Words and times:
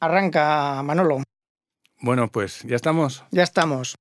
Arranca, 0.00 0.82
Manolo. 0.82 1.22
Bueno, 2.00 2.28
pues 2.28 2.62
ya 2.62 2.76
estamos. 2.76 3.24
Ya 3.30 3.42
estamos. 3.42 3.96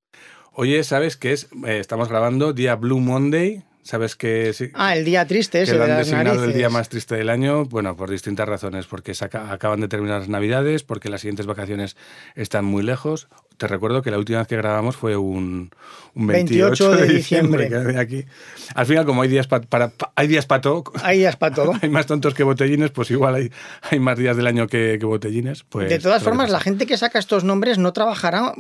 Oye, 0.52 0.84
¿sabes 0.84 1.16
qué 1.18 1.32
es? 1.32 1.50
Eh, 1.66 1.80
estamos 1.80 2.10
grabando 2.10 2.54
día 2.54 2.76
Blue 2.76 3.00
Monday. 3.00 3.64
¿Sabes 3.88 4.16
que 4.16 4.52
sí? 4.54 4.72
Ah, 4.74 4.96
el 4.96 5.06
día 5.06 5.28
triste 5.28 5.60
que 5.60 5.64
ese 5.66 5.74
lo 5.74 5.78
de 5.78 5.84
han 5.84 5.90
las 6.00 6.08
designado 6.08 6.44
el 6.44 6.54
día 6.54 6.70
más 6.72 6.90
triste 6.90 7.14
del 7.18 7.30
año, 7.30 7.66
bueno, 7.66 7.96
por 7.96 8.10
distintas 8.10 8.50
razones, 8.50 8.88
porque 8.88 9.14
acaban 9.22 9.80
de 9.80 9.88
terminar 9.88 10.22
las 10.22 10.28
Navidades, 10.28 10.82
porque 10.82 11.08
las 11.08 11.22
siguientes 11.22 11.46
vacaciones 11.46 11.96
están 12.34 12.66
muy 12.66 12.82
lejos. 12.82 13.28
Te 13.58 13.68
recuerdo 13.68 14.02
que 14.02 14.10
la 14.10 14.18
última 14.18 14.40
vez 14.40 14.48
que 14.48 14.58
grabamos 14.58 14.96
fue 14.96 15.16
un, 15.18 15.70
un 16.16 16.28
28, 16.28 16.90
28 16.90 16.92
de 16.98 17.14
diciembre. 17.14 17.70
que 17.70 17.98
aquí. 18.00 18.26
Al 18.74 18.88
final, 18.88 19.06
como 19.06 19.22
hay 19.22 19.30
días 19.30 19.46
pa- 19.46 19.62
para, 19.62 19.90
pa- 19.90 20.12
hay 20.16 20.28
días 20.28 20.48
para 20.48 20.62
todo, 20.62 20.84
ya 21.06 21.30
es 21.30 21.36
para 21.36 21.54
todo. 21.54 21.74
hay 21.82 21.88
más 21.90 22.08
tontos 22.08 22.34
que 22.34 22.42
botellines, 22.42 22.90
pues 22.90 23.12
igual 23.12 23.36
hay, 23.36 23.52
hay 23.92 24.00
más 24.00 24.18
días 24.18 24.36
del 24.36 24.48
año 24.48 24.66
que, 24.66 24.98
que 25.00 25.06
botellines. 25.06 25.64
Pues, 25.64 25.90
de 25.90 26.00
todas 26.00 26.20
que 26.24 26.26
formas, 26.26 26.50
la 26.50 26.60
gente 26.60 26.88
que 26.88 26.98
saca 26.98 27.20
estos 27.20 27.44
nombres 27.44 27.78
no 27.78 27.94
trabajará. 27.94 28.52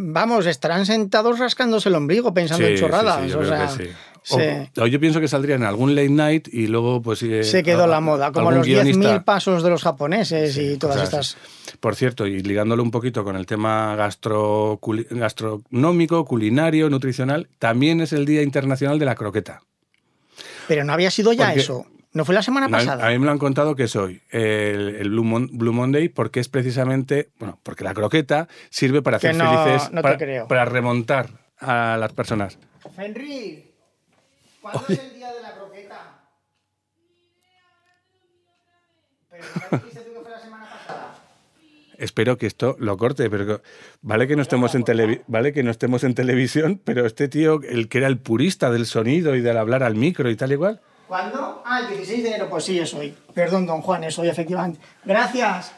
Vamos, 0.00 0.46
estarán 0.46 0.84
sentados 0.84 1.38
rascándose 1.38 1.88
el 1.88 1.94
ombligo 1.94 2.34
pensando 2.34 2.66
Sí, 2.66 2.72
en 2.72 2.78
chorradas. 2.78 3.24
sí, 3.24 3.32
o 3.32 3.44
sea, 3.44 3.68
que 3.76 3.90
sí. 4.28 4.36
se, 4.36 4.70
O- 4.80 4.84
o 4.84 4.86
yo 4.86 5.00
pienso 5.00 5.20
que 5.20 5.28
saldría 5.28 5.56
en 5.56 5.64
algún 5.64 5.94
late 5.94 6.08
night 6.10 6.48
y 6.52 6.66
luego 6.66 7.00
pues 7.02 7.22
eh, 7.22 7.44
se 7.44 7.62
quedó 7.62 7.84
a- 7.84 7.86
la 7.88 8.00
moda, 8.00 8.30
como 8.32 8.50
los 8.50 8.66
guionista- 8.66 9.14
10.000 9.18 9.24
pasos 9.24 9.62
de 9.62 9.70
los 9.70 9.82
japoneses 9.82 10.54
Sí, 10.54 10.72
y 10.72 10.76
todas 10.76 11.02
estas. 11.02 11.36
Por 11.80 11.94
cierto, 11.96 12.26
y 12.26 12.40
ligándolo 12.40 12.82
un 12.82 12.90
poquito 12.90 13.24
con 13.24 13.36
el 13.36 13.46
tema 13.46 13.94
gastro, 13.96 14.78
culi- 14.80 15.06
gastronómico, 15.10 16.24
culinario, 16.24 16.90
nutricional, 16.90 17.48
también 17.58 18.00
es 18.00 18.12
el 18.12 18.26
Día 18.26 18.42
Internacional 18.42 18.98
de 18.98 19.04
la 19.04 19.14
Croqueta. 19.14 19.60
Pero 20.66 20.84
no 20.84 20.92
había 20.92 21.10
sido 21.10 21.32
ya 21.32 21.46
Porque- 21.46 21.60
eso. 21.60 21.86
¿No 22.14 22.24
fue 22.24 22.34
la 22.34 22.42
semana 22.42 22.68
pasada? 22.70 23.06
a 23.06 23.10
mí 23.10 23.18
me 23.18 23.26
lo 23.26 23.32
han 23.32 23.38
contado 23.38 23.76
que 23.76 23.84
es 23.84 23.94
hoy, 23.94 24.22
el, 24.30 24.96
el 24.96 25.10
Blue, 25.10 25.24
Mon- 25.24 25.50
Blue 25.52 25.74
Monday, 25.74 26.08
porque 26.08 26.40
es 26.40 26.48
precisamente, 26.48 27.28
bueno, 27.38 27.60
porque 27.62 27.84
la 27.84 27.92
croqueta 27.92 28.48
sirve 28.70 29.02
para 29.02 29.18
hacer 29.18 29.36
no- 29.36 29.64
felices, 29.64 29.92
no 29.92 30.00
para, 30.00 30.16
creo. 30.16 30.48
para 30.48 30.64
remontar 30.64 31.28
a 31.60 31.98
las 32.00 32.12
personas. 32.14 32.58
Fenrir, 32.96 33.67
¿cuándo 34.72 34.92
es 34.92 34.98
el 35.00 35.14
día 35.14 35.32
de 35.32 35.42
la 35.42 35.54
croqueta? 35.54 36.20
Pero 39.30 39.44
¿no 39.70 39.78
dijiste 39.78 40.00
tú 40.00 40.12
que 40.14 40.20
fue 40.20 40.30
la 40.30 40.40
semana 40.40 40.64
pasada? 40.70 41.14
Espero 41.98 42.38
que 42.38 42.46
esto 42.46 42.76
lo 42.78 42.96
corte, 42.96 43.28
pero 43.28 43.60
vale 44.02 44.28
que 44.28 44.36
no 44.36 44.42
estemos 44.42 44.74
en 44.76 44.84
televi- 44.84 45.22
vale 45.26 45.52
que 45.52 45.62
no 45.64 45.70
estemos 45.70 46.04
en 46.04 46.14
televisión, 46.14 46.80
pero 46.84 47.04
este 47.06 47.28
tío, 47.28 47.60
el 47.68 47.88
que 47.88 47.98
era 47.98 48.06
el 48.06 48.18
purista 48.18 48.70
del 48.70 48.86
sonido 48.86 49.34
y 49.34 49.40
del 49.40 49.58
hablar 49.58 49.82
al 49.82 49.96
micro 49.96 50.30
y 50.30 50.36
tal 50.36 50.52
igual, 50.52 50.80
¿Cuándo? 51.08 51.62
Ah, 51.64 51.80
el 51.80 51.88
16 51.88 52.22
de 52.22 52.28
enero, 52.28 52.50
pues 52.50 52.64
sí, 52.64 52.78
es 52.78 52.92
hoy. 52.92 53.16
Perdón, 53.32 53.64
don 53.66 53.80
Juan, 53.80 54.04
es 54.04 54.18
hoy, 54.18 54.28
efectivamente. 54.28 54.78
Gracias. 55.06 55.72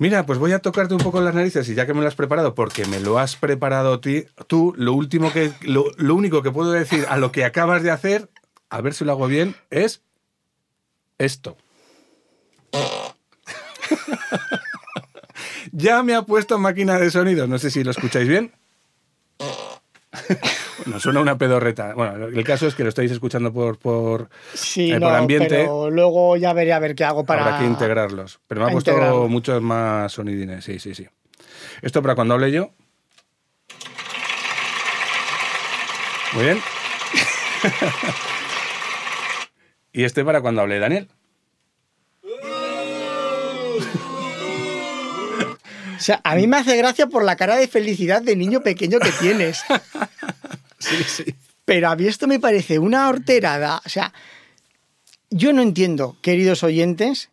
Mira, 0.00 0.24
pues 0.24 0.38
voy 0.38 0.52
a 0.52 0.60
tocarte 0.60 0.94
un 0.94 1.02
poco 1.02 1.20
las 1.20 1.34
narices 1.34 1.68
y 1.68 1.74
ya 1.74 1.84
que 1.84 1.92
me 1.92 2.00
lo 2.00 2.08
has 2.08 2.14
preparado, 2.14 2.54
porque 2.54 2.86
me 2.86 3.00
lo 3.00 3.18
has 3.18 3.36
preparado 3.36 4.00
ti, 4.00 4.24
tú, 4.46 4.72
lo 4.78 4.94
último 4.94 5.30
que, 5.30 5.52
lo, 5.60 5.92
lo 5.98 6.14
único 6.14 6.42
que 6.42 6.50
puedo 6.50 6.70
decir 6.70 7.04
a 7.10 7.18
lo 7.18 7.32
que 7.32 7.44
acabas 7.44 7.82
de 7.82 7.90
hacer, 7.90 8.30
a 8.70 8.80
ver 8.80 8.94
si 8.94 9.04
lo 9.04 9.12
hago 9.12 9.26
bien, 9.26 9.54
es 9.68 10.00
esto. 11.18 11.58
ya 15.72 16.02
me 16.02 16.14
ha 16.14 16.22
puesto 16.22 16.58
máquina 16.58 16.98
de 16.98 17.10
sonido, 17.10 17.46
no 17.46 17.58
sé 17.58 17.70
si 17.70 17.84
lo 17.84 17.90
escucháis 17.90 18.26
bien. 18.26 18.54
Bueno, 20.84 21.00
suena 21.00 21.20
una 21.20 21.36
pedorreta. 21.36 21.94
Bueno, 21.94 22.26
el 22.26 22.44
caso 22.44 22.66
es 22.66 22.74
que 22.74 22.82
lo 22.82 22.88
estáis 22.88 23.10
escuchando 23.10 23.52
por, 23.52 23.78
por, 23.78 24.28
Sí, 24.54 24.92
eh, 24.92 24.98
no, 24.98 25.06
por 25.06 25.16
ambiente. 25.16 25.48
pero 25.48 25.90
luego 25.90 26.36
ya 26.36 26.52
veré 26.52 26.72
a 26.72 26.78
ver 26.78 26.94
qué 26.94 27.04
hago 27.04 27.24
para... 27.24 27.44
Habrá 27.44 27.58
que 27.58 27.66
integrarlos. 27.66 28.40
Pero 28.46 28.62
me 28.62 28.68
ha 28.68 28.72
puesto 28.72 29.28
muchos 29.28 29.60
más 29.62 30.12
sonidines, 30.12 30.64
sí, 30.64 30.78
sí, 30.78 30.94
sí. 30.94 31.06
Esto 31.82 32.02
para 32.02 32.14
cuando 32.14 32.34
hable 32.34 32.50
yo. 32.50 32.70
Muy 36.32 36.44
bien. 36.44 36.60
y 39.92 40.04
este 40.04 40.24
para 40.24 40.40
cuando 40.40 40.62
hable 40.62 40.78
Daniel. 40.78 41.08
O 46.00 46.02
sea, 46.02 46.18
a 46.24 46.34
mí 46.34 46.46
me 46.46 46.56
hace 46.56 46.78
gracia 46.78 47.08
por 47.08 47.24
la 47.24 47.36
cara 47.36 47.56
de 47.56 47.68
felicidad 47.68 48.22
de 48.22 48.34
niño 48.34 48.62
pequeño 48.62 48.98
que 49.00 49.12
tienes. 49.12 49.62
Sí, 50.80 50.96
sí. 51.06 51.24
Pero 51.64 51.88
a 51.88 51.96
mí 51.96 52.06
esto 52.06 52.26
me 52.26 52.40
parece 52.40 52.78
una 52.80 53.08
horterada. 53.08 53.80
O 53.86 53.88
sea, 53.88 54.12
yo 55.30 55.52
no 55.52 55.62
entiendo, 55.62 56.16
queridos 56.22 56.64
oyentes, 56.64 57.30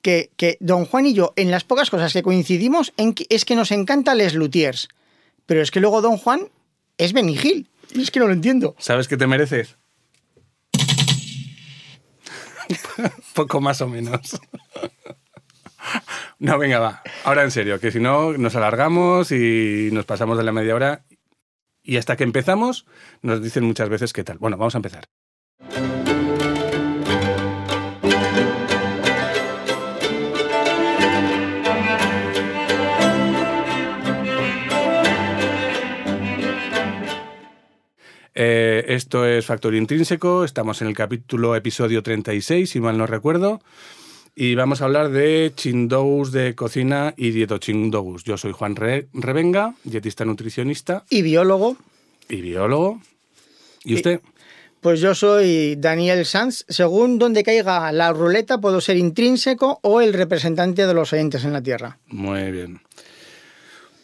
que, 0.00 0.30
que 0.36 0.56
don 0.60 0.86
Juan 0.86 1.06
y 1.06 1.14
yo, 1.14 1.32
en 1.36 1.50
las 1.50 1.64
pocas 1.64 1.90
cosas 1.90 2.12
que 2.12 2.22
coincidimos, 2.22 2.92
en 2.96 3.12
que- 3.14 3.26
es 3.28 3.44
que 3.44 3.56
nos 3.56 3.70
encanta 3.72 4.14
Les 4.14 4.34
Luthiers. 4.34 4.88
Pero 5.46 5.60
es 5.60 5.70
que 5.70 5.80
luego 5.80 6.00
don 6.00 6.16
Juan 6.16 6.48
es. 6.96 7.12
Y 7.14 7.66
es 8.02 8.10
que 8.10 8.20
no 8.20 8.26
lo 8.26 8.32
entiendo. 8.32 8.74
¿Sabes 8.78 9.08
qué 9.08 9.16
te 9.16 9.26
mereces? 9.26 9.76
Poco 13.34 13.60
más 13.60 13.80
o 13.80 13.88
menos. 13.88 14.40
No, 16.38 16.58
venga, 16.58 16.78
va. 16.78 17.02
Ahora 17.24 17.42
en 17.42 17.50
serio, 17.50 17.78
que 17.78 17.92
si 17.92 18.00
no 18.00 18.32
nos 18.38 18.56
alargamos 18.56 19.30
y 19.32 19.90
nos 19.92 20.06
pasamos 20.06 20.38
de 20.38 20.44
la 20.44 20.52
media 20.52 20.74
hora. 20.74 21.04
Y 21.84 21.98
hasta 21.98 22.16
que 22.16 22.24
empezamos, 22.24 22.86
nos 23.20 23.42
dicen 23.42 23.64
muchas 23.64 23.90
veces 23.90 24.14
qué 24.14 24.24
tal. 24.24 24.38
Bueno, 24.38 24.56
vamos 24.56 24.74
a 24.74 24.78
empezar. 24.78 25.04
Eh, 38.36 38.84
esto 38.88 39.24
es 39.26 39.46
Factor 39.46 39.76
Intrínseco, 39.76 40.42
estamos 40.42 40.82
en 40.82 40.88
el 40.88 40.94
capítulo 40.94 41.54
episodio 41.54 42.02
36, 42.02 42.68
si 42.68 42.80
mal 42.80 42.98
no 42.98 43.06
recuerdo, 43.06 43.60
y 44.36 44.54
vamos 44.54 44.80
a 44.82 44.86
hablar 44.86 45.10
de 45.10 45.52
chindous 45.54 46.32
de 46.32 46.54
cocina 46.54 47.14
y 47.16 47.30
dietochindous. 47.30 48.24
Yo 48.24 48.36
soy 48.36 48.52
Juan 48.52 48.74
Re- 48.76 49.08
Revenga, 49.12 49.74
dietista 49.84 50.24
nutricionista 50.24 51.04
Y 51.10 51.22
biólogo, 51.22 51.76
y 52.28 52.40
biólogo. 52.40 53.00
¿Y 53.84 53.94
usted? 53.94 54.20
pues 54.80 55.00
yo 55.00 55.14
soy 55.14 55.76
Daniel 55.76 56.24
Sanz. 56.26 56.64
Según 56.68 57.18
donde 57.18 57.42
caiga 57.42 57.90
la 57.92 58.12
ruleta, 58.12 58.58
puedo 58.58 58.80
ser 58.82 58.96
intrínseco 58.98 59.78
o 59.82 60.00
el 60.02 60.12
representante 60.12 60.86
de 60.86 60.92
los 60.94 61.12
oyentes 61.12 61.44
en 61.44 61.52
la 61.54 61.62
Tierra. 61.62 61.98
Muy 62.08 62.50
bien. 62.50 62.80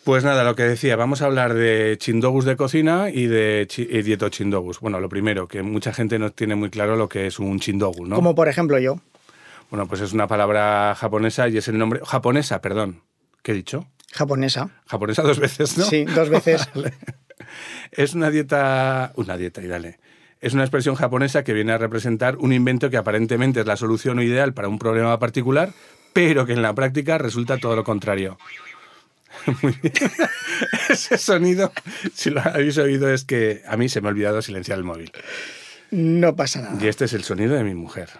Pues 0.04 0.24
nada, 0.24 0.44
lo 0.44 0.56
que 0.56 0.62
decía, 0.62 0.97
vamos 0.97 1.20
a 1.20 1.26
hablar 1.26 1.52
de 1.52 1.97
chindogus 1.98 2.47
de 2.47 2.56
cocina 2.56 3.10
y 3.12 3.26
de 3.26 3.66
chi- 3.68 3.86
y 3.91 4.00
dietochindogus. 4.02 4.80
Bueno, 4.80 4.98
lo 5.00 5.10
primero, 5.10 5.47
que 5.47 5.62
mucha 5.62 5.92
gente 5.92 6.18
no 6.18 6.30
tiene 6.30 6.54
muy 6.54 6.70
claro 6.70 6.97
lo 6.97 7.08
que 7.08 7.26
es 7.26 7.38
un 7.38 7.60
chindogu, 7.60 8.06
¿no? 8.06 8.16
Como 8.16 8.34
por 8.34 8.48
ejemplo 8.48 8.78
yo. 8.78 9.00
Bueno, 9.70 9.86
pues 9.86 10.00
es 10.00 10.12
una 10.12 10.26
palabra 10.26 10.94
japonesa 10.97 11.48
y 11.48 11.56
es 11.56 11.69
el 11.69 11.78
nombre... 11.78 12.00
Japonesa, 12.04 12.60
perdón. 12.60 13.03
¿Qué 13.42 13.53
he 13.53 13.54
dicho? 13.54 13.86
Japonesa. 14.12 14.70
Japonesa 14.86 15.22
dos 15.22 15.38
veces, 15.38 15.78
¿no? 15.78 15.84
Sí, 15.84 16.04
dos 16.04 16.28
veces. 16.28 16.69
Es 17.91 18.14
una 18.14 18.30
dieta... 18.30 19.12
Una 19.16 19.36
dieta, 19.36 19.60
y 19.62 19.66
dale. 19.66 19.98
Es 20.41 20.54
una 20.54 20.62
expresión 20.62 20.94
japonesa 20.94 21.42
que 21.42 21.53
viene 21.53 21.72
a 21.72 21.78
representar 21.78 22.36
un 22.36 22.53
invento 22.53 22.91
que 22.91 22.97
aparentemente 22.97 23.60
es 23.60 23.66
la 23.66 23.76
solución 23.76 24.20
ideal 24.20 24.54
para 24.54 24.69
un 24.69 24.78
problema 24.78 25.19
particular, 25.19 25.72
pero 26.12 26.47
que 26.47 26.53
en 26.53 26.62
la 26.62 26.75
práctica 26.75 27.19
resulta 27.19 27.59
todo 27.59 27.75
lo 27.76 27.82
contrario. 27.82 28.38
Muy 29.62 29.75
bien. 29.82 29.92
Ese 30.88 31.19
sonido, 31.19 31.72
si 32.14 32.30
lo 32.30 32.41
habéis 32.41 32.78
oído, 32.78 33.12
es 33.12 33.25
que 33.25 33.62
a 33.66 33.76
mí 33.76 33.88
se 33.88 34.00
me 34.00 34.09
ha 34.09 34.10
olvidado 34.10 34.42
silenciar 34.42 34.78
el 34.78 34.84
móvil. 34.84 35.12
No 35.91 36.36
pasa 36.36 36.62
nada. 36.62 36.78
Y 36.80 36.86
este 36.86 37.06
es 37.06 37.12
el 37.12 37.25
sonido 37.25 37.54
de 37.54 37.64
mi 37.64 37.75
mujer. 37.75 38.10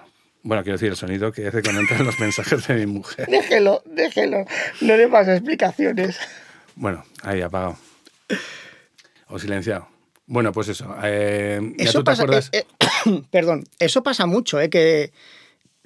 Bueno, 0.43 0.63
quiero 0.63 0.77
decir, 0.79 0.89
el 0.89 0.97
sonido 0.97 1.33
que 1.33 1.47
hace 1.49 1.63
cuando 1.63 1.81
entran 1.83 2.05
los 2.05 2.19
mensajes 2.21 2.67
de 2.67 2.75
mi 2.75 2.87
mujer. 2.87 3.27
Déjelo, 3.29 3.83
déjelo. 3.87 4.45
No 4.81 4.97
le 4.97 5.07
más 5.07 5.29
explicaciones. 5.29 6.19
Bueno, 6.77 7.05
ahí 7.23 7.41
apagado. 7.43 7.77
O 9.29 9.39
silenciado. 9.39 9.89
Bueno, 10.27 10.53
pues 10.53 10.69
eso. 10.69 10.95
eh, 11.03 11.61
¿Ya 11.77 11.85
Eso 11.85 11.99
tú 11.99 12.05
te 12.05 12.11
pasa. 12.13 12.23
acuerdas? 12.23 12.49
eh, 12.53 12.65
eh, 13.07 13.23
perdón, 13.31 13.65
eso 13.79 14.03
pasa 14.03 14.27
mucho, 14.27 14.61
¿eh? 14.61 14.71
Que 14.71 15.13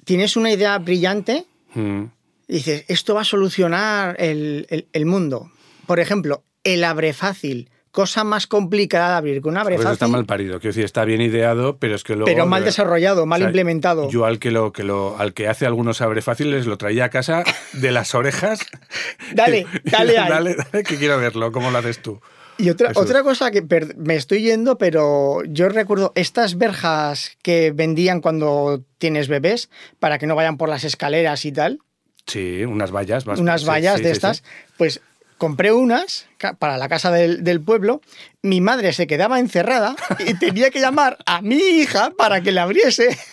tienes 0.05 0.35
una 0.37 0.51
idea 0.51 0.77
brillante 0.77 1.45
Mm, 1.73 2.05
y 2.47 2.53
dices, 2.53 2.85
esto 2.87 3.15
va 3.15 3.21
a 3.21 3.25
solucionar 3.25 4.15
el, 4.19 4.65
el- 4.69 4.87
el 4.93 5.05
mundo. 5.05 5.51
Por 5.87 5.99
ejemplo, 5.99 6.45
el 6.63 6.85
abre 6.85 7.11
fácil. 7.11 7.69
Cosa 7.95 8.25
más 8.25 8.45
complicada 8.45 9.11
de 9.11 9.15
abrir 9.15 9.41
que 9.41 9.47
un 9.47 9.55
abre 9.55 9.75
está 9.75 10.09
mal 10.09 10.25
parido. 10.25 10.59
Quiero 10.59 10.71
decir, 10.73 10.83
está 10.83 11.05
bien 11.05 11.21
ideado, 11.21 11.77
pero 11.77 11.95
es 11.95 12.03
que 12.03 12.13
luego. 12.13 12.25
pero 12.25 12.45
mal 12.45 12.65
desarrollado, 12.65 13.25
mal 13.25 13.39
o 13.39 13.43
sea, 13.43 13.47
implementado. 13.47 14.09
Yo 14.09 14.25
al 14.25 14.37
que 14.37 14.51
lo, 14.51 14.73
que 14.73 14.83
lo, 14.83 15.17
al 15.17 15.33
que 15.33 15.47
hace 15.47 15.65
algunos 15.65 16.01
abre 16.01 16.21
fáciles 16.21 16.65
lo 16.65 16.77
traía 16.77 17.05
a 17.05 17.09
casa 17.09 17.45
de 17.71 17.91
las 17.93 18.13
orejas. 18.13 18.59
Dale, 19.33 19.65
dale 19.85 20.17
ahí. 20.17 20.29
dale, 20.29 20.55
dale, 20.55 20.83
que 20.83 20.97
quiero 20.97 21.17
verlo. 21.19 21.53
¿Cómo 21.53 21.71
lo 21.71 21.77
haces 21.77 22.01
tú? 22.01 22.19
Y 22.57 22.69
otra, 22.69 22.91
Eso. 22.91 22.99
otra 22.99 23.23
cosa 23.23 23.49
que 23.49 23.61
per- 23.61 23.95
me 23.95 24.15
estoy 24.17 24.41
yendo, 24.41 24.77
pero 24.77 25.41
yo 25.47 25.69
recuerdo 25.69 26.11
estas 26.15 26.57
verjas 26.57 27.37
que 27.43 27.71
vendían 27.71 28.19
cuando 28.19 28.83
tienes 28.97 29.29
bebés 29.29 29.69
para 29.99 30.17
que 30.19 30.27
no 30.27 30.35
vayan 30.35 30.57
por 30.57 30.67
las 30.67 30.83
escaleras 30.83 31.45
y 31.45 31.53
tal. 31.53 31.79
Sí, 32.27 32.65
unas 32.65 32.91
vallas. 32.91 33.25
más- 33.25 33.39
unas 33.39 33.65
vallas 33.65 33.97
sí, 33.97 34.03
de 34.03 34.09
sí, 34.09 34.13
estas, 34.13 34.37
sí. 34.37 34.43
pues 34.77 35.01
compré 35.37 35.71
unas 35.71 36.27
para 36.59 36.77
la 36.77 36.87
casa 36.89 37.11
del, 37.11 37.43
del 37.43 37.61
pueblo. 37.61 38.01
Mi 38.41 38.61
madre 38.61 38.93
se 38.93 39.07
quedaba 39.07 39.39
encerrada 39.39 39.95
y 40.25 40.33
tenía 40.35 40.69
que 40.71 40.79
llamar 40.79 41.17
a 41.25 41.41
mi 41.41 41.55
hija 41.57 42.11
para 42.17 42.41
que 42.41 42.51
le 42.51 42.59
abriese. 42.61 43.17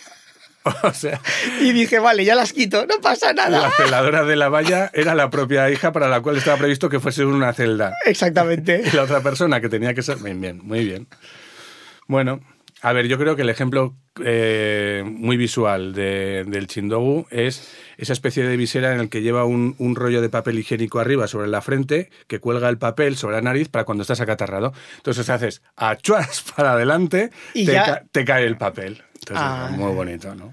O 0.84 0.92
sea, 0.94 1.20
Y 1.60 1.72
dije, 1.72 1.98
vale, 1.98 2.24
ya 2.24 2.36
las 2.36 2.52
quito, 2.52 2.86
no 2.86 3.00
pasa 3.00 3.32
la 3.32 3.48
nada. 3.48 3.72
celadora 3.76 4.22
de 4.22 4.36
la 4.36 4.48
valla 4.48 4.92
era 4.94 5.12
la 5.16 5.28
propia 5.28 5.68
hija 5.70 5.90
para 5.90 6.06
la 6.06 6.20
cual 6.20 6.36
estaba 6.36 6.56
previsto 6.56 6.88
que 6.88 7.00
fuese 7.00 7.24
una 7.24 7.52
celda. 7.52 7.94
Exactamente. 8.04 8.80
Y 8.92 8.94
la 8.94 9.02
otra 9.02 9.20
persona 9.22 9.60
que 9.60 9.68
tenía 9.68 9.92
que 9.92 10.02
ser. 10.02 10.18
Bien, 10.18 10.40
bien, 10.40 10.60
muy 10.62 10.84
bien. 10.84 11.08
Bueno, 12.06 12.38
a 12.80 12.92
ver, 12.92 13.08
yo 13.08 13.18
creo 13.18 13.34
que 13.34 13.42
el 13.42 13.50
ejemplo 13.50 13.96
eh, 14.24 15.02
muy 15.04 15.36
visual 15.36 15.94
de- 15.94 16.44
del 16.46 16.68
chindogu 16.68 17.26
es 17.30 17.68
esa 18.02 18.12
especie 18.12 18.44
de 18.44 18.56
visera 18.56 18.92
en 18.94 19.00
el 19.00 19.08
que 19.08 19.22
lleva 19.22 19.44
un, 19.44 19.74
un 19.78 19.96
rollo 19.96 20.20
de 20.20 20.28
papel 20.28 20.58
higiénico 20.58 20.98
arriba 21.00 21.26
sobre 21.28 21.48
la 21.48 21.62
frente, 21.62 22.10
que 22.26 22.40
cuelga 22.40 22.68
el 22.68 22.76
papel 22.78 23.16
sobre 23.16 23.36
la 23.36 23.42
nariz 23.42 23.68
para 23.68 23.84
cuando 23.84 24.02
estás 24.02 24.20
acatarrado. 24.20 24.72
Entonces 24.96 25.28
haces 25.30 25.62
achuas 25.76 26.44
para 26.56 26.72
adelante, 26.72 27.30
Y 27.54 27.64
te, 27.66 27.72
ya- 27.72 27.84
ca- 27.84 28.04
te 28.10 28.24
cae 28.24 28.44
el 28.46 28.56
papel. 28.58 29.02
Entonces 29.14 29.36
Ah. 29.40 29.68
es 29.70 29.78
muy 29.78 29.92
bonito, 29.94 30.34
¿no? 30.34 30.52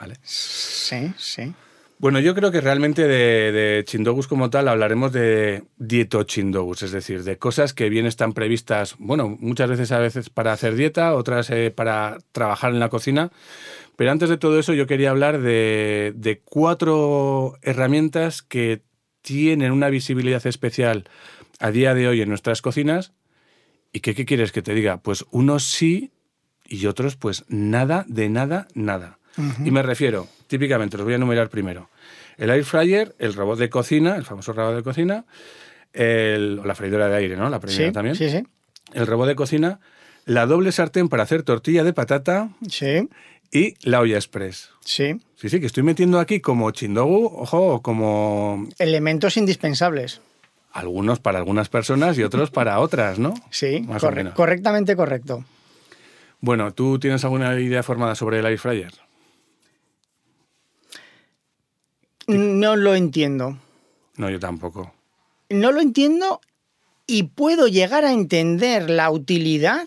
Vale. 0.00 0.14
Sí, 0.22 1.12
sí. 1.16 1.54
Bueno, 1.98 2.20
yo 2.20 2.34
creo 2.34 2.50
que 2.50 2.60
realmente 2.60 3.08
de, 3.08 3.52
de 3.52 3.82
chindogus 3.86 4.28
como 4.28 4.50
tal 4.50 4.68
hablaremos 4.68 5.12
de 5.12 5.64
dieto 5.78 6.24
chindogus, 6.24 6.82
es 6.82 6.92
decir, 6.92 7.24
de 7.24 7.38
cosas 7.38 7.72
que 7.72 7.88
bien 7.88 8.04
están 8.04 8.34
previstas, 8.34 8.96
bueno, 8.98 9.34
muchas 9.40 9.70
veces 9.70 9.92
a 9.92 9.98
veces 9.98 10.28
para 10.28 10.52
hacer 10.52 10.74
dieta, 10.74 11.14
otras 11.14 11.48
eh, 11.48 11.70
para 11.74 12.18
trabajar 12.32 12.72
en 12.72 12.80
la 12.80 12.90
cocina. 12.90 13.30
Pero 13.96 14.10
antes 14.10 14.28
de 14.28 14.36
todo 14.36 14.58
eso 14.58 14.72
yo 14.74 14.86
quería 14.86 15.10
hablar 15.10 15.40
de, 15.40 16.12
de 16.16 16.40
cuatro 16.40 17.56
herramientas 17.62 18.42
que 18.42 18.82
tienen 19.22 19.72
una 19.72 19.88
visibilidad 19.88 20.46
especial 20.46 21.04
a 21.58 21.70
día 21.70 21.94
de 21.94 22.06
hoy 22.06 22.20
en 22.20 22.28
nuestras 22.28 22.60
cocinas 22.62 23.12
y 23.92 24.00
¿qué 24.00 24.14
quieres 24.26 24.52
que 24.52 24.62
te 24.62 24.74
diga? 24.74 24.98
Pues 24.98 25.24
unos 25.30 25.64
sí 25.64 26.10
y 26.66 26.84
otros 26.86 27.16
pues 27.16 27.44
nada, 27.48 28.04
de 28.08 28.28
nada, 28.28 28.68
nada. 28.74 29.18
Y 29.64 29.70
me 29.70 29.82
refiero, 29.82 30.28
típicamente, 30.46 30.96
los 30.96 31.04
voy 31.04 31.12
a 31.14 31.16
enumerar 31.16 31.48
primero. 31.50 31.88
El 32.36 32.50
air 32.50 32.64
fryer, 32.64 33.14
el 33.18 33.34
robot 33.34 33.58
de 33.58 33.68
cocina, 33.70 34.16
el 34.16 34.24
famoso 34.24 34.52
robot 34.52 34.76
de 34.76 34.82
cocina, 34.82 35.24
el- 35.92 36.58
o 36.58 36.64
la 36.66 36.74
freidora 36.74 37.08
de 37.08 37.16
aire, 37.16 37.36
¿no? 37.36 37.48
La 37.48 37.60
primera 37.60 37.86
Sí, 37.88 37.92
también. 37.92 38.14
sí, 38.16 38.28
sí. 38.30 38.44
El 38.92 39.06
robot 39.06 39.26
de 39.28 39.34
cocina, 39.34 39.80
la 40.24 40.46
doble 40.46 40.72
sartén 40.72 41.08
para 41.08 41.22
hacer 41.22 41.42
tortilla 41.42 41.84
de 41.84 41.92
patata 41.92 42.50
Sí, 42.68 43.08
y 43.52 43.74
la 43.88 44.00
olla 44.00 44.16
express. 44.16 44.70
sí. 44.84 45.20
Sí, 45.38 45.50
sí, 45.50 45.60
que 45.60 45.66
estoy 45.66 45.82
metiendo 45.82 46.18
aquí 46.18 46.40
como 46.40 46.70
chindogu, 46.70 47.26
ojo, 47.26 47.82
como 47.82 48.66
Elementos 48.78 49.36
indispensables. 49.36 50.22
algunos 50.72 51.20
para 51.20 51.38
algunas 51.38 51.68
personas 51.68 52.16
y 52.16 52.22
otros 52.22 52.50
para 52.50 52.80
otras, 52.80 53.18
¿no? 53.18 53.34
Sí, 53.50 53.80
Más 53.82 54.02
o 54.02 54.06
corre- 54.06 54.16
menos. 54.16 54.34
correctamente 54.34 54.96
correcto. 54.96 55.44
Bueno, 56.40 56.72
¿tú 56.72 56.98
tienes 56.98 57.22
alguna 57.24 57.58
idea 57.60 57.82
formada 57.82 58.14
sobre 58.14 58.38
el 58.38 58.46
air 58.46 58.58
fryer? 58.58 58.92
No 62.28 62.76
lo 62.76 62.94
entiendo. 62.94 63.58
No, 64.16 64.30
yo 64.30 64.40
tampoco. 64.40 64.92
No 65.50 65.70
lo 65.70 65.80
entiendo 65.80 66.40
y 67.06 67.24
puedo 67.24 67.68
llegar 67.68 68.04
a 68.04 68.12
entender 68.12 68.90
la 68.90 69.10
utilidad, 69.10 69.86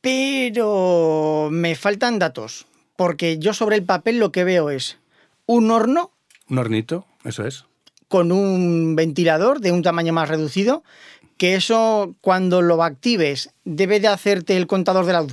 pero 0.00 1.48
me 1.50 1.74
faltan 1.74 2.18
datos. 2.18 2.66
Porque 2.96 3.38
yo 3.38 3.54
sobre 3.54 3.76
el 3.76 3.84
papel 3.84 4.18
lo 4.18 4.32
que 4.32 4.44
veo 4.44 4.70
es 4.70 4.98
un 5.46 5.70
horno 5.70 6.10
Un 6.48 6.58
hornito, 6.58 7.06
eso 7.24 7.46
es. 7.46 7.64
con 8.08 8.32
un 8.32 8.96
ventilador 8.96 9.60
de 9.60 9.72
un 9.72 9.82
tamaño 9.82 10.12
más 10.12 10.28
reducido, 10.28 10.82
que 11.38 11.54
eso 11.54 12.14
cuando 12.20 12.60
lo 12.60 12.82
actives 12.82 13.50
debe 13.64 14.00
de 14.00 14.08
hacerte 14.08 14.56
el 14.56 14.66
contador 14.66 15.06
de 15.06 15.12
la 15.12 15.26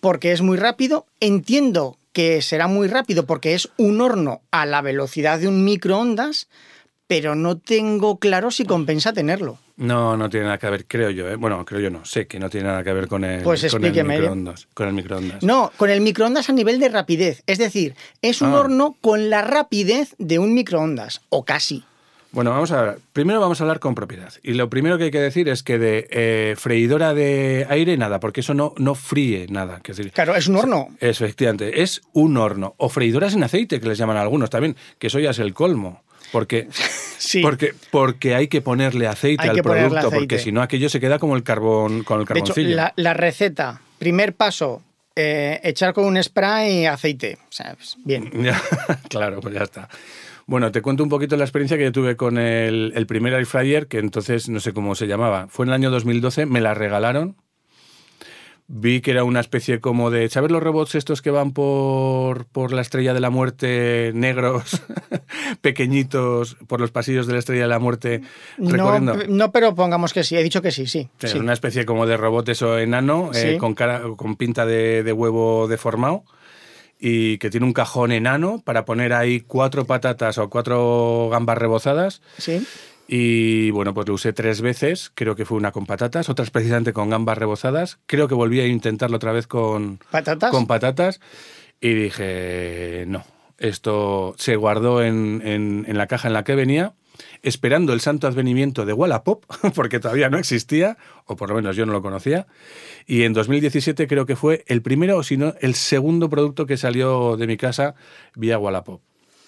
porque 0.00 0.32
es 0.32 0.40
muy 0.40 0.56
rápido. 0.56 1.06
Entiendo 1.20 1.98
que 2.12 2.40
será 2.40 2.66
muy 2.66 2.88
rápido 2.88 3.26
porque 3.26 3.54
es 3.54 3.68
un 3.76 4.00
horno 4.00 4.40
a 4.50 4.64
la 4.64 4.80
velocidad 4.80 5.38
de 5.38 5.48
un 5.48 5.64
microondas, 5.64 6.48
pero 7.06 7.34
no 7.34 7.58
tengo 7.58 8.18
claro 8.18 8.50
si 8.50 8.64
compensa 8.64 9.12
tenerlo. 9.12 9.58
No, 9.78 10.16
no 10.16 10.28
tiene 10.28 10.46
nada 10.46 10.58
que 10.58 10.68
ver, 10.68 10.84
creo 10.86 11.10
yo. 11.10 11.28
¿eh? 11.28 11.36
Bueno, 11.36 11.64
creo 11.64 11.80
yo 11.80 11.88
no. 11.90 12.04
Sé 12.04 12.26
que 12.26 12.38
no 12.40 12.50
tiene 12.50 12.66
nada 12.66 12.82
que 12.82 12.92
ver 12.92 13.06
con 13.08 13.24
el, 13.24 13.42
Pues 13.42 13.64
con 13.70 13.84
el 13.84 13.96
¿eh? 13.96 14.02
microondas. 14.04 14.66
Con 14.74 14.88
el 14.88 14.94
microondas. 14.94 15.42
No, 15.42 15.70
con 15.76 15.88
el 15.88 16.00
microondas 16.00 16.48
a 16.50 16.52
nivel 16.52 16.80
de 16.80 16.88
rapidez. 16.88 17.42
Es 17.46 17.58
decir, 17.58 17.94
es 18.20 18.42
un 18.42 18.48
Ah. 18.50 18.60
horno 18.60 18.96
con 19.00 19.30
la 19.30 19.40
rapidez 19.42 20.14
de 20.18 20.38
un 20.40 20.52
microondas, 20.52 21.20
o 21.28 21.44
casi. 21.44 21.84
Bueno, 22.30 22.50
vamos 22.50 22.72
a 22.72 22.82
ver. 22.82 22.98
Primero 23.14 23.40
vamos 23.40 23.60
a 23.60 23.64
hablar 23.64 23.78
con 23.80 23.94
propiedad. 23.94 24.32
Y 24.42 24.52
lo 24.52 24.68
primero 24.68 24.98
que 24.98 25.04
hay 25.04 25.10
que 25.10 25.20
decir 25.20 25.48
es 25.48 25.62
que 25.62 25.78
de 25.78 26.06
eh, 26.10 26.54
freidora 26.58 27.14
de 27.14 27.64
aire, 27.70 27.96
nada, 27.96 28.20
porque 28.20 28.40
eso 28.40 28.52
no, 28.54 28.74
no 28.76 28.94
fríe 28.96 29.46
nada. 29.48 29.80
Que 29.80 29.92
es 29.92 29.96
decir, 29.98 30.12
Claro, 30.12 30.34
es 30.36 30.46
un 30.48 30.56
horno. 30.56 30.88
Efectivamente, 31.00 31.82
es 31.82 32.02
un 32.12 32.36
horno. 32.36 32.74
O 32.76 32.88
freidoras 32.90 33.32
en 33.34 33.44
aceite, 33.44 33.80
que 33.80 33.86
les 33.88 33.96
llaman 33.96 34.16
algunos 34.18 34.50
también, 34.50 34.76
que 34.98 35.06
eso 35.06 35.18
ya 35.20 35.30
es 35.30 35.38
el 35.38 35.54
colmo. 35.54 36.02
Porque, 36.32 36.68
Sí. 37.18 37.40
porque, 37.42 37.74
porque 37.90 38.34
hay 38.34 38.48
que 38.48 38.60
ponerle 38.60 39.06
aceite 39.08 39.42
Hay 39.42 39.48
al 39.50 39.62
producto, 39.62 39.96
aceite. 39.98 40.16
porque 40.16 40.38
si 40.38 40.52
no 40.52 40.62
aquello 40.62 40.88
se 40.88 41.00
queda 41.00 41.18
como 41.18 41.36
el 41.36 41.42
carbón 41.42 42.04
con 42.04 42.20
el 42.20 42.26
De 42.26 42.32
hecho, 42.38 42.54
carboncillo. 42.54 42.76
la, 42.76 42.92
la 42.96 43.12
receta, 43.14 43.80
primer 43.98 44.34
paso, 44.34 44.82
eh, 45.16 45.60
echar 45.64 45.92
con 45.94 46.04
un 46.04 46.22
spray 46.22 46.86
aceite. 46.86 47.38
O 47.42 47.52
sea, 47.52 47.74
pues, 47.74 47.96
bien. 48.04 48.30
Claro, 49.08 49.40
pues 49.40 49.54
ya 49.54 49.62
está. 49.64 49.88
Bueno, 50.46 50.70
te 50.72 50.80
cuento 50.80 51.02
un 51.02 51.08
poquito 51.10 51.36
la 51.36 51.44
experiencia 51.44 51.76
que 51.76 51.84
yo 51.84 51.92
tuve 51.92 52.16
con 52.16 52.38
el, 52.38 52.92
el 52.94 53.06
primer 53.06 53.34
air 53.34 53.44
fryer, 53.46 53.86
que 53.88 53.98
entonces 53.98 54.48
no 54.48 54.60
sé 54.60 54.72
cómo 54.72 54.94
se 54.94 55.06
llamaba. 55.06 55.46
Fue 55.48 55.64
en 55.66 55.70
el 55.70 55.74
año 55.74 55.90
2012, 55.90 56.46
me 56.46 56.60
la 56.60 56.72
regalaron. 56.72 57.36
Vi 58.70 59.00
que 59.00 59.12
era 59.12 59.24
una 59.24 59.40
especie 59.40 59.80
como 59.80 60.10
de. 60.10 60.28
¿Sabes 60.28 60.50
los 60.50 60.62
robots 60.62 60.94
estos 60.94 61.22
que 61.22 61.30
van 61.30 61.52
por, 61.52 62.44
por 62.44 62.70
la 62.72 62.82
estrella 62.82 63.14
de 63.14 63.20
la 63.20 63.30
muerte, 63.30 64.12
negros, 64.14 64.82
pequeñitos, 65.62 66.56
por 66.66 66.78
los 66.78 66.90
pasillos 66.90 67.26
de 67.26 67.32
la 67.32 67.38
estrella 67.38 67.62
de 67.62 67.68
la 67.68 67.78
muerte, 67.78 68.20
No, 68.58 68.70
recorriendo? 68.70 69.16
no, 69.28 69.52
pero 69.52 69.74
pongamos 69.74 70.12
que 70.12 70.22
sí. 70.22 70.36
He 70.36 70.42
dicho 70.42 70.60
que 70.62 70.70
sí, 70.70 70.86
sí. 70.86 71.08
Una 71.36 71.54
especie 71.54 71.86
como 71.86 72.06
de 72.06 72.18
robot 72.18 72.48
eso 72.50 72.78
enano, 72.78 73.30
eh, 73.34 73.56
con, 73.58 73.74
cara, 73.74 74.02
con 74.16 74.36
pinta 74.36 74.66
de, 74.66 75.02
de 75.02 75.12
huevo 75.12 75.66
deformado 75.66 76.24
y 77.00 77.38
que 77.38 77.48
tiene 77.48 77.64
un 77.64 77.72
cajón 77.72 78.12
enano 78.12 78.60
para 78.64 78.84
poner 78.84 79.12
ahí 79.12 79.40
cuatro 79.40 79.86
patatas 79.86 80.36
o 80.36 80.50
cuatro 80.50 81.28
gambas 81.30 81.56
rebozadas. 81.56 82.20
Sí. 82.38 82.66
Y 83.10 83.70
bueno, 83.70 83.94
pues 83.94 84.06
lo 84.06 84.14
usé 84.14 84.34
tres 84.34 84.60
veces, 84.60 85.10
creo 85.14 85.34
que 85.34 85.46
fue 85.46 85.56
una 85.56 85.72
con 85.72 85.86
patatas, 85.86 86.28
otras 86.28 86.50
precisamente 86.50 86.92
con 86.92 87.08
gambas 87.08 87.38
rebozadas. 87.38 87.98
Creo 88.06 88.28
que 88.28 88.34
volví 88.34 88.60
a 88.60 88.66
intentarlo 88.66 89.16
otra 89.16 89.32
vez 89.32 89.46
con, 89.46 89.98
¿Patatas? 90.10 90.50
con 90.50 90.66
patatas 90.66 91.18
y 91.80 91.94
dije, 91.94 93.04
no, 93.08 93.24
esto 93.56 94.34
se 94.36 94.56
guardó 94.56 95.02
en, 95.02 95.40
en- 95.42 95.86
en 95.88 95.96
la 95.96 96.06
caja 96.06 96.28
en 96.28 96.34
la 96.34 96.44
que 96.44 96.54
venía, 96.54 96.92
esperando 97.42 97.94
el 97.94 98.00
santo 98.02 98.26
advenimiento 98.26 98.84
de 98.84 98.92
Wallapop, 98.92 99.42
porque 99.74 100.00
todavía 100.00 100.28
no 100.28 100.36
existía, 100.36 100.98
o 101.24 101.34
por 101.34 101.48
lo 101.48 101.54
menos 101.54 101.76
yo 101.76 101.86
no 101.86 101.94
lo 101.94 102.02
conocía. 102.02 102.46
Y 103.06 103.22
en 103.22 103.32
2017 103.32 104.06
creo 104.06 104.26
que 104.26 104.36
fue 104.36 104.64
el 104.66 104.82
primero, 104.82 105.16
o 105.16 105.22
si 105.22 105.38
no, 105.38 105.54
el 105.62 105.74
segundo 105.74 106.28
producto 106.28 106.66
que 106.66 106.76
salió 106.76 107.38
de 107.38 107.46
mi 107.46 107.56
casa 107.56 107.94
vía 108.34 108.58
Wallapop. 108.58 109.00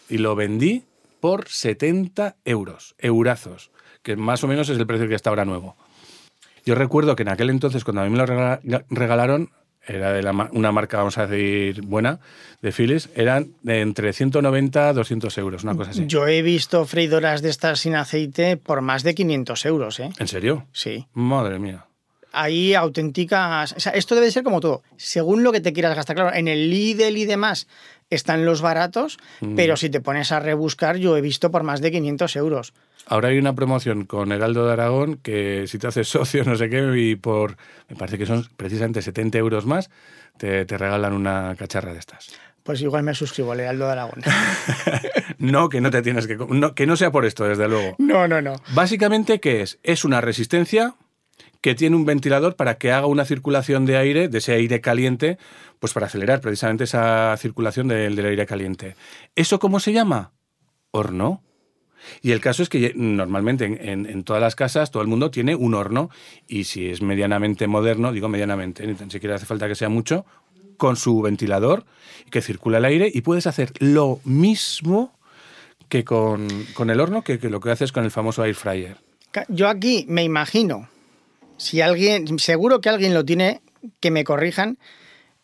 Y 0.09 0.17
lo 0.17 0.35
vendí 0.35 0.85
por 1.21 1.49
70 1.49 2.37
euros, 2.45 2.95
eurazos, 2.99 3.71
que 4.03 4.17
más 4.17 4.43
o 4.45 4.49
menos 4.49 4.69
es 4.69 4.79
el 4.79 4.87
precio 4.87 5.09
que 5.09 5.15
está 5.15 5.31
ahora 5.31 5.45
nuevo. 5.45 5.77
Yo 6.65 6.75
recuerdo 6.75 7.17
que 7.17 7.23
en 7.23 7.29
aquel 7.31 7.51
entonces, 7.51 7.85
cuando 7.85 8.03
a 8.03 8.05
mí 8.05 8.11
me 8.11 8.19
lo 8.19 8.27
regala- 8.27 8.61
regalaron, 8.91 9.51
era 9.87 10.13
de 10.13 10.23
la 10.23 10.33
una 10.53 10.73
marca, 10.73 10.99
vamos 10.99 11.17
a 11.19 11.27
decir, 11.27 11.81
buena, 11.83 12.21
de 12.61 12.71
Philips, 12.71 13.09
eran 13.15 13.55
de 13.63 13.81
entre 13.81 14.13
190 14.13 14.89
a 14.91 14.93
200 14.93 15.37
euros, 15.39 15.65
una 15.65 15.75
cosa 15.75 15.91
así. 15.93 16.05
Yo 16.07 16.27
he 16.29 16.43
visto 16.43 16.85
freidoras 16.85 17.41
de 17.41 17.49
estas 17.49 17.81
sin 17.81 17.95
aceite 17.95 18.57
por 18.59 18.83
más 18.83 19.03
de 19.03 19.15
500 19.15 19.65
euros, 19.67 19.99
¿eh? 20.01 20.11
¿En 20.19 20.29
serio? 20.29 20.67
Sí. 20.73 21.07
Madre 21.15 21.59
mía. 21.59 21.87
Hay 22.33 22.75
auténticas... 22.75 23.73
O 23.73 23.81
sea, 23.81 23.91
esto 23.93 24.15
debe 24.15 24.31
ser 24.31 24.45
como 24.45 24.61
todo. 24.61 24.83
Según 24.97 25.43
lo 25.43 25.51
que 25.51 25.61
te 25.61 25.73
quieras 25.73 25.97
gastar. 25.97 26.15
Claro, 26.15 26.33
en 26.33 26.47
el 26.47 26.71
Lidl 26.71 27.17
y 27.17 27.25
demás 27.25 27.67
están 28.11 28.45
los 28.45 28.61
baratos, 28.61 29.19
Mm. 29.41 29.55
pero 29.57 29.77
si 29.77 29.89
te 29.91 30.01
pones 30.01 30.33
a 30.33 30.41
rebuscar, 30.41 30.97
yo 30.97 31.17
he 31.17 31.21
visto 31.21 31.51
por 31.51 31.63
más 31.63 31.81
de 31.81 31.91
500 31.91 32.37
euros. 32.37 32.73
Ahora 33.07 33.29
hay 33.29 33.39
una 33.39 33.55
promoción 33.55 34.05
con 34.05 34.31
Heraldo 34.33 34.67
de 34.67 34.73
Aragón 34.73 35.17
que 35.23 35.65
si 35.67 35.79
te 35.79 35.87
haces 35.87 36.09
socio, 36.09 36.45
no 36.45 36.57
sé 36.57 36.69
qué, 36.69 36.93
y 36.97 37.17
por, 37.17 37.57
me 37.89 37.97
parece 37.97 38.19
que 38.19 38.27
son 38.27 38.47
precisamente 38.57 39.01
70 39.03 39.39
euros 39.39 39.65
más, 39.67 39.91
te, 40.37 40.65
te 40.67 40.77
regalan 40.79 41.13
una 41.13 41.55
cacharra 41.57 41.93
de 41.93 41.99
estas. 41.99 42.29
Pues 42.63 42.83
igual 42.83 43.03
me 43.05 43.15
suscribo 43.15 43.53
al 43.53 43.61
Heraldo 43.61 43.87
de 43.87 43.93
Aragón. 43.93 44.21
No, 45.39 45.71
que 45.71 45.81
no 45.81 45.91
te 45.91 46.03
tienes 46.03 46.27
que... 46.27 46.37
No, 46.37 46.75
que 46.75 46.87
no 46.87 46.97
sea 46.97 47.11
por 47.11 47.25
esto, 47.25 47.45
desde 47.45 47.67
luego. 47.67 47.95
no, 47.99 48.29
no, 48.29 48.43
no. 48.43 48.61
Básicamente, 48.75 49.41
¿qué 49.41 49.63
es? 49.63 49.79
Es 49.83 50.05
una 50.05 50.21
resistencia 50.21 50.95
que 51.61 51.75
tiene 51.75 51.97
un 51.97 52.05
ventilador 52.05 52.57
para 52.57 52.79
que 52.79 52.93
haga 52.93 53.07
una 53.07 53.25
circulación 53.25 53.87
de 53.87 53.97
aire, 53.97 54.29
de 54.29 54.39
ese 54.39 54.53
aire 54.53 54.81
caliente, 54.81 55.39
pues 55.79 55.93
para 55.93 56.07
acelerar 56.07 56.41
precisamente 56.41 56.85
esa 56.85 57.37
circulación 57.37 57.89
del, 57.89 58.19
aire 58.25 58.47
caliente. 58.47 58.97
¿Eso 59.37 59.59
cómo 59.59 59.81
se 59.81 59.93
llama? 59.93 60.33
Horno. 60.91 61.43
Y 62.23 62.33
el 62.33 62.41
caso 62.41 62.63
es 62.63 62.71
que 62.71 62.93
normalmente 62.97 63.65
en, 63.93 64.25
todas 64.25 64.41
las 64.41 64.57
casas 64.57 64.91
todo 64.91 65.03
el 65.03 65.09
mundo 65.09 65.31
tiene 65.31 65.55
un 65.55 65.75
horno 65.75 66.09
y 66.49 66.65
si 66.65 66.89
es 66.89 67.03
medianamente 67.03 67.67
moderno, 67.67 68.11
digo 68.11 68.29
medianamente, 68.29 68.87
ni 68.87 68.95
tan 68.95 69.11
siquiera 69.11 69.35
hace 69.35 69.45
falta 69.45 69.69
que 69.69 69.75
sea 69.75 69.91
mucho, 69.91 70.25
con 70.79 70.97
su 70.97 71.21
ventilador 71.21 71.85
que 72.31 72.41
circula 72.41 72.79
el 72.79 72.87
aire 72.87 73.11
y 73.13 73.21
puedes 73.21 73.47
hacer 73.47 73.71
lo 73.81 74.21
mismo 74.25 75.13
que 75.91 76.05
con, 76.05 76.49
el 76.89 77.01
horno 77.01 77.23
que, 77.23 77.37
lo 77.51 77.61
que 77.61 77.71
haces 77.71 77.93
con 77.93 78.05
el 78.05 78.11
famoso 78.11 78.45
air 78.45 78.55
fryer. 78.55 78.97
Yo 79.49 79.69
aquí 79.69 80.07
me 80.09 80.25
imagino, 80.25 80.89
si 81.61 81.83
alguien, 81.83 82.39
seguro 82.39 82.81
que 82.81 82.89
alguien 82.89 83.13
lo 83.13 83.25
tiene, 83.25 83.61
que 84.01 84.11
me 84.11 84.25
corrijan, 84.25 84.79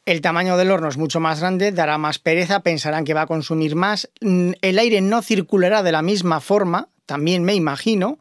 el 0.06 0.22
tamaño 0.22 0.56
del 0.56 0.70
horno 0.70 0.88
es 0.88 0.96
mucho 0.96 1.20
más 1.20 1.40
grande, 1.40 1.72
dará 1.72 1.98
más 1.98 2.18
pereza, 2.18 2.60
pensarán 2.60 3.04
que 3.04 3.12
va 3.12 3.22
a 3.22 3.26
consumir 3.26 3.76
más, 3.76 4.08
mm, 4.22 4.52
el 4.62 4.78
aire 4.78 5.02
no 5.02 5.20
circulará 5.20 5.82
de 5.82 5.92
la 5.92 6.00
misma 6.00 6.40
forma, 6.40 6.88
también 7.04 7.44
me 7.44 7.54
imagino, 7.54 8.18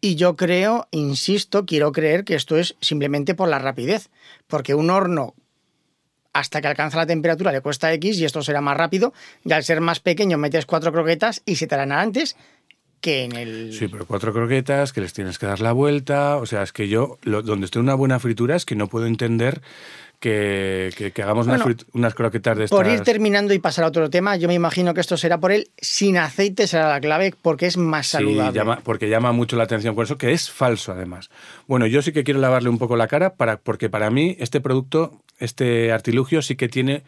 y 0.00 0.14
yo 0.14 0.36
creo, 0.36 0.86
insisto, 0.92 1.66
quiero 1.66 1.90
creer 1.90 2.24
que 2.24 2.36
esto 2.36 2.56
es 2.56 2.76
simplemente 2.80 3.34
por 3.34 3.48
la 3.48 3.58
rapidez, 3.58 4.08
porque 4.46 4.74
un 4.74 4.90
horno 4.90 5.34
hasta 6.32 6.60
que 6.60 6.68
alcanza 6.68 6.96
la 6.96 7.06
temperatura 7.06 7.52
le 7.52 7.60
cuesta 7.60 7.92
X 7.92 8.18
y 8.18 8.24
esto 8.24 8.42
será 8.42 8.60
más 8.60 8.76
rápido, 8.76 9.12
y 9.44 9.52
al 9.52 9.64
ser 9.64 9.80
más 9.80 9.98
pequeño 9.98 10.38
metes 10.38 10.64
cuatro 10.64 10.92
croquetas 10.92 11.42
y 11.44 11.56
se 11.56 11.66
te 11.66 11.74
harán 11.74 11.92
antes 11.92 12.36
que 13.02 13.24
en 13.24 13.36
el... 13.36 13.74
Sí, 13.74 13.88
pero 13.88 14.06
cuatro 14.06 14.32
croquetas 14.32 14.92
que 14.94 15.02
les 15.02 15.12
tienes 15.12 15.38
que 15.38 15.44
dar 15.44 15.60
la 15.60 15.72
vuelta, 15.72 16.36
o 16.36 16.46
sea, 16.46 16.62
es 16.62 16.72
que 16.72 16.88
yo, 16.88 17.18
lo, 17.22 17.42
donde 17.42 17.66
estoy 17.66 17.82
una 17.82 17.94
buena 17.94 18.18
fritura 18.18 18.56
es 18.56 18.64
que 18.64 18.76
no 18.76 18.86
puedo 18.86 19.06
entender 19.06 19.60
que, 20.20 21.10
que, 21.12 21.22
hagamos 21.22 21.48
bueno, 21.48 21.64
unas, 21.64 21.84
unas, 21.92 22.14
croquetas 22.14 22.56
de 22.56 22.64
estas. 22.64 22.78
Por 22.78 22.86
ir 22.86 23.00
terminando 23.00 23.52
y 23.52 23.58
pasar 23.58 23.84
a 23.84 23.88
otro 23.88 24.08
tema, 24.08 24.36
yo 24.36 24.46
me 24.46 24.54
imagino 24.54 24.94
que 24.94 25.00
esto 25.00 25.16
será 25.16 25.38
por 25.38 25.50
él 25.50 25.68
sin 25.76 26.16
aceite, 26.16 26.68
será 26.68 26.88
la 26.88 27.00
clave, 27.00 27.34
porque 27.42 27.66
es 27.66 27.76
más 27.76 28.06
saludable. 28.06 28.56
Llama, 28.56 28.80
porque 28.84 29.08
llama 29.08 29.32
mucho 29.32 29.56
la 29.56 29.64
atención 29.64 29.96
por 29.96 30.04
eso, 30.04 30.16
que 30.18 30.30
es 30.30 30.48
falso 30.48 30.92
además. 30.92 31.28
Bueno, 31.66 31.88
yo 31.88 32.02
sí 32.02 32.12
que 32.12 32.22
quiero 32.22 32.38
lavarle 32.38 32.68
un 32.68 32.78
poco 32.78 32.94
la 32.96 33.08
cara, 33.08 33.34
para, 33.34 33.56
porque 33.56 33.90
para 33.90 34.10
mí 34.10 34.36
este 34.38 34.60
producto, 34.60 35.20
este 35.40 35.90
artilugio 35.90 36.40
sí 36.40 36.54
que 36.54 36.68
tiene 36.68 37.02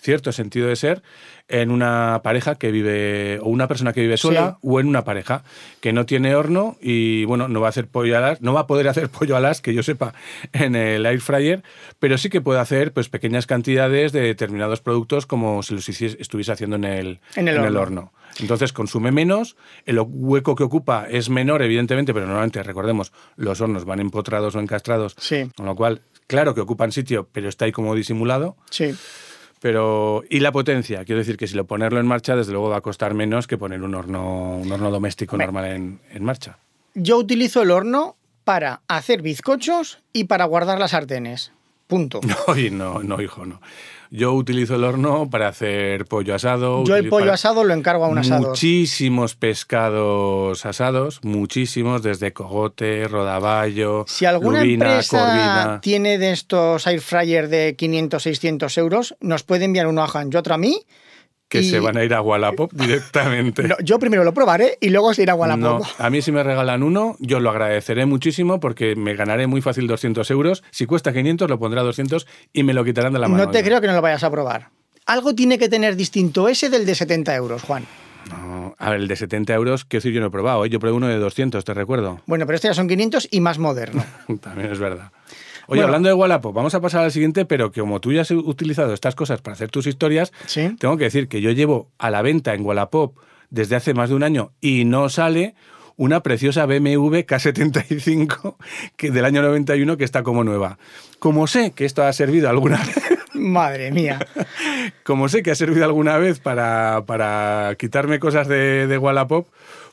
cierto 0.00 0.32
sentido 0.32 0.68
de 0.68 0.76
ser 0.76 1.02
en 1.48 1.70
una 1.70 2.20
pareja 2.22 2.54
que 2.54 2.70
vive, 2.70 3.38
o 3.42 3.48
una 3.48 3.68
persona 3.68 3.92
que 3.92 4.00
vive 4.00 4.16
sola, 4.16 4.58
sí. 4.60 4.68
o 4.68 4.80
en 4.80 4.86
una 4.86 5.04
pareja 5.04 5.42
que 5.80 5.92
no 5.92 6.06
tiene 6.06 6.34
horno 6.34 6.76
y 6.80 7.24
bueno, 7.24 7.48
no 7.48 7.60
va 7.60 7.66
a 7.66 7.70
hacer 7.70 7.88
pollo 7.88 8.16
alas, 8.16 8.40
no 8.40 8.54
va 8.54 8.60
a 8.60 8.66
poder 8.66 8.88
hacer 8.88 9.08
pollo 9.18 9.36
alas, 9.36 9.60
que 9.60 9.74
yo 9.74 9.82
sepa, 9.82 10.14
en 10.52 10.76
el 10.76 11.06
air 11.06 11.20
fryer, 11.20 11.62
pero 11.98 12.18
sí 12.18 12.30
que 12.30 12.40
puede 12.40 12.60
hacer 12.60 12.92
pues 12.92 13.08
pequeñas 13.08 13.46
cantidades 13.46 14.12
de 14.12 14.20
determinados 14.20 14.80
productos 14.80 15.26
como 15.26 15.62
si 15.62 15.74
los 15.74 15.88
estuviese 15.88 16.52
haciendo 16.52 16.76
en 16.76 16.84
el, 16.84 17.20
en 17.34 17.48
el, 17.48 17.56
en 17.56 17.62
horno. 17.62 17.68
el 17.68 17.76
horno. 17.76 18.12
Entonces 18.38 18.72
consume 18.72 19.10
menos, 19.10 19.56
el 19.86 19.98
hueco 20.00 20.54
que 20.54 20.62
ocupa 20.62 21.06
es 21.10 21.30
menor, 21.30 21.62
evidentemente, 21.62 22.14
pero 22.14 22.26
normalmente, 22.26 22.62
recordemos, 22.62 23.12
los 23.36 23.60
hornos 23.60 23.84
van 23.84 24.00
empotrados 24.00 24.54
o 24.54 24.60
encastrados, 24.60 25.16
sí. 25.18 25.50
con 25.56 25.66
lo 25.66 25.74
cual, 25.74 26.02
claro 26.28 26.54
que 26.54 26.60
ocupan 26.60 26.92
sitio, 26.92 27.28
pero 27.32 27.48
está 27.48 27.64
ahí 27.64 27.72
como 27.72 27.94
disimulado. 27.94 28.56
Sí. 28.70 28.94
Pero, 29.60 30.22
y 30.30 30.40
la 30.40 30.52
potencia, 30.52 31.04
quiero 31.04 31.18
decir 31.18 31.36
que 31.36 31.46
si 31.46 31.54
lo 31.54 31.66
ponerlo 31.66 32.00
en 32.00 32.06
marcha, 32.06 32.34
desde 32.34 32.52
luego 32.52 32.70
va 32.70 32.78
a 32.78 32.80
costar 32.80 33.12
menos 33.12 33.46
que 33.46 33.58
poner 33.58 33.82
un 33.82 33.94
horno, 33.94 34.56
un 34.56 34.72
horno 34.72 34.90
doméstico 34.90 35.36
normal 35.36 35.66
en, 35.66 36.00
en, 36.10 36.24
marcha. 36.24 36.58
Yo 36.94 37.18
utilizo 37.18 37.60
el 37.62 37.70
horno 37.70 38.16
para 38.44 38.80
hacer 38.88 39.20
bizcochos 39.20 40.00
y 40.14 40.24
para 40.24 40.46
guardar 40.46 40.78
las 40.78 40.92
sartenes. 40.92 41.52
Punto. 41.86 42.20
No, 42.46 42.54
no, 42.70 43.02
no, 43.02 43.20
hijo, 43.20 43.44
no. 43.44 43.60
Yo 44.12 44.32
utilizo 44.32 44.74
el 44.74 44.82
horno 44.82 45.30
para 45.30 45.46
hacer 45.46 46.04
pollo 46.04 46.34
asado. 46.34 46.82
Yo 46.84 46.96
el 46.96 47.08
pollo 47.08 47.32
asado 47.32 47.62
lo 47.62 47.72
encargo 47.72 48.04
a 48.04 48.08
un 48.08 48.18
asado. 48.18 48.48
Muchísimos 48.48 49.36
pescados 49.36 50.66
asados, 50.66 51.20
muchísimos, 51.22 52.02
desde 52.02 52.32
cogote, 52.32 53.06
rodaballo, 53.06 54.04
Si 54.08 54.24
alguna 54.26 54.62
lubina, 54.62 54.86
empresa 54.86 55.18
corvina. 55.18 55.80
tiene 55.80 56.18
de 56.18 56.32
estos 56.32 56.88
air 56.88 57.00
fryer 57.00 57.48
de 57.48 57.76
500, 57.76 58.20
600 58.20 58.78
euros, 58.78 59.14
nos 59.20 59.44
puede 59.44 59.66
enviar 59.66 59.86
uno 59.86 60.02
a 60.02 60.08
Juan 60.08 60.28
y 60.32 60.36
otro 60.36 60.54
a 60.54 60.58
mí. 60.58 60.80
Que 61.50 61.60
y... 61.60 61.64
se 61.64 61.80
van 61.80 61.96
a 61.96 62.04
ir 62.04 62.14
a 62.14 62.22
Wallapop 62.22 62.72
directamente. 62.72 63.64
No, 63.64 63.74
yo 63.82 63.98
primero 63.98 64.22
lo 64.22 64.32
probaré 64.32 64.78
y 64.80 64.88
luego 64.90 65.12
se 65.12 65.24
irá 65.24 65.32
a 65.32 65.36
Wallapop. 65.36 65.80
No, 65.80 65.86
a 65.98 66.08
mí 66.08 66.22
si 66.22 66.30
me 66.30 66.44
regalan 66.44 66.84
uno, 66.84 67.16
yo 67.18 67.40
lo 67.40 67.50
agradeceré 67.50 68.06
muchísimo 68.06 68.60
porque 68.60 68.94
me 68.94 69.14
ganaré 69.14 69.48
muy 69.48 69.60
fácil 69.60 69.88
200 69.88 70.30
euros. 70.30 70.62
Si 70.70 70.86
cuesta 70.86 71.12
500, 71.12 71.50
lo 71.50 71.58
pondré 71.58 71.80
a 71.80 71.82
200 71.82 72.26
y 72.52 72.62
me 72.62 72.72
lo 72.72 72.84
quitarán 72.84 73.12
de 73.12 73.18
la 73.18 73.26
mano. 73.28 73.44
No 73.44 73.50
te 73.50 73.64
creo 73.64 73.80
que 73.80 73.88
no 73.88 73.94
lo 73.94 74.00
vayas 74.00 74.22
a 74.22 74.30
probar. 74.30 74.68
Algo 75.06 75.34
tiene 75.34 75.58
que 75.58 75.68
tener 75.68 75.96
distinto 75.96 76.48
ese 76.48 76.70
del 76.70 76.86
de 76.86 76.94
70 76.94 77.34
euros, 77.34 77.62
Juan. 77.62 77.84
No, 78.30 78.76
a 78.78 78.90
ver, 78.90 79.00
el 79.00 79.08
de 79.08 79.16
70 79.16 79.52
euros, 79.54 79.84
quiero 79.84 80.02
decir, 80.02 80.12
yo 80.12 80.20
no 80.20 80.28
he 80.28 80.30
probado. 80.30 80.64
¿eh? 80.64 80.70
Yo 80.70 80.78
probé 80.78 80.94
uno 80.94 81.08
de 81.08 81.18
200, 81.18 81.64
te 81.64 81.74
recuerdo. 81.74 82.20
Bueno, 82.26 82.46
pero 82.46 82.54
este 82.54 82.68
ya 82.68 82.74
son 82.74 82.86
500 82.86 83.28
y 83.30 83.40
más 83.40 83.58
moderno. 83.58 84.04
También 84.40 84.70
es 84.70 84.78
verdad. 84.78 85.10
Oye, 85.70 85.78
bueno, 85.78 85.84
hablando 85.84 86.08
de 86.08 86.14
Wallapop, 86.14 86.52
vamos 86.52 86.74
a 86.74 86.80
pasar 86.80 87.04
al 87.04 87.12
siguiente, 87.12 87.44
pero 87.44 87.70
que 87.70 87.80
como 87.80 88.00
tú 88.00 88.12
ya 88.12 88.22
has 88.22 88.30
utilizado 88.32 88.92
estas 88.92 89.14
cosas 89.14 89.40
para 89.40 89.54
hacer 89.54 89.70
tus 89.70 89.86
historias, 89.86 90.32
¿Sí? 90.46 90.74
tengo 90.80 90.96
que 90.96 91.04
decir 91.04 91.28
que 91.28 91.40
yo 91.40 91.52
llevo 91.52 91.88
a 91.96 92.10
la 92.10 92.22
venta 92.22 92.54
en 92.54 92.66
Wallapop 92.66 93.16
desde 93.50 93.76
hace 93.76 93.94
más 93.94 94.08
de 94.08 94.16
un 94.16 94.24
año 94.24 94.50
y 94.60 94.84
no 94.84 95.08
sale 95.08 95.54
una 95.96 96.24
preciosa 96.24 96.66
BMW 96.66 97.18
K75 97.18 98.56
que 98.96 99.12
del 99.12 99.24
año 99.24 99.42
91 99.42 99.96
que 99.96 100.04
está 100.04 100.24
como 100.24 100.42
nueva. 100.42 100.78
Como 101.20 101.46
sé 101.46 101.70
que 101.70 101.84
esto 101.84 102.02
ha 102.02 102.12
servido 102.12 102.48
alguna 102.48 102.78
vez... 102.86 103.18
Madre 103.34 103.92
mía. 103.92 104.18
Como 105.04 105.28
sé 105.28 105.42
que 105.42 105.52
ha 105.52 105.54
servido 105.54 105.84
alguna 105.84 106.18
vez 106.18 106.40
para, 106.40 107.04
para 107.06 107.76
quitarme 107.78 108.18
cosas 108.18 108.48
de, 108.48 108.86
de 108.86 108.98
Wallapop, 108.98 109.46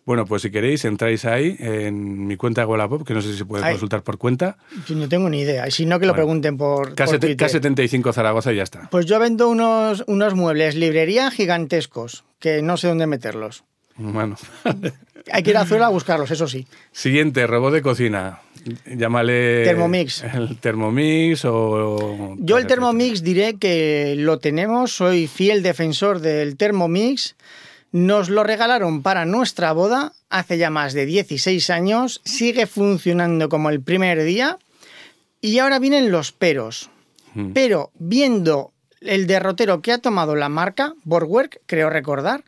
bueno, 0.07 0.25
pues 0.25 0.41
si 0.41 0.51
queréis, 0.51 0.85
entráis 0.85 1.25
ahí 1.25 1.57
en 1.59 2.27
mi 2.27 2.37
cuenta 2.37 2.61
de 2.61 2.67
Wallapop, 2.67 3.05
que 3.05 3.13
no 3.13 3.21
sé 3.21 3.33
si 3.33 3.39
se 3.39 3.43
puede 3.43 3.65
Ay, 3.65 3.73
consultar 3.73 4.03
por 4.03 4.17
cuenta. 4.17 4.57
Yo 4.87 4.95
no 4.95 5.09
tengo 5.09 5.29
ni 5.29 5.41
idea. 5.41 5.67
Y 5.67 5.71
si 5.71 5.85
no, 5.85 5.99
que 5.99 6.05
lo 6.05 6.13
bueno, 6.13 6.23
pregunten 6.23 6.55
por, 6.55 6.95
K 6.95 7.03
por 7.03 7.19
Twitter. 7.19 7.35
K75 7.35 8.13
Zaragoza 8.13 8.53
y 8.53 8.55
ya 8.55 8.63
está. 8.63 8.87
Pues 8.89 9.05
yo 9.05 9.19
vendo 9.19 9.49
unos, 9.49 10.05
unos 10.07 10.33
muebles, 10.33 10.75
librería 10.75 11.29
gigantescos, 11.29 12.23
que 12.39 12.61
no 12.61 12.77
sé 12.77 12.87
dónde 12.87 13.05
meterlos. 13.05 13.65
Bueno. 13.97 14.37
Hay 15.33 15.43
que 15.43 15.49
ir 15.49 15.57
a 15.57 15.65
Zuela 15.65 15.87
a 15.87 15.89
buscarlos, 15.89 16.31
eso 16.31 16.47
sí. 16.47 16.65
Siguiente, 16.93 17.45
robot 17.45 17.73
de 17.73 17.81
cocina. 17.81 18.39
Llámale. 18.85 19.65
Thermomix. 19.65 20.23
El 20.23 20.57
Thermomix 20.57 21.43
o. 21.43 22.37
Yo 22.39 22.57
el 22.57 22.65
Thermomix 22.65 23.23
diré 23.23 23.55
que 23.55 24.15
lo 24.17 24.39
tenemos, 24.39 24.93
soy 24.93 25.27
fiel 25.27 25.63
defensor 25.63 26.21
del 26.21 26.55
Thermomix. 26.55 27.35
Nos 27.91 28.29
lo 28.29 28.43
regalaron 28.43 29.01
para 29.01 29.25
nuestra 29.25 29.71
boda 29.71 30.13
hace 30.29 30.57
ya 30.57 30.69
más 30.69 30.93
de 30.93 31.05
16 31.05 31.69
años, 31.69 32.21
sigue 32.25 32.67
funcionando 32.67 33.49
como 33.49 33.69
el 33.69 33.81
primer 33.81 34.23
día 34.23 34.57
y 35.41 35.59
ahora 35.59 35.79
vienen 35.79 36.11
los 36.11 36.31
peros. 36.31 36.89
Hmm. 37.33 37.53
Pero 37.53 37.91
viendo 37.95 38.73
el 39.01 39.27
derrotero 39.27 39.81
que 39.81 39.93
ha 39.93 39.99
tomado 39.99 40.35
la 40.35 40.49
marca, 40.49 40.93
Borgwerk, 41.03 41.61
creo 41.65 41.89
recordar, 41.89 42.43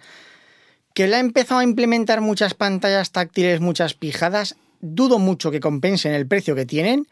que 0.93 1.07
le 1.07 1.15
ha 1.15 1.19
empezado 1.19 1.61
a 1.61 1.63
implementar 1.63 2.19
muchas 2.19 2.53
pantallas 2.53 3.11
táctiles, 3.11 3.61
muchas 3.61 3.93
pijadas, 3.93 4.57
dudo 4.81 5.19
mucho 5.19 5.51
que 5.51 5.59
compensen 5.59 6.13
el 6.13 6.27
precio 6.27 6.55
que 6.55 6.65
tienen 6.65 7.07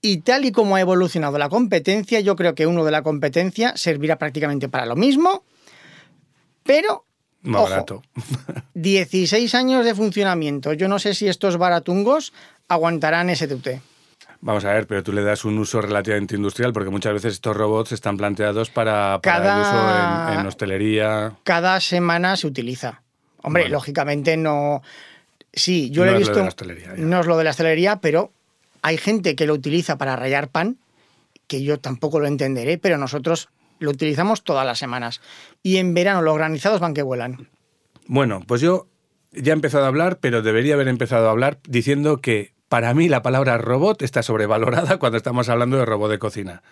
y 0.00 0.18
tal 0.18 0.44
y 0.44 0.52
como 0.52 0.76
ha 0.76 0.80
evolucionado 0.80 1.38
la 1.38 1.48
competencia, 1.48 2.20
yo 2.20 2.36
creo 2.36 2.54
que 2.54 2.66
uno 2.66 2.84
de 2.84 2.90
la 2.90 3.02
competencia 3.02 3.76
servirá 3.76 4.18
prácticamente 4.18 4.68
para 4.68 4.86
lo 4.86 4.96
mismo, 4.96 5.44
pero 6.64 7.04
más 7.42 7.62
barato. 7.62 8.02
16 8.74 9.54
años 9.54 9.84
de 9.84 9.94
funcionamiento. 9.94 10.72
Yo 10.72 10.88
no 10.88 10.98
sé 10.98 11.14
si 11.14 11.28
estos 11.28 11.56
baratungos 11.56 12.32
aguantarán 12.68 13.30
ese 13.30 13.48
tute. 13.48 13.80
Vamos 14.40 14.64
a 14.64 14.72
ver, 14.72 14.88
pero 14.88 15.04
tú 15.04 15.12
le 15.12 15.22
das 15.22 15.44
un 15.44 15.56
uso 15.58 15.80
relativamente 15.80 16.34
industrial, 16.34 16.72
porque 16.72 16.90
muchas 16.90 17.12
veces 17.12 17.34
estos 17.34 17.56
robots 17.56 17.92
están 17.92 18.16
planteados 18.16 18.70
para, 18.70 19.20
para 19.22 19.38
cada, 19.38 19.54
el 19.54 19.60
uso 19.60 20.32
en, 20.32 20.40
en, 20.40 20.46
hostelería. 20.46 21.32
Cada 21.44 21.78
semana 21.78 22.36
se 22.36 22.48
utiliza. 22.48 23.02
Hombre, 23.42 23.64
bueno. 23.64 23.74
lógicamente 23.74 24.36
no. 24.36 24.82
Sí, 25.52 25.90
yo 25.90 26.04
no 26.04 26.10
lo 26.10 26.16
he 26.16 26.18
visto. 26.18 26.44
Es 26.44 26.56
lo 26.60 27.06
no 27.06 27.20
es 27.20 27.26
lo 27.26 27.36
de 27.36 27.44
la 27.44 27.50
hostelería, 27.50 28.00
pero 28.00 28.32
hay 28.82 28.96
gente 28.96 29.36
que 29.36 29.46
lo 29.46 29.54
utiliza 29.54 29.96
para 29.96 30.16
rayar 30.16 30.48
pan, 30.48 30.76
que 31.46 31.62
yo 31.62 31.78
tampoco 31.78 32.18
lo 32.18 32.26
entenderé, 32.26 32.78
pero 32.78 32.98
nosotros 32.98 33.48
lo 33.82 33.90
utilizamos 33.90 34.44
todas 34.44 34.64
las 34.64 34.78
semanas. 34.78 35.20
Y 35.62 35.76
en 35.76 35.94
verano 35.94 36.22
los 36.22 36.36
granizados 36.36 36.80
van 36.80 36.94
que 36.94 37.02
vuelan. 37.02 37.48
Bueno, 38.06 38.42
pues 38.46 38.60
yo 38.60 38.88
ya 39.32 39.52
he 39.52 39.54
empezado 39.54 39.84
a 39.84 39.88
hablar, 39.88 40.18
pero 40.20 40.42
debería 40.42 40.74
haber 40.74 40.88
empezado 40.88 41.28
a 41.28 41.30
hablar 41.30 41.58
diciendo 41.68 42.18
que 42.18 42.51
Para 42.72 42.94
mí 42.94 43.06
la 43.06 43.20
palabra 43.20 43.58
robot 43.58 44.00
está 44.00 44.22
sobrevalorada 44.22 44.96
cuando 44.96 45.18
estamos 45.18 45.50
hablando 45.50 45.76
de 45.76 45.84
robot 45.84 46.10
de 46.10 46.18
cocina. 46.18 46.62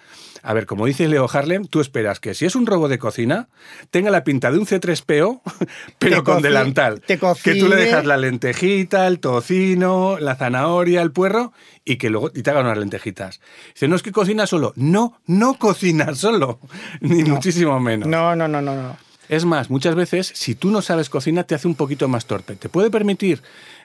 A 0.42 0.54
ver, 0.54 0.64
como 0.64 0.86
dice 0.86 1.06
Leo 1.08 1.28
Harlem, 1.30 1.66
tú 1.66 1.82
esperas 1.82 2.20
que 2.20 2.32
si 2.32 2.46
es 2.46 2.54
un 2.54 2.64
robot 2.64 2.88
de 2.88 2.98
cocina, 2.98 3.50
tenga 3.90 4.10
la 4.10 4.24
pinta 4.24 4.50
de 4.50 4.56
un 4.56 4.64
C3PO, 4.64 5.42
pero 5.98 6.16
Te 6.16 6.22
con 6.22 6.40
delantal. 6.40 7.02
te 7.02 7.18
que 7.18 7.54
tú 7.56 7.68
le 7.68 7.76
dejas 7.76 8.06
la 8.06 8.16
lentejita, 8.16 9.06
el 9.08 9.20
tocino, 9.20 10.16
la 10.18 10.36
zanahoria, 10.36 11.02
el 11.02 11.12
puerro 11.12 11.52
y 11.84 11.98
que 11.98 12.08
luego 12.08 12.30
y 12.34 12.40
te 12.40 12.48
haga 12.48 12.60
unas 12.60 12.78
lentejitas. 12.78 13.42
Dice, 13.74 13.86
no 13.86 13.94
es 13.94 14.02
que 14.02 14.10
cocina 14.10 14.46
solo. 14.46 14.72
No, 14.76 15.20
no 15.26 15.58
cocina 15.58 16.14
solo. 16.14 16.60
Ni 17.02 17.24
muchísimo 17.24 17.78
menos. 17.78 18.08
No, 18.08 18.34
no, 18.34 18.48
no, 18.48 18.62
no, 18.62 18.74
no. 18.74 18.96
Es 19.28 19.44
más, 19.44 19.68
muchas 19.68 19.94
veces, 19.94 20.32
si 20.34 20.54
tú 20.54 20.70
no 20.70 20.80
sabes 20.80 21.10
cocinar, 21.10 21.44
te 21.44 21.54
hace 21.54 21.68
un 21.68 21.74
poquito 21.74 22.08
más 22.08 22.24
torpe. 22.24 22.56
Te 22.56 22.70
puede 22.70 22.90
permitir 22.90 23.42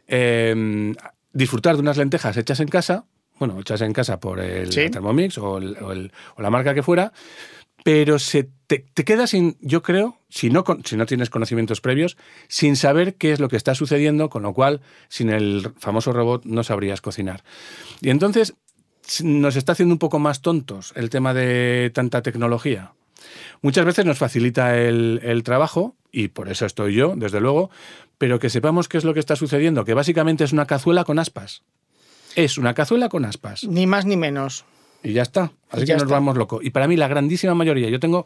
eh, 0.07 0.93
disfrutar 1.36 1.75
de 1.75 1.82
unas 1.82 1.98
lentejas 1.98 2.36
hechas 2.38 2.60
en 2.60 2.68
casa, 2.68 3.06
bueno, 3.38 3.60
hechas 3.60 3.82
en 3.82 3.94
casa 3.94 4.20
por 4.20 4.39
el 4.39 4.72
Sí. 4.72 4.89
Thermomix 4.89 5.38
o, 5.38 5.58
el- 5.60 5.77
o 5.84 5.92
el- 5.92 6.12
o 6.38 6.42
la 6.42 6.50
marca 6.50 6.74
que 6.74 6.82
fuera, 6.82 7.12
pero 7.84 8.18
se 8.18 8.50
te, 8.68 8.80
te 8.94 9.04
quedas 9.04 9.30
sin, 9.32 9.58
yo 9.62 9.84
creo, 9.84 10.18
si 10.30 10.50
no, 10.50 10.63
si 10.86 10.96
no 10.98 11.06
tienes 11.06 11.30
conocimientos 11.30 11.82
previos, 11.82 12.18
sin 12.48 12.75
saber 12.75 13.15
qué 13.15 13.32
es 13.34 13.39
lo 13.39 13.48
que 13.50 13.58
está 13.58 13.75
sucediendo, 13.75 14.30
con 14.30 14.42
lo 14.44 14.54
cual, 14.54 14.82
sin 15.10 15.30
el 15.30 15.72
famoso 15.77 16.12
robot 16.13 16.46
no 16.46 16.63
sabrías 16.63 17.01
cocinar. 17.01 17.44
Y 18.01 18.10
entonces 18.10 18.56
nos 19.22 19.56
está 19.56 19.74
haciendo 19.74 19.94
un 19.94 20.00
poco 20.00 20.18
más 20.18 20.42
tontos 20.42 20.94
el 20.96 21.12
tema 21.12 21.34
de 21.36 21.92
tanta 21.94 22.24
tecnología. 22.24 22.94
Muchas 23.62 23.86
veces 23.86 24.06
nos 24.06 24.18
facilita 24.18 24.77
el, 24.80 25.20
el 25.24 25.44
trabajo, 25.44 25.96
y 26.12 26.30
por 26.30 26.50
eso 26.50 26.65
estoy 26.65 26.94
yo, 26.96 27.13
desde 27.15 27.39
luego, 27.42 27.70
pero 28.17 28.39
que 28.39 28.50
sepamos 28.50 28.88
qué 28.88 28.98
es 28.98 29.03
lo 29.03 29.13
que 29.13 29.19
está 29.19 29.36
sucediendo, 29.36 29.86
que 29.86 29.93
básicamente 29.93 30.43
es 30.43 30.53
una 30.53 30.65
cazuela 30.65 31.03
con 31.03 31.19
aspas. 31.19 31.63
Es 32.36 32.57
una 32.57 32.74
cazuela 32.74 33.10
con 33.10 33.25
aspas. 33.25 33.63
Ni 33.63 33.88
más 33.88 34.05
ni 34.05 34.17
menos. 34.17 34.65
Y 35.03 35.13
ya 35.13 35.22
está. 35.22 35.51
Así 35.69 35.86
que 35.86 35.93
nos 35.93 36.03
está. 36.03 36.15
vamos 36.15 36.36
locos. 36.38 36.63
Y 36.63 36.72
para 36.72 36.88
mí 36.88 36.98
la 36.98 37.07
grandísima 37.07 37.53
mayoría, 37.53 37.89
yo 37.89 38.00
tengo 38.00 38.25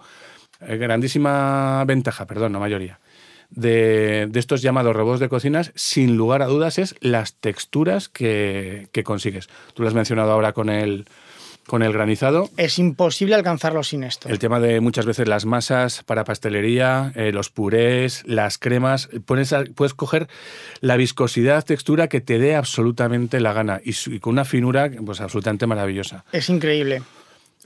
eh, 0.62 0.78
grandísima 0.78 1.84
ventaja, 1.86 2.26
perdón, 2.26 2.54
no 2.54 2.60
mayoría, 2.60 3.00
de, 3.50 4.28
de 4.30 4.40
estos 4.40 4.62
llamados 4.62 4.96
robots 4.96 5.20
de 5.20 5.30
cocinas, 5.30 5.72
sin 5.76 6.18
lugar 6.18 6.42
a 6.42 6.48
dudas, 6.48 6.80
es 6.80 6.96
las 7.02 7.36
texturas 7.36 8.10
que, 8.10 8.88
que 8.92 9.04
consigues. 9.04 9.48
Tú 9.74 9.84
lo 9.84 9.88
has 9.88 9.96
mencionado 9.96 10.32
ahora 10.32 10.54
con 10.54 10.70
el, 10.70 11.06
con 11.70 11.84
el 11.84 11.94
granizado. 11.94 12.50
Es 12.58 12.80
imposible 12.80 13.36
alcanzarlo 13.36 13.84
sin 13.84 14.04
esto. 14.04 14.28
El 14.28 14.40
tema 14.40 14.60
de 14.60 14.82
muchas 14.82 15.06
veces 15.06 15.28
las 15.28 15.46
masas 15.46 16.02
para 16.04 16.24
pastelería, 16.24 17.12
eh, 17.16 17.32
los 17.32 17.52
purés, 17.52 18.24
las 18.26 18.58
cremas, 18.58 19.08
a- 19.54 19.64
puedes 19.76 19.94
coger 19.94 20.28
la 20.82 20.98
viscosidad, 20.98 21.64
textura 21.64 22.08
que 22.08 22.22
te 22.22 22.40
dé 22.40 22.56
absolutamente 22.56 23.40
la 23.40 23.54
gana 23.54 23.80
y, 23.86 24.20
con 24.20 24.34
una 24.34 24.46
finura 24.46 24.90
pues 25.06 25.22
absolutamente 25.22 25.68
maravillosa. 25.68 26.26
Es 26.32 26.50
increíble. 26.50 27.04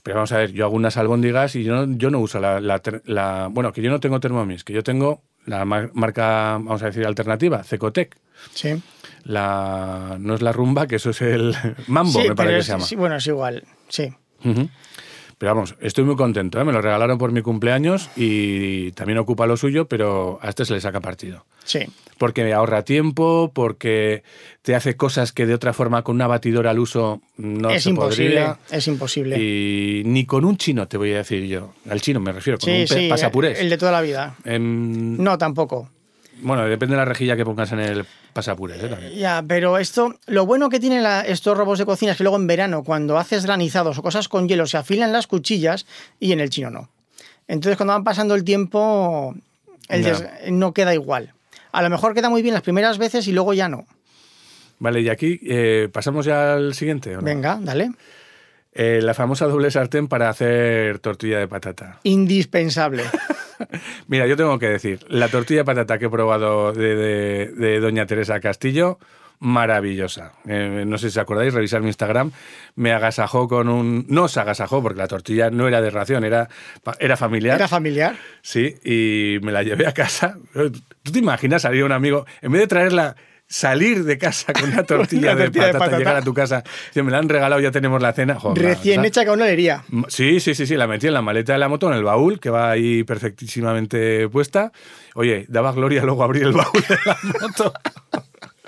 Pero 0.03 0.15
vamos 0.17 0.33
a 0.33 0.37
ver, 0.37 0.51
yo 0.51 0.65
hago 0.65 0.75
unas 0.75 0.97
albóndigas 0.97 1.55
y 1.55 1.63
yo 1.63 1.73
no, 1.85 1.97
yo 1.97 2.09
no 2.11 2.19
uso 2.19 2.41
la, 2.41 2.59
la 2.59 2.81
la- 3.05 3.47
Bueno, 3.49 3.71
que 3.71 3.81
yo 3.81 3.89
no 3.89 4.01
tengo 4.01 4.19
Thermomix, 4.19 4.65
que 4.65 4.73
yo 4.73 4.83
tengo 4.83 5.21
la 5.45 5.63
mar- 5.63 5.91
marca, 5.93 6.53
vamos 6.61 6.83
a 6.83 6.87
decir, 6.87 7.05
alternativa, 7.05 7.63
Cecotec. 7.63 8.17
Sí. 8.53 8.81
La, 9.23 10.17
no 10.19 10.35
es 10.35 10.41
la 10.41 10.51
rumba, 10.51 10.87
que 10.87 10.97
eso 10.97 11.11
es 11.11 11.21
el 11.21 11.55
mambo, 11.87 12.11
Sí, 12.11 12.17
me 12.19 12.23
pero 12.25 12.35
parece 12.35 12.53
que 12.55 12.59
es- 12.59 12.65
se 12.65 12.71
llama. 12.73 12.85
sí, 12.85 12.95
bueno, 12.97 13.15
es 13.15 13.27
igual. 13.27 13.63
Sí. 13.93 14.11
Pero 15.37 15.55
vamos, 15.55 15.75
estoy 15.81 16.03
muy 16.03 16.15
contento, 16.15 16.59
¿eh? 16.59 16.63
me 16.63 16.71
lo 16.71 16.81
regalaron 16.81 17.17
por 17.17 17.31
mi 17.31 17.41
cumpleaños 17.41 18.09
y 18.15 18.91
también 18.93 19.17
ocupa 19.19 19.45
lo 19.45 19.57
suyo, 19.57 19.87
pero 19.87 20.39
a 20.41 20.49
este 20.49 20.63
se 20.65 20.73
le 20.73 20.81
saca 20.81 20.99
partido. 21.01 21.45
Sí. 21.63 21.79
Porque 22.17 22.51
ahorra 22.53 22.83
tiempo, 22.83 23.51
porque 23.53 24.23
te 24.61 24.73
hace 24.75 24.95
cosas 24.95 25.31
que 25.31 25.45
de 25.45 25.53
otra 25.53 25.73
forma 25.73 26.01
con 26.03 26.15
una 26.15 26.27
batidora 26.27 26.71
al 26.71 26.79
uso 26.79 27.21
no 27.37 27.69
es 27.71 27.83
se 27.83 27.89
imposible. 27.89 28.29
podría. 28.41 28.59
Es 28.71 28.87
imposible. 28.87 29.37
Y 29.39 30.03
ni 30.05 30.25
con 30.25 30.45
un 30.45 30.57
chino, 30.57 30.87
te 30.87 30.97
voy 30.97 31.11
a 31.13 31.17
decir 31.17 31.45
yo. 31.45 31.73
Al 31.89 32.01
chino 32.01 32.19
me 32.19 32.31
refiero, 32.31 32.57
con 32.57 32.69
sí, 32.69 32.81
un 32.81 32.87
sí. 32.87 33.07
pasapurés. 33.09 33.59
El 33.59 33.69
de 33.69 33.77
toda 33.77 33.91
la 33.91 34.01
vida. 34.01 34.35
Em, 34.45 35.17
No, 35.21 35.37
tampoco. 35.37 35.89
Bueno, 36.41 36.65
depende 36.65 36.93
de 36.95 36.97
la 36.97 37.05
rejilla 37.05 37.35
que 37.37 37.45
pongas 37.45 37.71
en 37.71 37.79
el 37.79 38.05
pasapurés. 38.33 38.83
¿eh? 38.83 38.89
También. 38.89 39.13
Ya, 39.13 39.43
pero 39.47 39.77
esto, 39.77 40.15
lo 40.27 40.45
bueno 40.45 40.69
que 40.69 40.79
tienen 40.79 41.03
la- 41.03 41.21
estos 41.21 41.57
robots 41.57 41.79
de 41.79 41.85
cocina 41.85 42.11
es 42.11 42.17
que 42.17 42.23
luego 42.23 42.37
en 42.37 42.47
verano, 42.47 42.83
cuando 42.83 43.17
haces 43.17 43.45
granizados 43.45 43.97
o 43.97 44.01
cosas 44.01 44.27
con 44.27 44.47
hielo, 44.49 44.65
se 44.67 44.77
afilan 44.77 45.11
las 45.13 45.27
cuchillas 45.27 45.85
y 46.19 46.31
en 46.31 46.39
el 46.39 46.49
chino 46.49 46.69
no. 46.69 46.89
Entonces, 47.47 47.77
cuando 47.77 47.93
van 47.93 48.03
pasando 48.03 48.35
el 48.35 48.43
tiempo, 48.43 49.35
el 49.89 50.03
Ya. 50.03 50.09
des- 50.19 50.51
no 50.51 50.73
queda 50.73 50.93
igual. 50.93 51.33
A 51.71 51.81
lo 51.81 51.89
mejor 51.89 52.13
queda 52.13 52.29
muy 52.29 52.41
bien 52.41 52.53
las 52.53 52.63
primeras 52.63 52.97
veces 52.97 53.27
y 53.27 53.31
luego 53.31 53.53
ya 53.53 53.69
no. 53.69 53.85
Vale, 54.79 55.01
y 55.01 55.09
aquí 55.09 55.39
eh, 55.45 55.87
pasamos 55.93 56.25
ya 56.25 56.53
al 56.53 56.73
siguiente. 56.73 57.15
¿o 57.15 57.19
no? 57.19 57.25
Venga, 57.25 57.57
dale. 57.61 57.91
Eh, 58.73 58.99
la 59.03 59.13
famosa 59.13 59.45
doble 59.45 59.69
sartén 59.71 60.07
para 60.07 60.29
hacer 60.29 60.99
tortilla 60.99 61.37
de 61.39 61.47
patata. 61.47 61.99
Indispensable. 62.03 63.03
Mira, 64.07 64.27
yo 64.27 64.35
tengo 64.37 64.57
que 64.59 64.67
decir, 64.69 64.99
la 65.09 65.27
tortilla 65.29 65.61
de 65.61 65.65
patata 65.65 65.97
que 65.99 66.05
he 66.05 66.09
probado 66.09 66.71
de, 66.73 66.95
de- 66.95 67.47
de 67.53 67.79
Doña 67.79 68.05
Teresa 68.05 68.39
Castillo, 68.39 68.99
maravillosa. 69.39 70.31
Eh, 70.47 70.83
no 70.87 70.97
sé 70.97 71.09
si 71.09 71.19
os 71.19 71.23
acordáis, 71.23 71.53
revisar 71.53 71.81
mi 71.81 71.87
Instagram, 71.87 72.31
me 72.75 72.93
agasajó 72.93 73.47
con 73.49 73.67
un... 73.67 74.05
No 74.07 74.27
se 74.29 74.39
agasajó 74.39 74.81
porque 74.81 74.99
la 74.99 75.07
tortilla 75.07 75.49
no 75.49 75.67
era 75.67 75.81
de 75.81 75.89
ración, 75.89 76.23
era, 76.23 76.47
era 76.99 77.17
familiar. 77.17 77.57
Era 77.57 77.67
familiar. 77.67 78.15
Sí, 78.41 78.75
y 78.85 79.39
me 79.43 79.51
la 79.51 79.63
llevé 79.63 79.85
a 79.85 79.91
casa. 79.93 80.37
¿Tú 80.53 81.11
te 81.11 81.19
imaginas 81.19 81.63
salir 81.63 81.83
un 81.83 81.91
amigo, 81.91 82.25
en 82.41 82.51
vez 82.53 82.61
de 82.61 82.67
traerla, 82.67 83.15
salir 83.53 84.03
de 84.03 84.17
casa 84.17 84.51
con 84.51 84.67
una 84.69 84.83
tortilla, 84.85 85.33
Una 85.33 85.35
de, 85.35 85.43
tortilla 85.43 85.65
de 85.67 85.73
patata, 85.73 85.85
patata. 85.85 85.97
llegar 85.99 86.15
a 86.15 86.21
tu 86.23 86.33
casa, 86.33 86.63
me 86.95 87.11
la 87.11 87.19
han 87.19 87.29
regalado, 87.29 87.61
ya 87.61 87.69
tenemos 87.69 88.01
la 88.01 88.11
cena? 88.11 88.39
Joder, 88.39 88.63
Recién 88.63 88.95
¿sabes? 88.95 89.09
hecha 89.09 89.25
con 89.25 89.35
una 89.35 89.45
olería. 89.45 89.83
Sí, 90.07 90.39
sí, 90.39 90.55
sí, 90.55 90.65
sí, 90.65 90.75
la 90.75 90.87
metí 90.87 91.05
en 91.05 91.13
la 91.13 91.21
maleta 91.21 91.53
de 91.53 91.59
la 91.59 91.69
moto, 91.69 91.87
en 91.91 91.93
el 91.97 92.03
baúl, 92.03 92.39
que 92.39 92.49
va 92.49 92.71
ahí 92.71 93.03
perfectísimamente 93.03 94.27
puesta. 94.29 94.71
Oye, 95.13 95.45
daba 95.49 95.71
gloria 95.71 96.03
luego 96.03 96.23
abrir 96.23 96.43
el 96.43 96.53
baúl 96.53 96.83
de 96.89 96.97
la 97.05 97.17
moto. 97.41 97.73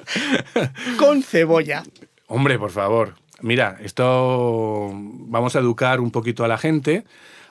Con 1.00 1.24
cebolla. 1.24 1.84
Hombre, 2.28 2.60
por 2.60 2.70
favor. 2.70 3.16
Mira, 3.42 3.78
esto 3.82 4.92
vamos 4.94 5.56
a 5.56 5.60
educar 5.60 6.00
un 6.00 6.12
poquito 6.12 6.44
a 6.46 6.48
la 6.48 6.58
gente. 6.60 7.06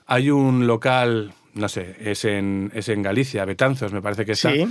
Hay 0.07 0.31
un 0.31 0.66
local, 0.68 1.33
no 1.55 1.68
sé, 1.68 1.97
es 2.01 2.25
en, 2.25 2.70
es 2.75 2.88
en 2.88 3.03
Galicia, 3.03 3.44
Betanzos, 3.44 3.92
me 3.92 4.01
parece 4.03 4.25
que 4.25 4.33
está. 4.33 4.53
Sí. 4.53 4.66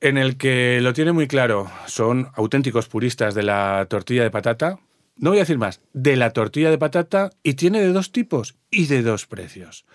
En 0.00 0.18
el 0.18 0.36
que 0.36 0.80
lo 0.80 0.92
tiene 0.92 1.12
muy 1.12 1.26
claro. 1.26 1.70
Son 1.86 2.30
auténticos 2.34 2.88
puristas 2.88 3.34
de 3.34 3.42
la 3.42 3.86
tortilla 3.88 4.22
de 4.22 4.30
patata. 4.30 4.78
No 5.16 5.30
voy 5.30 5.38
a 5.38 5.42
decir 5.42 5.58
más, 5.58 5.80
de 5.92 6.16
la 6.16 6.30
tortilla 6.30 6.70
de 6.70 6.78
patata 6.78 7.30
y 7.42 7.54
tiene 7.54 7.80
de 7.80 7.92
dos 7.92 8.12
tipos 8.12 8.56
y 8.70 8.86
de 8.86 9.02
dos 9.02 9.26
precios. 9.26 9.86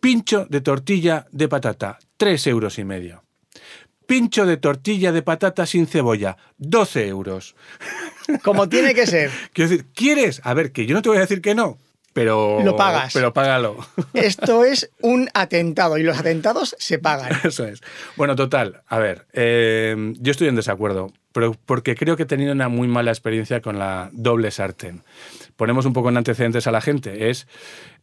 Pincho 0.00 0.46
de 0.48 0.60
tortilla 0.60 1.26
de 1.32 1.48
patata, 1.48 1.98
tres 2.16 2.46
euros 2.46 2.78
y 2.78 2.84
medio. 2.84 3.24
Pincho 4.06 4.46
de 4.46 4.56
tortilla 4.56 5.12
de 5.12 5.22
patata 5.22 5.66
sin 5.66 5.86
cebolla, 5.86 6.36
12 6.56 7.08
euros. 7.08 7.56
Como 8.42 8.68
tiene 8.68 8.94
que 8.94 9.06
ser. 9.06 9.30
Quiero 9.52 9.70
decir, 9.70 9.86
¿quieres? 9.92 10.40
A 10.44 10.54
ver, 10.54 10.72
que 10.72 10.86
yo 10.86 10.94
no 10.94 11.02
te 11.02 11.10
voy 11.10 11.18
a 11.18 11.22
decir 11.22 11.42
que 11.42 11.54
no, 11.54 11.76
pero... 12.18 12.60
Lo 12.64 12.74
pagas. 12.74 13.12
Pero 13.12 13.32
págalo. 13.32 13.76
Esto 14.12 14.64
es 14.64 14.90
un 15.00 15.28
atentado 15.34 15.98
y 15.98 16.02
los 16.02 16.18
atentados 16.18 16.74
se 16.76 16.98
pagan. 16.98 17.30
Eso 17.44 17.64
es. 17.64 17.80
Bueno, 18.16 18.34
total, 18.34 18.82
a 18.88 18.98
ver, 18.98 19.26
eh, 19.32 20.14
yo 20.18 20.32
estoy 20.32 20.48
en 20.48 20.56
desacuerdo, 20.56 21.12
pero 21.32 21.54
porque 21.64 21.94
creo 21.94 22.16
que 22.16 22.24
he 22.24 22.26
tenido 22.26 22.52
una 22.52 22.68
muy 22.68 22.88
mala 22.88 23.12
experiencia 23.12 23.60
con 23.60 23.78
la 23.78 24.10
doble 24.12 24.50
sartén. 24.50 25.04
Ponemos 25.58 25.84
un 25.86 25.92
poco 25.92 26.08
en 26.08 26.16
antecedentes 26.16 26.66
a 26.66 26.70
la 26.70 26.80
gente. 26.80 27.28
Es. 27.30 27.46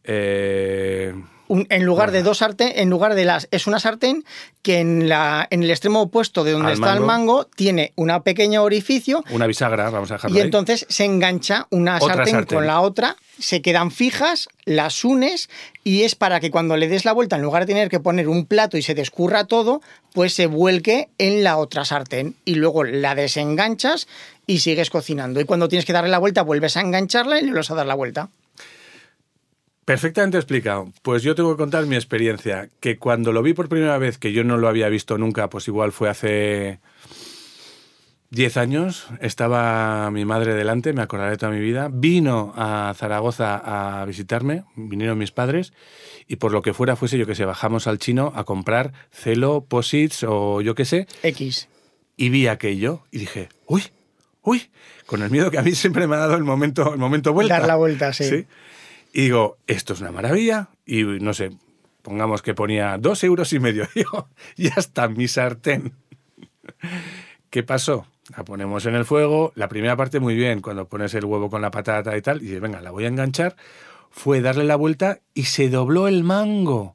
eh, 0.04 1.12
Un- 1.48 1.66
en 1.70 1.84
lugar 1.84 2.10
de 2.10 2.22
dos 2.24 2.38
sartén, 2.38 2.72
en 2.74 2.90
lugar 2.90 3.14
de 3.14 3.24
las. 3.24 3.46
Es 3.52 3.66
una 3.68 3.78
sartén 3.80 4.24
que 4.62 4.80
en, 4.80 5.08
la, 5.08 5.46
en 5.50 5.62
el 5.62 5.70
extremo 5.70 6.02
opuesto 6.02 6.42
de 6.42 6.50
donde 6.52 6.68
Al 6.68 6.74
está 6.74 6.92
el 6.94 7.00
mango. 7.00 7.44
tiene 7.54 7.92
un 7.96 8.10
pequeño 8.24 8.62
orificio 8.64 9.22
una 9.30 9.46
bisagra, 9.46 9.88
vamos 9.90 10.10
a 10.10 10.14
dejarlo 10.14 10.36
y 10.36 10.40
ahí. 10.40 10.44
entonces 10.44 10.84
se 10.88 11.04
engancha 11.04 11.66
una 11.70 12.00
sartén, 12.00 12.34
sartén. 12.34 12.56
con 12.58 12.66
la 12.66 12.80
otra, 12.80 13.14
se 13.38 13.62
quedan 13.62 13.92
fijas, 13.92 14.48
las 14.64 15.04
unes 15.04 15.48
y 15.84 16.02
es 16.02 16.16
para 16.16 16.40
que 16.40 16.50
cuando 16.50 16.76
le 16.76 16.88
des 16.88 17.04
la 17.04 17.12
vuelta, 17.12 17.36
en 17.36 17.42
lugar 17.42 17.62
de 17.64 17.72
tener 17.72 17.88
que 17.88 18.00
poner 18.00 18.28
un 18.28 18.44
plato 18.44 18.76
y 18.76 18.82
se 18.82 18.96
te 18.96 19.02
escurra 19.02 19.44
todo, 19.44 19.80
pues 20.12 20.34
se 20.34 20.46
vuelque 20.46 21.08
en 21.18 21.44
la 21.44 21.58
otra 21.58 21.84
sartén 21.84 22.34
y 22.44 22.56
luego 22.56 22.82
la 22.82 23.14
desenganchas 23.14 24.08
y 24.46 24.58
sigues 24.60 24.90
cocinando. 24.90 25.40
Y 25.40 25.44
cuando 25.44 25.68
tienes 25.68 25.84
que 25.84 25.92
darle 25.92 26.10
la 26.10 26.18
vuelta, 26.18 26.42
vuelves 26.42 26.76
a 26.76 26.80
engancharla 26.80 27.40
y 27.40 27.44
le 27.44 27.52
vas 27.52 27.70
a 27.70 27.74
dar 27.74 27.86
la 27.86 27.94
vuelta. 27.94 28.30
Perfectamente 29.84 30.36
explicado. 30.36 30.92
Pues 31.02 31.22
yo 31.22 31.34
tengo 31.34 31.52
que 31.52 31.58
contar 31.62 31.86
mi 31.86 31.94
experiencia, 31.94 32.70
que 32.80 32.98
cuando 32.98 33.32
lo 33.32 33.42
vi 33.42 33.54
por 33.54 33.68
primera 33.68 33.98
vez, 33.98 34.18
que 34.18 34.32
yo 34.32 34.42
no 34.42 34.56
lo 34.56 34.68
había 34.68 34.88
visto 34.88 35.16
nunca, 35.16 35.48
pues 35.48 35.68
igual 35.68 35.92
fue 35.92 36.08
hace 36.08 36.80
10 38.30 38.56
años, 38.56 39.06
estaba 39.20 40.10
mi 40.10 40.24
madre 40.24 40.54
delante, 40.54 40.92
me 40.92 41.02
acordaré 41.02 41.36
toda 41.36 41.52
mi 41.52 41.60
vida, 41.60 41.88
vino 41.92 42.52
a 42.56 42.92
Zaragoza 42.96 44.00
a 44.00 44.04
visitarme, 44.04 44.64
vinieron 44.74 45.18
mis 45.18 45.30
padres, 45.30 45.72
y 46.26 46.36
por 46.36 46.50
lo 46.50 46.62
que 46.62 46.74
fuera 46.74 46.96
fuese, 46.96 47.18
yo 47.18 47.26
que 47.26 47.36
sé, 47.36 47.44
bajamos 47.44 47.86
al 47.86 48.00
chino 48.00 48.32
a 48.34 48.42
comprar 48.42 48.92
celo, 49.12 49.66
posits 49.66 50.24
o 50.26 50.60
yo 50.62 50.74
qué 50.74 50.84
sé, 50.84 51.06
X. 51.22 51.68
y 52.16 52.28
vi 52.30 52.48
aquello 52.48 53.04
y 53.12 53.18
dije, 53.18 53.48
uy, 53.66 53.84
uy, 54.46 54.70
con 55.06 55.22
el 55.22 55.30
miedo 55.30 55.50
que 55.50 55.58
a 55.58 55.62
mí 55.62 55.72
siempre 55.72 56.06
me 56.06 56.14
ha 56.14 56.20
dado 56.20 56.36
el 56.36 56.44
momento, 56.44 56.94
el 56.94 56.98
momento 56.98 57.32
vuelta. 57.32 57.58
Dar 57.58 57.66
la 57.66 57.76
vuelta, 57.76 58.12
sí. 58.12 58.46
Y 59.12 59.22
digo, 59.22 59.58
esto 59.66 59.92
es 59.92 60.00
una 60.00 60.12
maravilla. 60.12 60.68
Y 60.86 61.02
no 61.02 61.34
sé, 61.34 61.50
pongamos 62.02 62.42
que 62.42 62.54
ponía 62.54 62.96
dos 62.98 63.24
euros 63.24 63.52
y 63.52 63.58
medio. 63.58 63.88
Digo, 63.94 64.28
ya 64.56 64.74
está 64.76 65.08
mi 65.08 65.26
sartén. 65.26 65.94
¿Qué 67.50 67.62
pasó? 67.62 68.06
La 68.36 68.44
ponemos 68.44 68.86
en 68.86 68.94
el 68.94 69.04
fuego. 69.04 69.52
La 69.56 69.68
primera 69.68 69.96
parte 69.96 70.20
muy 70.20 70.34
bien, 70.34 70.60
cuando 70.60 70.86
pones 70.86 71.14
el 71.14 71.24
huevo 71.24 71.50
con 71.50 71.62
la 71.62 71.70
patata 71.70 72.16
y 72.16 72.22
tal. 72.22 72.42
Y 72.42 72.46
dices, 72.46 72.60
venga, 72.60 72.80
la 72.80 72.90
voy 72.90 73.04
a 73.04 73.08
enganchar. 73.08 73.56
Fue 74.10 74.40
darle 74.40 74.64
la 74.64 74.76
vuelta 74.76 75.20
y 75.34 75.44
se 75.44 75.68
dobló 75.68 76.06
el 76.06 76.22
mango. 76.22 76.94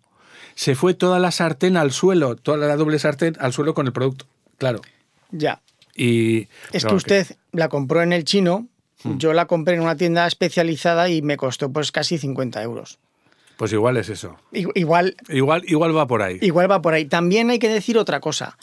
Se 0.55 0.75
fue 0.75 0.93
toda 0.93 1.19
la 1.19 1.31
sartén 1.31 1.75
al 1.75 1.91
suelo, 1.91 2.35
toda 2.35 2.57
la 2.57 2.75
doble 2.75 2.99
sartén 2.99 3.35
al 3.39 3.51
suelo 3.51 3.73
con 3.73 3.87
el 3.87 3.93
producto. 3.93 4.25
Claro. 4.57 4.81
Ya. 5.31 5.61
Y, 5.95 6.47
Es 6.71 6.85
que 6.85 6.93
usted 6.95 7.27
la 7.51 7.69
compró 7.69 8.01
en 8.01 8.13
el 8.13 8.23
chino, 8.25 8.67
Hmm. 9.03 9.17
yo 9.17 9.33
la 9.33 9.47
compré 9.47 9.73
en 9.73 9.81
una 9.81 9.95
tienda 9.95 10.27
especializada 10.27 11.09
y 11.09 11.23
me 11.23 11.35
costó 11.35 11.71
pues 11.71 11.91
casi 11.91 12.19
50 12.19 12.61
euros. 12.61 12.99
Pues 13.57 13.73
igual 13.73 13.97
es 13.97 14.09
eso. 14.09 14.37
Igual, 14.51 15.15
Igual, 15.27 15.63
igual 15.67 15.97
va 15.97 16.05
por 16.05 16.21
ahí. 16.21 16.37
igual 16.41 16.69
va 16.69 16.83
por 16.83 16.93
ahí. 16.93 17.05
También 17.05 17.49
hay 17.49 17.57
que 17.57 17.67
decir 17.67 17.97
otra 17.97 18.19
cosa. 18.19 18.59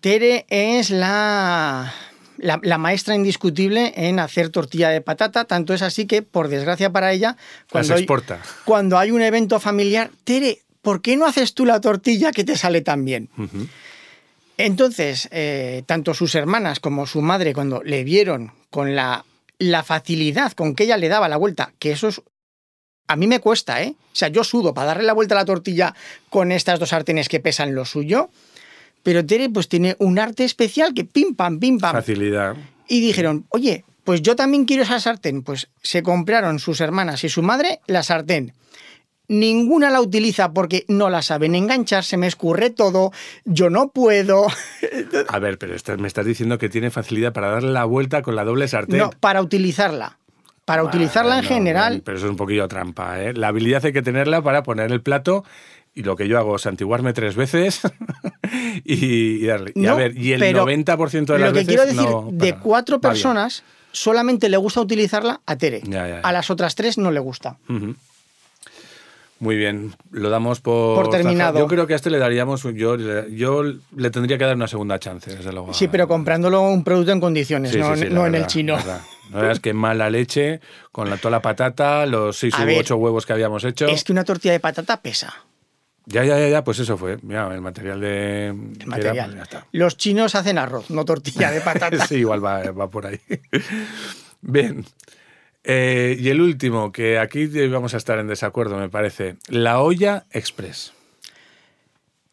Tere 0.00 0.46
es 0.48 0.90
la, 0.90 1.92
la, 2.38 2.58
la 2.62 2.78
maestra 2.78 3.14
indiscutible 3.14 3.92
en 3.96 4.18
hacer 4.18 4.48
tortilla 4.50 4.88
de 4.90 5.00
patata, 5.00 5.44
tanto 5.44 5.74
es 5.74 5.82
así 5.82 6.06
que, 6.06 6.22
por 6.22 6.48
desgracia 6.48 6.90
para 6.90 7.12
ella, 7.12 7.36
cuando 7.70 7.94
hay, 7.94 8.00
exporta. 8.00 8.40
cuando 8.64 8.98
hay 8.98 9.10
un 9.10 9.20
evento 9.22 9.60
familiar, 9.60 10.10
Tere, 10.24 10.58
¿por 10.82 11.02
qué 11.02 11.16
no 11.16 11.26
haces 11.26 11.54
tú 11.54 11.66
la 11.66 11.80
tortilla 11.80 12.32
que 12.32 12.44
te 12.44 12.56
sale 12.56 12.80
tan 12.80 13.04
bien? 13.04 13.28
Entonces, 14.66 15.28
eh, 15.32 15.82
tanto 15.86 16.12
sus 16.12 16.34
hermanas 16.34 16.80
como 16.80 17.06
su 17.06 17.22
madre, 17.22 17.54
cuando 17.54 17.82
le 17.82 18.04
vieron 18.04 18.52
con 18.70 18.94
la, 18.94 19.24
la 19.58 19.82
facilidad 19.82 20.52
con 20.52 20.74
que 20.74 20.84
ella 20.84 20.96
le 20.96 21.08
daba 21.08 21.28
la 21.28 21.36
vuelta, 21.36 21.72
que 21.78 21.92
eso 21.92 22.08
es... 22.08 22.20
A 23.08 23.16
mí 23.16 23.26
me 23.26 23.40
cuesta, 23.40 23.82
¿eh? 23.82 23.94
O 24.12 24.16
sea, 24.16 24.28
yo 24.28 24.44
sudo 24.44 24.72
para 24.72 24.88
darle 24.88 25.02
la 25.04 25.14
vuelta 25.14 25.34
a 25.34 25.38
la 25.38 25.44
tortilla 25.44 25.94
con 26.28 26.52
estas 26.52 26.78
dos 26.78 26.90
sartenes 26.90 27.28
que 27.28 27.40
pesan 27.40 27.74
lo 27.74 27.84
suyo, 27.84 28.30
pero 29.02 29.24
Tere 29.24 29.48
pues 29.48 29.68
tiene 29.68 29.96
un 29.98 30.18
arte 30.18 30.44
especial 30.44 30.94
que 30.94 31.04
pim 31.04 31.34
pam, 31.34 31.58
pim 31.58 31.78
pam. 31.78 31.92
Facilidad. 31.92 32.54
Y 32.86 33.00
dijeron, 33.00 33.46
oye, 33.48 33.84
pues 34.04 34.22
yo 34.22 34.36
también 34.36 34.64
quiero 34.64 34.82
esa 34.82 35.00
sartén. 35.00 35.42
Pues 35.42 35.68
se 35.82 36.02
compraron 36.02 36.58
sus 36.58 36.80
hermanas 36.80 37.24
y 37.24 37.28
su 37.28 37.42
madre 37.42 37.80
la 37.86 38.02
sartén. 38.02 38.52
Ninguna 39.32 39.90
la 39.90 40.00
utiliza 40.00 40.52
porque 40.52 40.84
no 40.88 41.08
la 41.08 41.22
saben 41.22 41.54
enganchar, 41.54 42.02
se 42.02 42.16
me 42.16 42.26
escurre 42.26 42.70
todo, 42.70 43.12
yo 43.44 43.70
no 43.70 43.90
puedo. 43.90 44.46
A 45.28 45.38
ver, 45.38 45.56
pero 45.56 45.76
estás- 45.76 45.98
me 46.00 46.08
estás 46.08 46.26
diciendo 46.26 46.58
que 46.58 46.68
tiene 46.68 46.90
facilidad 46.90 47.32
para 47.32 47.48
darle 47.48 47.70
la 47.70 47.84
vuelta 47.84 48.22
con 48.22 48.34
la 48.34 48.44
doble 48.44 48.66
sartén. 48.66 48.98
No, 48.98 49.10
para 49.20 49.40
utilizarla. 49.40 50.18
Para 50.64 50.82
utilizarla 50.82 51.38
en 51.38 51.44
general. 51.44 52.02
Pero 52.04 52.16
eso 52.18 52.26
es 52.26 52.30
un 52.30 52.36
poquillo 52.36 52.66
trampa, 52.66 53.22
¿eh? 53.22 53.32
La 53.34 53.48
habilidad 53.48 53.84
hay 53.86 53.92
que 53.92 54.02
tenerla 54.02 54.42
para 54.42 54.64
poner 54.64 54.90
el 54.90 55.00
plato 55.00 55.44
y 55.94 56.02
lo 56.02 56.16
que 56.16 56.26
yo 56.26 56.36
hago 56.38 56.56
es 56.56 56.66
antiguarme 56.66 57.12
tres 57.12 57.36
veces 57.36 57.80
y, 58.84 59.42
y 59.42 59.46
darle. 59.46 59.72
Y 59.74 59.86
a 59.86 59.90
No, 59.90 59.96
ver, 59.96 60.16
y 60.16 60.32
el 60.32 60.40
pero 60.40 60.66
90% 60.66 61.24
de 61.26 61.38
las 61.38 61.40
Lo 61.40 61.46
que 61.52 61.52
veces 61.60 61.66
quiero 61.66 61.86
decir, 61.86 62.00
no 62.02 62.28
de 62.32 62.54
cuatro 62.56 63.00
personas, 63.00 63.62
solamente 63.92 64.48
le 64.48 64.56
gusta 64.56 64.80
utilizarla 64.80 65.40
a 65.46 65.56
Tere. 65.56 65.82
Ya, 65.84 66.06
ya, 66.08 66.14
ya. 66.16 66.20
A 66.20 66.32
las 66.32 66.50
otras 66.50 66.74
tres 66.74 66.98
no 66.98 67.10
le 67.10 67.20
gusta. 67.20 67.58
Ujú. 67.68 67.94
Muy 69.40 69.56
bien, 69.56 69.94
lo 70.10 70.28
damos 70.28 70.60
por, 70.60 70.96
Por 70.96 71.10
terminado. 71.10 71.58
Yo 71.58 71.66
creo 71.66 71.86
que 71.86 71.94
a 71.94 71.96
este 71.96 72.10
le 72.10 72.18
daríamos, 72.18 72.62
yo, 72.74 72.96
yo 73.28 73.62
le 73.96 74.10
tendría 74.10 74.36
que 74.36 74.44
dar 74.44 74.54
una 74.54 74.68
segunda 74.68 74.98
chance, 74.98 75.34
desde 75.34 75.50
luego. 75.50 75.72
Sí, 75.72 75.88
pero 75.88 76.06
comprándolo 76.06 76.60
un 76.60 76.84
producto 76.84 77.10
en 77.12 77.20
condiciones, 77.20 77.72
Sí, 77.72 77.78
no, 77.78 77.96
sí, 77.96 78.02
sí, 78.02 78.08
la 78.08 78.14
no 78.14 78.26
en 78.26 78.34
el 78.34 78.46
chino. 78.46 78.76
verdad. 78.76 79.00
No 79.30 79.40
veas 79.40 79.58
que 79.58 79.72
mala 79.72 80.10
leche, 80.10 80.60
con 80.92 81.08
la, 81.08 81.16
toda 81.16 81.30
la 81.30 81.40
patata, 81.40 82.04
los 82.04 82.36
seis 82.36 82.52
A 82.58 82.64
u 82.64 82.66
ver, 82.66 82.80
ocho 82.80 82.96
huevos 82.96 83.24
que 83.24 83.32
habíamos 83.32 83.64
hecho. 83.64 83.86
Es 83.86 84.04
que 84.04 84.12
una 84.12 84.24
tortilla 84.24 84.52
de 84.52 84.60
patata 84.60 85.00
pesa. 85.00 85.32
Ya, 86.04 86.22
ya, 86.24 86.38
ya, 86.38 86.48
ya, 86.48 86.64
pues 86.64 86.78
eso 86.80 86.98
fue. 86.98 87.18
Mira, 87.22 87.54
el 87.54 87.62
material 87.62 87.98
de. 88.00 88.48
El 88.48 88.86
material. 88.86 89.16
Era, 89.16 89.24
pues 89.26 89.36
ya 89.36 89.42
está. 89.42 89.66
Los 89.72 89.96
chinos 89.96 90.34
hacen 90.34 90.58
arroz, 90.58 90.90
no 90.90 91.04
tortilla 91.06 91.50
de 91.50 91.60
patata. 91.62 92.06
sí, 92.06 92.16
igual 92.16 92.44
va, 92.44 92.72
va 92.72 92.90
por 92.90 93.06
ahí. 93.06 93.18
Bien. 94.42 94.84
Eh, 95.64 96.16
y 96.18 96.28
el 96.28 96.40
último, 96.40 96.92
que 96.92 97.18
aquí 97.18 97.46
vamos 97.68 97.94
a 97.94 97.96
estar 97.98 98.18
en 98.18 98.26
desacuerdo, 98.26 98.76
me 98.78 98.88
parece. 98.88 99.36
La 99.48 99.80
olla 99.80 100.24
express. 100.30 100.92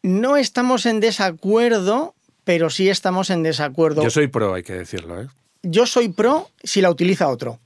No 0.02 0.36
estamos 0.36 0.86
en 0.86 1.00
desacuerdo, 1.00 2.14
pero 2.44 2.70
sí 2.70 2.88
estamos 2.88 3.30
en 3.30 3.42
desacuerdo. 3.42 4.02
Yo 4.02 4.10
soy 4.10 4.28
pro, 4.28 4.54
hay 4.54 4.62
que 4.62 4.72
decirlo, 4.72 5.20
¿eh? 5.20 5.26
Yo 5.62 5.86
soy 5.86 6.08
pro 6.08 6.48
si 6.62 6.80
la 6.80 6.90
utiliza 6.90 7.28
otro. 7.28 7.58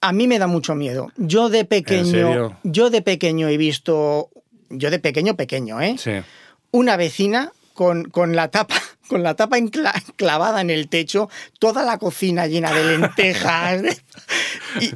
A 0.00 0.12
mí 0.12 0.26
me 0.26 0.38
da 0.38 0.46
mucho 0.46 0.74
miedo. 0.74 1.10
Yo 1.16 1.48
de 1.48 1.64
pequeño, 1.64 2.58
yo 2.62 2.90
de 2.90 3.02
pequeño 3.02 3.48
he 3.48 3.56
visto, 3.56 4.30
yo 4.70 4.90
de 4.90 4.98
pequeño 4.98 5.34
pequeño, 5.34 5.80
¿eh? 5.80 5.96
Sí. 5.98 6.12
Una 6.70 6.96
vecina 6.96 7.52
con, 7.72 8.04
con 8.04 8.36
la 8.36 8.48
tapa, 8.48 8.80
con 9.08 9.22
la 9.22 9.34
tapa 9.34 9.58
encla- 9.58 10.02
clavada 10.16 10.60
en 10.60 10.70
el 10.70 10.88
techo, 10.88 11.28
toda 11.58 11.82
la 11.84 11.98
cocina 11.98 12.46
llena 12.46 12.72
de 12.72 12.84
lentejas. 12.98 13.82
y, 14.80 14.90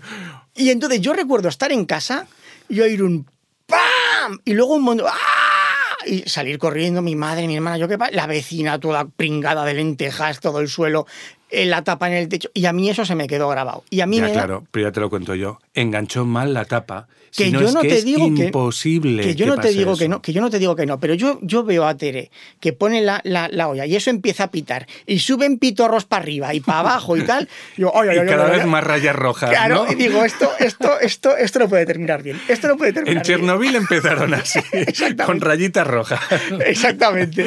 y 0.55 0.71
entonces 0.71 1.01
yo 1.01 1.13
recuerdo 1.13 1.49
estar 1.49 1.73
en 1.73 1.85
casa 1.87 2.27
y 2.69 2.81
oír 2.81 3.03
un 3.03 3.27
¡pam! 3.67 4.39
Y 4.45 4.55
luego 4.55 4.75
un 4.75 4.83
montón. 4.83 5.07
¡ah! 5.11 5.15
Y 6.07 6.23
salir 6.29 6.59
corriendo, 6.59 7.03
mi 7.03 7.17
madre, 7.17 7.47
mi 7.47 7.57
hermana, 7.57 7.77
yo 7.77 7.89
qué 7.89 7.99
pa- 7.99 8.11
la 8.11 8.27
vecina 8.27 8.79
toda 8.79 9.05
pringada 9.07 9.65
de 9.65 9.75
lentejas, 9.75 10.41
todo 10.41 10.61
el 10.61 10.69
suelo, 10.69 11.07
la 11.51 11.83
tapa 11.85 12.09
en 12.09 12.15
el 12.15 12.29
techo. 12.29 12.51
Y 12.55 12.67
a 12.67 12.73
mí 12.73 12.91
eso 12.91 13.05
se 13.05 13.15
me 13.15 13.27
quedó 13.27 13.49
grabado. 13.49 13.85
Y 13.91 14.01
a 14.01 14.07
mí 14.07 14.17
Ya, 14.17 14.23
me 14.23 14.29
da- 14.29 14.35
claro, 14.35 14.65
pero 14.71 14.87
ya 14.89 14.93
te 14.93 15.01
lo 15.01 15.11
cuento 15.11 15.35
yo. 15.35 15.59
Enganchó 15.75 16.25
mal 16.25 16.53
la 16.55 16.65
tapa. 16.65 17.09
que 17.37 17.45
Si 17.45 17.53
no, 17.53 17.61
yo 17.61 17.69
es 17.69 17.75
no 17.75 17.83
que 17.83 17.89
te 17.89 18.03
digo 18.03 18.35
que 18.35 18.45
imposible. 18.47 19.23
que 19.23 19.35
yo 19.35 19.47
no 19.47 19.59
te 19.59 19.69
digo 19.69 19.97
que 19.97 20.09
no 20.09 20.23
que 20.23 20.33
yo 20.33 20.41
no 20.41 20.49
te 20.49 20.59
digo 20.59 20.75
que 20.77 20.87
no 20.87 20.99
pero 20.99 21.13
yo 21.13 21.39
yo 21.43 21.63
veo 21.63 21.87
a 21.87 21.95
Tere 21.95 22.31
que 22.59 22.73
pone 22.73 23.03
la, 23.03 23.21
la, 23.23 23.49
la 23.53 23.69
olla 23.69 23.85
y 23.85 23.95
eso 23.97 24.09
empieza 24.09 24.45
a 24.45 24.51
pitar 24.51 24.87
y 25.07 25.19
suben 25.19 25.59
pitorros 25.59 26.07
para 26.07 26.23
arriba 26.23 26.55
y 26.55 26.61
para 26.61 26.79
abajo 26.81 27.19
y 27.19 27.23
tal 27.25 27.47
yo, 27.77 27.91
oye, 27.91 28.15
Y 28.15 28.19
oye, 28.21 28.29
cada 28.31 28.47
vez 28.49 28.65
más 28.67 28.83
rayas 28.83 29.15
rojas. 29.15 29.51
claro 29.51 29.85
¿no? 29.85 29.93
y 29.93 29.95
digo 29.97 30.25
esto 30.25 30.51
esto 30.59 30.99
esto 31.01 31.37
esto 31.37 31.59
no 31.59 31.69
puede 31.69 31.85
terminar 31.85 32.23
bien 32.23 32.41
esto 32.49 32.67
no 32.67 32.79
puede 32.79 32.95
terminar 32.95 33.19
En 33.19 33.23
Chernobyl 33.23 33.77
empezaron 33.77 34.33
así, 34.33 34.61
con 35.27 35.43
rayitas 35.43 35.87
rojas. 35.87 36.21
exactamente 36.65 37.47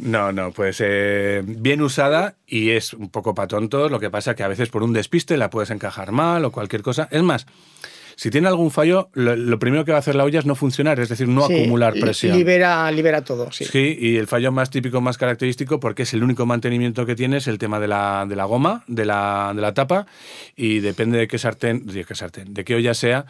No, 0.00 0.32
no, 0.32 0.52
pues 0.52 0.80
eh, 0.84 1.42
bien 1.44 1.82
usada 1.82 2.36
y 2.46 2.70
es 2.70 2.94
un 2.94 3.10
poco 3.10 3.34
para 3.34 3.48
tontos. 3.48 3.90
Lo 3.90 4.00
que 4.00 4.10
pasa 4.10 4.34
que 4.34 4.42
a 4.42 4.48
veces 4.48 4.68
por 4.68 4.82
un 4.82 4.92
despiste 4.92 5.36
la 5.36 5.50
puedes 5.50 5.70
encajar 5.70 6.12
mal 6.12 6.44
o 6.44 6.52
cualquier 6.52 6.82
cosa. 6.82 7.08
Es 7.10 7.22
más, 7.22 7.46
si 8.16 8.30
tiene 8.30 8.48
algún 8.48 8.70
fallo, 8.72 9.10
lo, 9.12 9.36
lo 9.36 9.58
primero 9.60 9.84
que 9.84 9.92
va 9.92 9.98
a 9.98 10.00
hacer 10.00 10.14
la 10.16 10.24
olla 10.24 10.40
es 10.40 10.46
no 10.46 10.54
funcionar, 10.56 10.98
es 10.98 11.08
decir, 11.08 11.28
no 11.28 11.46
Sí, 11.46 11.54
acumular 11.54 11.94
presión. 11.94 12.36
libera 12.36 12.90
libera 12.90 13.22
todo 13.22 13.52
sí, 13.52 13.64
Sí, 13.64 13.96
y 14.00 14.16
el 14.16 14.26
fallo 14.26 14.50
más 14.50 14.70
típico, 14.70 15.00
más 15.00 15.18
característico, 15.18 15.78
porque 15.78 16.02
es 16.02 16.12
el 16.14 16.24
único 16.24 16.44
mantenimiento 16.44 17.06
que 17.06 17.14
tiene, 17.14 17.36
es 17.36 17.46
el 17.46 17.58
tema 17.58 17.78
de 17.78 17.86
la, 17.88 18.26
de 18.28 18.34
la 18.34 18.44
goma, 18.44 18.82
de 18.88 19.04
la, 19.04 19.52
de 19.54 19.62
la 19.62 19.72
tapa, 19.72 20.06
y 20.56 20.80
depende 20.80 21.16
de 21.18 21.28
qué 21.28 21.38
sartén, 21.38 21.86
de 21.86 22.04
qué 22.04 22.14
sartén, 22.16 22.52
de 22.54 22.64
qué 22.64 22.74
olla 22.74 22.94
sea, 22.94 23.24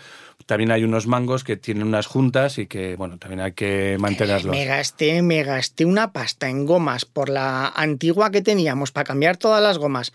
también 0.48 0.70
hay 0.72 0.82
unos 0.82 1.06
mangos 1.06 1.44
que 1.44 1.56
tienen 1.58 1.86
unas 1.86 2.06
juntas 2.06 2.56
y 2.56 2.66
que, 2.66 2.96
bueno, 2.96 3.18
también 3.18 3.40
hay 3.42 3.52
que 3.52 3.96
mantenerlos. 4.00 4.50
Me 4.50 4.64
gasté, 4.64 5.20
me 5.20 5.42
gasté 5.44 5.84
una 5.84 6.10
pasta 6.12 6.48
en 6.48 6.64
gomas 6.64 7.04
por 7.04 7.28
la 7.28 7.68
antigua 7.68 8.30
que 8.30 8.40
teníamos 8.40 8.90
para 8.90 9.04
cambiar 9.04 9.36
todas 9.36 9.62
las 9.62 9.76
gomas. 9.76 10.14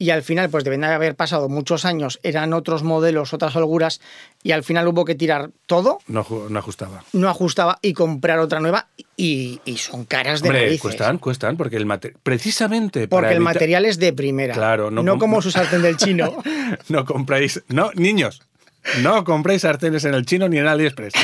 Y 0.00 0.10
al 0.10 0.22
final, 0.22 0.48
pues 0.48 0.62
deben 0.64 0.80
de 0.82 0.86
haber 0.88 1.14
pasado 1.16 1.48
muchos 1.48 1.84
años, 1.84 2.20
eran 2.22 2.52
otros 2.52 2.82
modelos, 2.84 3.32
otras 3.34 3.54
holguras, 3.56 4.00
y 4.44 4.52
al 4.52 4.62
final 4.62 4.86
hubo 4.86 5.04
que 5.04 5.16
tirar 5.16 5.50
todo, 5.66 5.98
No, 6.06 6.24
no 6.48 6.58
ajustaba. 6.58 7.02
no 7.12 7.28
ajustaba 7.28 7.78
y 7.82 7.94
comprar 7.94 8.38
otra 8.38 8.60
nueva, 8.60 8.86
y, 9.16 9.60
y 9.64 9.76
son 9.78 10.04
caras 10.04 10.40
de 10.42 10.48
Hombre, 10.50 10.62
narices. 10.62 10.82
cuestan, 10.82 11.18
cuestan, 11.18 11.56
porque 11.56 11.76
el 11.76 11.86
mate- 11.86 12.14
precisamente 12.22 13.08
Porque 13.08 13.22
para 13.22 13.30
el 13.32 13.38
evitar- 13.38 13.54
material 13.54 13.84
es 13.86 13.98
de 13.98 14.12
primera. 14.12 14.54
Claro, 14.54 14.90
no 14.92 15.02
no, 15.02 15.12
com- 15.12 15.18
como 15.20 15.42
su 15.42 15.50
sartén 15.50 15.82
del 15.82 15.96
chino. 15.96 16.32
No 16.88 17.04
compráis, 17.04 17.62
no, 17.68 17.90
niños, 17.94 18.42
no 19.02 19.24
compréis 19.24 19.62
sartenes 19.62 20.04
en 20.04 20.14
el 20.14 20.24
chino 20.26 20.48
ni 20.48 20.58
en 20.58 20.66
AliExpress. 20.66 21.12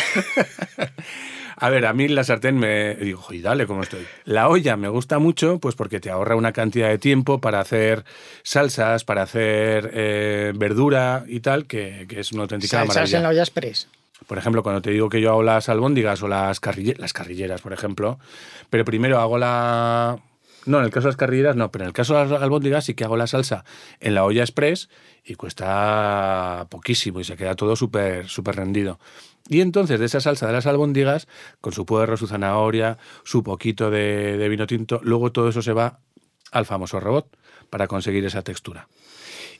A 1.56 1.70
ver, 1.70 1.86
a 1.86 1.92
mí 1.92 2.08
la 2.08 2.24
sartén 2.24 2.58
me 2.58 2.96
digo, 2.96 3.20
"Joder, 3.22 3.42
dale, 3.42 3.66
¿cómo 3.66 3.82
estoy? 3.82 4.04
La 4.24 4.48
olla 4.48 4.76
me 4.76 4.88
gusta 4.88 5.20
mucho, 5.20 5.60
pues 5.60 5.76
porque 5.76 6.00
te 6.00 6.10
ahorra 6.10 6.34
una 6.34 6.52
cantidad 6.52 6.88
de 6.88 6.98
tiempo 6.98 7.40
para 7.40 7.60
hacer 7.60 8.04
salsas, 8.42 9.04
para 9.04 9.22
hacer 9.22 9.88
eh, 9.94 10.52
verdura 10.56 11.24
y 11.28 11.40
tal, 11.40 11.66
que, 11.66 12.06
que 12.08 12.20
es 12.20 12.32
una 12.32 12.42
auténtica 12.42 12.78
Salsas 12.78 12.94
maravilla. 12.96 13.16
en 13.18 13.22
la 13.22 13.28
olla 13.30 13.42
express. 13.42 13.86
Por 14.26 14.36
ejemplo, 14.36 14.62
cuando 14.64 14.82
te 14.82 14.90
digo 14.90 15.08
que 15.08 15.20
yo 15.20 15.30
hago 15.30 15.42
las 15.44 15.68
albóndigas 15.68 16.22
o 16.22 16.28
las, 16.28 16.60
carrille- 16.60 16.96
las 16.98 17.12
carrilleras, 17.12 17.60
por 17.60 17.72
ejemplo, 17.72 18.18
pero 18.68 18.84
primero 18.84 19.20
hago 19.20 19.38
la... 19.38 20.18
No, 20.66 20.78
en 20.78 20.84
el 20.84 20.90
caso 20.90 21.06
de 21.06 21.10
las 21.10 21.16
carrilleras 21.16 21.56
no, 21.56 21.70
pero 21.70 21.84
en 21.84 21.88
el 21.88 21.92
caso 21.92 22.16
de 22.16 22.26
las 22.26 22.42
albóndigas 22.42 22.84
sí 22.84 22.94
que 22.94 23.04
hago 23.04 23.16
la 23.16 23.26
salsa 23.26 23.64
en 24.00 24.14
la 24.14 24.24
olla 24.24 24.42
express 24.42 24.88
y 25.24 25.34
cuesta 25.34 26.66
poquísimo 26.70 27.20
y 27.20 27.24
se 27.24 27.36
queda 27.36 27.54
todo 27.54 27.76
súper 27.76 28.28
súper 28.28 28.56
rendido. 28.56 28.98
Y 29.48 29.60
entonces 29.60 30.00
de 30.00 30.06
esa 30.06 30.20
salsa 30.20 30.46
de 30.46 30.54
las 30.54 30.66
albóndigas, 30.66 31.28
con 31.60 31.72
su 31.72 31.84
puerro, 31.84 32.16
su 32.16 32.26
zanahoria, 32.26 32.98
su 33.24 33.42
poquito 33.42 33.90
de, 33.90 34.38
de 34.38 34.48
vino 34.48 34.66
tinto, 34.66 35.00
luego 35.02 35.32
todo 35.32 35.50
eso 35.50 35.60
se 35.60 35.74
va 35.74 36.00
al 36.50 36.64
famoso 36.64 37.00
robot 37.00 37.36
para 37.68 37.86
conseguir 37.86 38.24
esa 38.24 38.42
textura. 38.42 38.88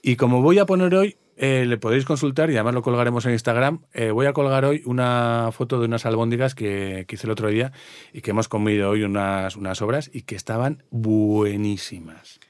Y 0.02 0.16
como 0.16 0.42
voy 0.42 0.58
a 0.58 0.66
poner 0.66 0.94
hoy, 0.94 1.16
eh, 1.36 1.64
le 1.66 1.78
podéis 1.78 2.04
consultar 2.04 2.50
y 2.50 2.54
además 2.54 2.74
lo 2.74 2.82
colgaremos 2.82 3.26
en 3.26 3.32
Instagram. 3.32 3.80
eh, 3.92 4.10
voy 4.10 4.26
a 4.26 4.32
colgar 4.32 4.64
hoy 4.64 4.82
una 4.84 5.50
foto 5.52 5.80
de 5.80 5.86
unas 5.86 6.06
albóndigas 6.06 6.54
que, 6.54 7.04
que 7.08 7.16
hice 7.16 7.26
el 7.26 7.32
otro 7.32 7.48
día 7.48 7.72
y 8.12 8.20
que 8.20 8.30
hemos 8.30 8.48
comido 8.48 8.90
hoy 8.90 9.02
unas, 9.02 9.56
unas 9.56 9.82
obras 9.82 10.10
y 10.12 10.22
que 10.22 10.36
estaban 10.36 10.82
buenísimas. 10.90 12.40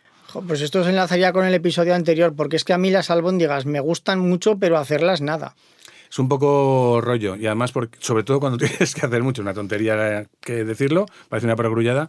Pues 0.46 0.60
esto 0.62 0.82
se 0.82 0.90
enlazaría 0.90 1.32
con 1.32 1.44
el 1.44 1.54
episodio 1.54 1.94
anterior, 1.94 2.34
porque 2.34 2.56
es 2.56 2.64
que 2.64 2.72
a 2.72 2.78
mí 2.78 2.90
las 2.90 3.08
albóndigas 3.10 3.66
me 3.66 3.78
gustan 3.78 4.18
mucho, 4.18 4.58
pero 4.58 4.78
hacerlas 4.78 5.20
nada. 5.20 5.54
Es 6.10 6.18
un 6.18 6.28
poco 6.28 7.00
rollo 7.00 7.36
y 7.36 7.46
además, 7.46 7.72
porque, 7.72 7.98
sobre 8.00 8.24
todo 8.24 8.40
cuando 8.40 8.58
tienes 8.64 8.94
que 8.94 9.06
hacer 9.06 9.22
mucho, 9.22 9.42
una 9.42 9.54
tontería 9.54 10.26
que 10.40 10.64
decirlo, 10.64 11.06
parece 11.28 11.46
una 11.46 11.56
perogrullada, 11.56 12.08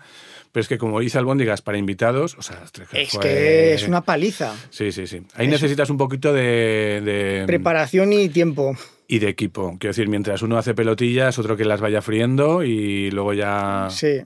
pero 0.55 0.61
es 0.61 0.69
que 0.69 0.77
como 0.77 1.01
hice 1.01 1.17
albóndigas 1.17 1.61
para 1.61 1.77
invitados, 1.77 2.37
o 2.39 2.41
sea, 2.41 2.63
Es 2.93 3.09
fue- 3.11 3.19
que 3.21 3.73
es 3.73 3.85
una 3.89 3.99
paliza. 3.99 4.53
Sí, 4.69 4.93
sí, 4.93 5.05
sí. 5.05 5.17
Ahí 5.33 5.47
Es- 5.47 5.51
necesitas 5.51 5.89
un 5.89 5.97
poquito 5.97 6.31
de, 6.31 7.01
de- 7.03 7.43
Preparación 7.45 8.13
y 8.13 8.29
tiempo. 8.29 8.73
y 9.05 9.19
de 9.19 9.27
equipo. 9.27 9.75
Quiero 9.77 9.91
decir, 9.91 10.07
mientras 10.07 10.41
uno 10.43 10.57
hace 10.57 10.73
pelotillas, 10.73 11.37
otro 11.39 11.57
que 11.57 11.65
las 11.65 11.81
vaya 11.81 12.01
friendo 12.01 12.63
y 12.63 13.11
luego 13.11 13.33
ya, 13.33 13.89
Sí. 13.91 14.21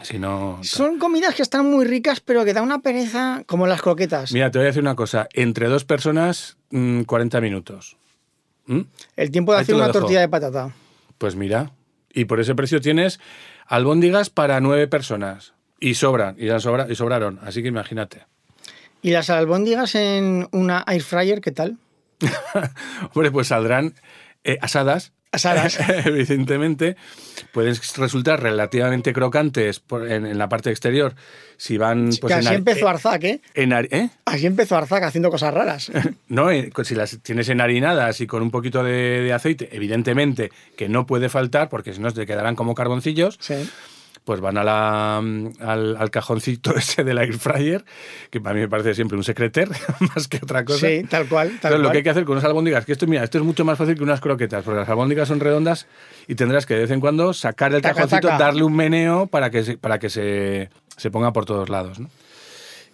si 0.00 0.18
no... 0.18 0.60
Son 0.62 0.98
comidas 0.98 1.34
que 1.34 1.42
están 1.42 1.70
muy 1.70 1.84
ricas, 1.84 2.20
pero 2.20 2.46
que 2.46 2.54
da 2.54 2.62
una 2.62 2.78
pereza, 2.80 3.42
como 3.44 3.66
las 3.66 3.82
croquetas. 3.82 4.32
Mira, 4.32 4.50
te 4.50 4.56
voy 4.58 4.64
a 4.64 4.68
decir 4.68 4.80
una 4.82 4.96
cosa. 4.96 5.28
Entre 5.34 5.68
dos 5.68 5.84
personas, 5.84 6.56
mm, 6.70 7.02
40 7.02 7.42
minutos. 7.42 7.98
¿Mm? 8.64 8.80
El 9.16 9.30
tiempo 9.30 9.52
de 9.52 9.58
Ahí 9.58 9.62
hacer 9.64 9.74
una 9.74 9.88
dejo. 9.88 9.98
tortilla 10.00 10.20
de 10.20 10.28
patata. 10.30 10.74
Pues 11.18 11.36
mira. 11.36 11.72
Y 12.14 12.24
por 12.24 12.40
ese 12.40 12.54
precio 12.54 12.80
tienes 12.80 13.20
albóndigas 13.66 14.30
para 14.30 14.58
nueve 14.60 14.88
personas. 14.88 15.52
Y 15.80 15.94
sobran, 15.94 16.36
y, 16.38 16.48
sobra, 16.60 16.86
y 16.88 16.94
sobraron. 16.94 17.38
Así 17.42 17.62
que 17.62 17.68
imagínate. 17.68 18.22
¿Y 19.02 19.10
las 19.10 19.30
albóndigas 19.30 19.94
en 19.94 20.48
una 20.52 20.84
air 20.86 21.02
fryer 21.02 21.40
qué 21.40 21.52
tal? 21.52 21.76
Hombre, 23.14 23.30
pues 23.30 23.48
saldrán 23.48 23.94
eh, 24.44 24.58
asadas. 24.60 25.12
Asadas. 25.32 25.78
Evidentemente, 26.06 26.96
pueden 27.52 27.74
resultar 27.98 28.42
relativamente 28.42 29.12
crocantes 29.12 29.80
por- 29.80 30.10
en, 30.10 30.24
en 30.24 30.38
la 30.38 30.48
parte 30.48 30.70
exterior. 30.70 31.14
Si 31.58 31.76
van. 31.76 32.10
Pues, 32.20 32.32
que 32.32 32.34
así 32.40 32.54
empezó 32.54 32.88
Arzac, 32.88 33.22
¿eh? 33.24 33.40
en 33.54 33.72
har- 33.72 33.88
¿eh? 33.90 34.08
Así 34.24 34.46
empezó 34.46 34.76
Arzac 34.76 35.02
haciendo 35.02 35.30
cosas 35.30 35.52
raras. 35.52 35.90
No, 36.28 36.50
eh, 36.50 36.70
si 36.84 36.94
las 36.94 37.18
tienes 37.22 37.48
enharinadas 37.50 38.20
y 38.20 38.26
con 38.26 38.42
un 38.42 38.50
poquito 38.50 38.82
de, 38.82 39.20
de 39.20 39.32
aceite, 39.32 39.68
evidentemente 39.72 40.50
que 40.76 40.88
no 40.88 41.06
puede 41.06 41.28
faltar, 41.28 41.68
porque 41.68 41.92
si 41.92 42.00
no 42.00 42.10
te 42.12 42.24
quedarán 42.26 42.56
como 42.56 42.74
carboncillos, 42.74 43.36
Sí. 43.40 43.68
Pues 44.26 44.40
van 44.40 44.58
a 44.58 44.64
la, 44.64 45.20
mm, 45.22 45.52
al, 45.60 45.96
al 45.96 46.10
cajoncito 46.10 46.74
ese 46.76 47.04
del 47.04 47.16
air 47.18 47.32
fryer, 47.38 47.84
que 48.28 48.40
para 48.40 48.54
mí 48.54 48.60
me 48.60 48.68
parece 48.68 48.92
siempre 48.92 49.16
un 49.16 49.22
secreter, 49.24 49.68
más 50.14 50.26
que 50.28 50.38
otra 50.42 50.64
cosa. 50.64 50.86
Sí, 50.88 51.04
tal 51.08 51.26
cual. 51.28 51.46
Tal 51.48 51.54
Entonces, 51.54 51.78
lo 51.78 51.82
cual. 51.84 51.92
que 51.92 51.96
hay 51.98 52.02
que 52.04 52.10
hacer 52.10 52.24
con 52.24 52.32
unas 52.32 52.44
albóndigas, 52.44 52.84
que 52.84 52.92
esto, 52.92 53.06
mira, 53.06 53.22
esto 53.24 53.38
es 53.38 53.44
mucho 53.44 53.64
más 53.64 53.78
fácil 53.78 53.94
que 53.96 54.02
unas 54.02 54.20
croquetas, 54.20 54.64
porque 54.64 54.80
las 54.80 54.88
albóndigas 54.88 55.28
son 55.28 55.38
redondas 55.40 55.86
y 56.26 56.34
tendrás 56.34 56.66
que 56.66 56.74
de 56.74 56.80
vez 56.80 56.90
en 56.90 57.00
cuando 57.00 57.32
sacar 57.32 57.72
el 57.72 57.80
Taca, 57.80 57.94
cajoncito, 57.94 58.28
taca. 58.28 58.44
darle 58.44 58.64
un 58.64 58.74
meneo 58.76 59.28
para 59.28 59.48
que 59.50 59.62
se, 59.62 59.78
para 59.78 59.98
que 60.00 60.10
se, 60.10 60.68
se 60.96 61.10
ponga 61.10 61.32
por 61.32 61.44
todos 61.46 61.68
lados. 61.70 62.00
¿no? 62.00 62.10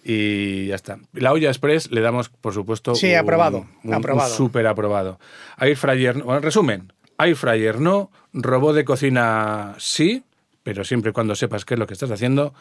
Y 0.03 0.67
ya 0.67 0.75
está. 0.75 0.97
La 1.13 1.31
olla 1.31 1.47
express 1.49 1.89
le 1.91 2.01
damos, 2.01 2.29
por 2.29 2.53
supuesto, 2.53 2.93
Sí, 2.93 3.13
aprobado, 3.15 3.65
un, 3.83 3.93
aprobado. 3.93 4.33
súper 4.35 4.67
aprobado. 4.67 5.19
Air 5.59 5.77
fryer, 5.77 6.17
no- 6.17 6.25
bueno, 6.25 6.37
en 6.37 6.43
resumen, 6.43 6.93
air 7.17 7.35
fryer 7.35 7.79
no, 7.79 8.11
robot 8.33 8.75
de 8.75 8.85
cocina 8.85 9.75
sí, 9.77 10.23
pero 10.63 10.83
siempre 10.83 11.11
y 11.11 11.13
cuando 11.13 11.35
sepas 11.35 11.65
qué 11.65 11.75
es 11.75 11.79
lo 11.79 11.87
que 11.87 11.93
estás 11.93 12.09
haciendo. 12.11 12.53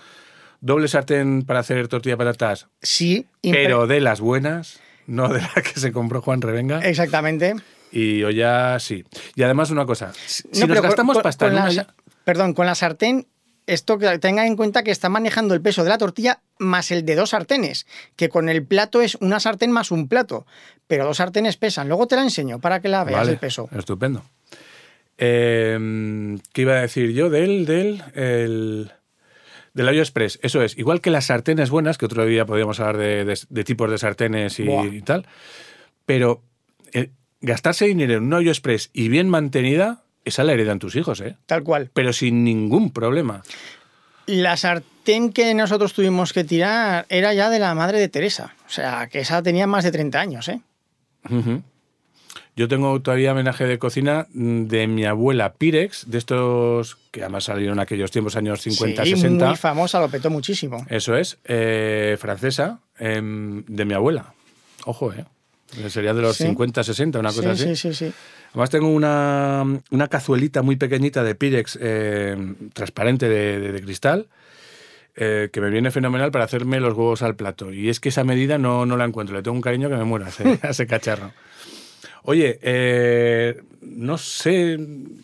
Doble 0.60 0.86
sartén 0.88 1.42
para 1.42 1.60
hacer 1.60 1.88
tortilla 1.88 2.14
de 2.14 2.24
patatas, 2.24 2.68
Sí, 2.80 3.26
pero 3.42 3.86
de 3.88 4.00
las 4.00 4.20
buenas, 4.20 4.78
no 5.06 5.28
de 5.28 5.40
la 5.40 5.62
que 5.62 5.80
se 5.80 5.90
compró 5.92 6.20
Juan 6.22 6.40
Revenga. 6.40 6.78
Exactamente. 6.80 7.56
Y 7.90 8.22
olla 8.22 8.78
sí. 8.78 9.04
Y 9.34 9.42
además 9.42 9.70
una 9.70 9.84
cosa, 9.86 10.12
si 10.26 10.44
No, 10.60 10.68
nos 10.68 10.80
gastamos 10.82 11.14
con- 11.16 11.22
pasta 11.24 11.46
con 11.46 11.52
en 11.54 11.58
una 11.58 11.64
la 11.66 11.70
olla- 11.72 11.84
sa- 11.84 11.94
Perdón, 12.24 12.54
con 12.54 12.66
la 12.66 12.74
sartén, 12.76 13.26
esto 13.66 13.98
que 13.98 14.18
tenga 14.20 14.46
en 14.46 14.54
cuenta 14.56 14.82
que 14.84 14.92
está 14.92 15.08
manejando 15.08 15.54
el 15.54 15.60
peso 15.60 15.82
de 15.82 15.88
la 15.90 15.98
tortilla 15.98 16.40
más 16.58 16.90
el 16.92 17.04
de 17.04 17.16
dos 17.16 17.30
sartenes, 17.30 17.86
que 18.16 18.28
con 18.28 18.48
el 18.48 18.64
plato 18.64 19.02
es 19.02 19.16
una 19.20 19.40
sartén 19.40 19.72
más 19.72 19.90
un 19.90 20.06
plato, 20.08 20.46
pero 20.86 21.04
dos 21.04 21.16
sartenes 21.16 21.56
pesan. 21.56 21.88
Luego 21.88 22.06
te 22.06 22.14
la 22.16 22.22
enseño 22.22 22.60
para 22.60 22.80
que 22.80 22.88
la 22.88 23.02
veas 23.04 23.18
Vale, 23.20 23.32
el 23.32 23.38
peso. 23.38 23.68
Estupendo. 23.76 24.24
Eh, 25.18 26.36
¿Qué 26.52 26.62
iba 26.62 26.74
a 26.74 26.80
decir 26.80 27.12
yo 27.12 27.30
del 27.30 27.64
del 27.66 28.02
el, 28.14 28.92
del 29.74 29.88
Ayo 29.88 30.00
Express? 30.00 30.38
Eso 30.42 30.62
es, 30.62 30.76
igual 30.78 31.00
que 31.00 31.10
las 31.10 31.26
sartenes 31.26 31.70
buenas, 31.70 31.98
que 31.98 32.06
otro 32.06 32.24
día 32.26 32.46
podríamos 32.46 32.80
hablar 32.80 32.96
de, 32.98 33.24
de- 33.24 33.38
de 33.48 33.64
tipos 33.64 33.90
de 33.90 33.98
sartenes 33.98 34.58
y, 34.58 35.02
tal, 35.02 35.26
pero 36.06 36.42
eh, 36.92 37.10
gastarse 37.40 37.86
dinero 37.86 38.14
en 38.14 38.24
un 38.24 38.34
Ayo 38.34 38.50
Express 38.50 38.90
y 38.92 39.08
bien 39.08 39.28
mantenida, 39.28 40.02
esa 40.24 40.44
la 40.44 40.52
heredan 40.52 40.78
tus 40.78 40.96
hijos, 40.96 41.20
¿eh? 41.20 41.36
Tal 41.46 41.62
cual. 41.62 41.90
Pero 41.92 42.12
sin 42.12 42.44
ningún 42.44 42.90
problema. 42.92 43.42
La 44.26 44.56
sartén 44.56 45.32
que 45.32 45.52
nosotros 45.52 45.92
tuvimos 45.94 46.32
que 46.32 46.44
tirar 46.44 47.06
era 47.08 47.34
ya 47.34 47.50
de 47.50 47.58
la 47.58 47.74
madre 47.74 47.98
de 47.98 48.08
Teresa. 48.08 48.54
O 48.66 48.70
sea, 48.70 49.08
que 49.08 49.18
esa 49.20 49.42
tenía 49.42 49.66
más 49.66 49.82
de 49.84 49.90
30 49.90 50.20
años, 50.20 50.48
¿eh? 50.48 50.60
Yo 52.54 52.68
tengo 52.68 53.00
todavía 53.00 53.32
homenaje 53.32 53.64
de 53.66 53.78
cocina 53.78 54.26
mm, 54.34 54.64
de 54.64 54.86
mi 54.86 55.04
abuela 55.06 55.54
Pirex, 55.54 56.10
de 56.10 56.18
estos 56.18 56.98
que 57.10 57.22
además 57.22 57.44
salieron 57.44 57.78
en 57.78 57.80
aquellos 57.80 58.10
tiempos, 58.10 58.36
años 58.36 58.60
50, 58.60 59.04
sí, 59.04 59.10
60. 59.12 59.46
muy 59.46 59.56
famosa, 59.56 60.00
lo 60.00 60.08
petó 60.10 60.28
muchísimo. 60.28 60.84
Eso 60.90 61.16
es, 61.16 61.38
eh, 61.44 62.16
francesa, 62.20 62.80
em, 62.98 63.64
de 63.66 63.84
mi 63.86 63.94
abuela. 63.94 64.34
Ojo, 64.84 65.12
¿eh? 65.12 65.24
Sería 65.88 66.12
de 66.12 66.20
los 66.20 66.36
Sí. 66.36 66.44
50, 66.44 66.84
60, 66.84 67.18
una 67.18 67.30
cosa 67.30 67.56
sí, 67.56 67.62
así. 67.64 67.76
sí, 67.76 67.94
sí, 67.94 68.08
sí. 68.10 68.12
Además 68.50 68.68
tengo 68.68 68.88
una, 68.88 69.64
una 69.90 70.08
cazuelita 70.08 70.60
muy 70.60 70.76
pequeñita 70.76 71.24
de 71.24 71.34
Pirex, 71.34 71.78
eh, 71.80 72.36
transparente 72.74 73.30
de, 73.30 73.58
de- 73.60 73.72
de 73.72 73.80
cristal, 73.80 74.26
eh, 75.16 75.48
que 75.50 75.62
me 75.62 75.70
viene 75.70 75.90
fenomenal 75.90 76.30
para 76.30 76.44
hacerme 76.44 76.78
los 76.80 76.92
huevos 76.92 77.22
al 77.22 77.34
plato. 77.36 77.72
Y 77.72 77.88
es 77.88 77.98
que 78.00 78.10
esa 78.10 78.24
medida 78.24 78.58
no, 78.58 78.84
no 78.84 78.98
la 78.98 79.06
encuentro. 79.06 79.34
Le 79.34 79.42
tengo 79.42 79.54
un 79.54 79.62
cariño 79.62 79.88
que 79.88 79.96
me 79.96 80.04
muera 80.04 80.26
a 80.26 80.28
ese, 80.28 80.58
a 80.62 80.68
ese 80.70 80.86
cacharro. 80.86 81.32
Oye, 82.24 82.58
eh, 82.62 83.60
no 83.82 84.16
sé, 84.18 84.76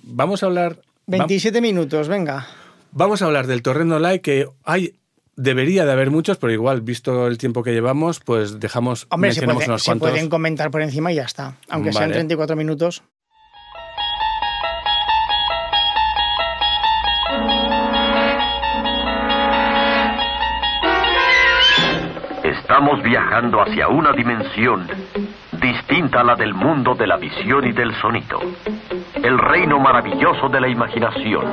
vamos 0.02 0.42
a 0.42 0.46
hablar... 0.46 0.76
va- 0.76 1.18
27 1.18 1.60
minutos, 1.60 2.08
venga. 2.08 2.46
Vamos 2.90 3.22
a 3.22 3.26
hablar 3.26 3.46
del 3.46 3.62
Torrendo 3.62 3.98
Light, 3.98 4.22
que 4.22 4.46
hay, 4.64 4.94
debería 5.36 5.84
de 5.84 5.92
haber 5.92 6.10
muchos, 6.10 6.38
pero 6.38 6.52
igual, 6.52 6.80
visto 6.80 7.26
el 7.28 7.38
tiempo 7.38 7.62
que 7.62 7.72
llevamos, 7.72 8.20
pues 8.20 8.58
dejamos, 8.58 9.06
Hombre, 9.10 9.32
se, 9.32 9.42
puede- 9.42 9.64
unos 9.66 9.82
se 9.82 9.90
cuantos. 9.90 10.10
pueden 10.10 10.28
comentar 10.28 10.70
por 10.70 10.82
encima 10.82 11.12
y 11.12 11.16
ya 11.16 11.24
está. 11.24 11.54
Aunque 11.68 11.92
sean 11.92 12.04
Vale. 12.04 12.14
34 12.14 12.56
minutos. 12.56 13.02
Estamos 22.44 23.02
viajando 23.02 23.60
hacia 23.60 23.88
una 23.88 24.12
dimensión 24.12 24.86
distinta 25.60 26.20
a 26.20 26.24
la 26.24 26.34
del 26.34 26.54
mundo 26.54 26.94
de 26.94 27.06
la 27.06 27.16
visión 27.16 27.66
y 27.66 27.72
del 27.72 27.94
sonido. 28.00 28.40
El 29.14 29.38
reino 29.38 29.78
maravilloso 29.78 30.48
de 30.48 30.60
la 30.60 30.68
imaginación. 30.68 31.44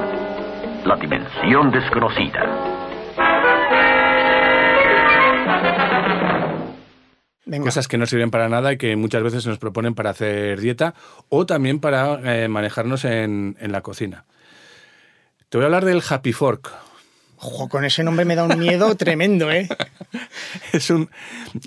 La 0.86 0.96
dimensión 0.96 1.72
desconocida. 1.72 2.46
Venga. 7.46 7.66
Cosas 7.66 7.88
que 7.88 7.98
no 7.98 8.06
sirven 8.06 8.32
para 8.32 8.50
nada 8.50 8.74
y 8.74 8.78
que 8.78 8.96
muchas 8.96 9.22
veces 9.22 9.44
se 9.44 9.50
nos 9.50 9.60
proponen 9.60 9.94
para 9.94 10.10
hacer 10.12 10.60
dieta 10.60 10.94
o 11.30 11.46
también 11.46 11.80
para 11.80 12.20
eh, 12.24 12.48
manejarnos 12.48 13.06
en, 13.06 13.56
en 13.60 13.72
la 13.72 13.82
cocina. 13.82 14.26
Te 15.50 15.58
voy 15.58 15.64
a 15.64 15.68
hablar 15.68 15.86
del 15.86 16.02
Happy 16.08 16.34
Fork. 16.34 16.85
Ojo, 17.38 17.68
con 17.70 17.84
ese 17.86 18.04
nombre 18.04 18.26
me 18.26 18.36
da 18.36 18.44
un 18.44 18.58
miedo 18.60 18.96
tremendo, 18.98 19.52
¿eh? 19.52 19.68
Es 20.72 20.90
un, 20.90 21.10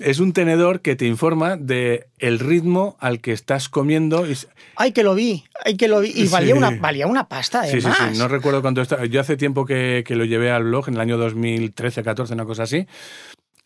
es 0.00 0.18
un 0.18 0.32
tenedor 0.32 0.80
que 0.80 0.96
te 0.96 1.06
informa 1.06 1.56
de 1.56 2.08
el 2.18 2.38
ritmo 2.38 2.96
al 3.00 3.20
que 3.20 3.32
estás 3.32 3.68
comiendo. 3.68 4.26
Y, 4.30 4.36
Ay, 4.76 4.92
que 4.92 5.02
lo 5.02 5.14
vi, 5.14 5.44
ay, 5.64 5.76
que 5.76 5.88
lo 5.88 6.00
vi. 6.00 6.08
Y 6.08 6.26
Sí. 6.26 6.28
valía, 6.28 6.54
una, 6.54 6.70
valía 6.70 7.06
una 7.06 7.28
pasta, 7.28 7.64
sí, 7.64 7.80
sí, 7.80 7.86
además. 7.88 8.12
sí, 8.14 8.18
no 8.18 8.28
recuerdo 8.28 8.62
cuánto 8.62 8.80
está. 8.80 9.04
Yo 9.06 9.20
hace 9.20 9.36
tiempo 9.36 9.66
que, 9.66 10.04
que 10.06 10.16
lo 10.16 10.24
llevé 10.24 10.50
al 10.50 10.64
blog, 10.64 10.88
en 10.88 10.94
el 10.94 11.00
año 11.00 11.18
2013-14, 11.18 12.32
una 12.32 12.44
cosa 12.44 12.62
así. 12.64 12.86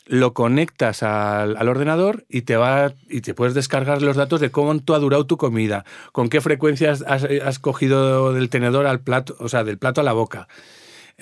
Lo 0.07 0.35
conectas 0.35 1.05
al, 1.05 1.57
al 1.57 1.69
ordenador 1.69 2.25
y 2.29 2.43
te 2.43 2.57
va 2.57 2.93
y 3.09 3.21
te 3.21 3.35
puedes 3.35 3.55
descargar 3.55 4.03
los 4.03 4.17
datos 4.17 4.41
de 4.41 4.51
cuánto 4.51 4.95
ha 4.97 4.99
durado 4.99 5.27
tu 5.27 5.37
comida, 5.37 5.85
con 6.11 6.29
qué 6.29 6.41
frecuencia 6.41 6.91
has, 6.91 7.03
has- 7.07 7.23
has 7.25 7.59
cogido 7.61 8.33
del 8.33 8.49
tenedor 8.51 8.87
al 8.87 9.01
plato, 9.01 9.37
o 9.39 9.49
sea, 9.49 9.63
del 9.63 9.79
plato 9.79 10.01
a 10.01 10.05
la 10.05 10.13
boca. 10.13 10.49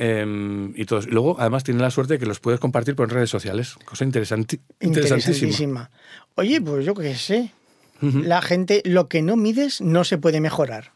Em, 0.03 0.73
y 0.77 0.87
todo. 0.87 1.01
Y 1.03 1.11
luego, 1.11 1.37
además, 1.39 1.63
tienes 1.63 1.83
la 1.83 1.91
suerte 1.91 2.15
de 2.15 2.19
que 2.19 2.25
los 2.25 2.41
puedes 2.41 2.59
compartir 2.59 2.95
por 2.97 3.13
redes 3.13 3.29
sociales. 3.29 3.75
Cosa 3.85 4.07
interesanti- 4.07 4.59
interesantísima. 4.81 5.91
Oye, 6.37 6.59
pues 6.63 6.87
yo 6.87 6.95
qué 6.95 7.15
sé. 7.15 7.53
La 8.01 8.41
gente, 8.41 8.81
lo 8.87 9.09
que 9.09 9.21
no 9.21 9.37
mides 9.37 9.83
no 9.83 10.05
se 10.05 10.17
puede 10.17 10.41
mejorar. 10.41 10.93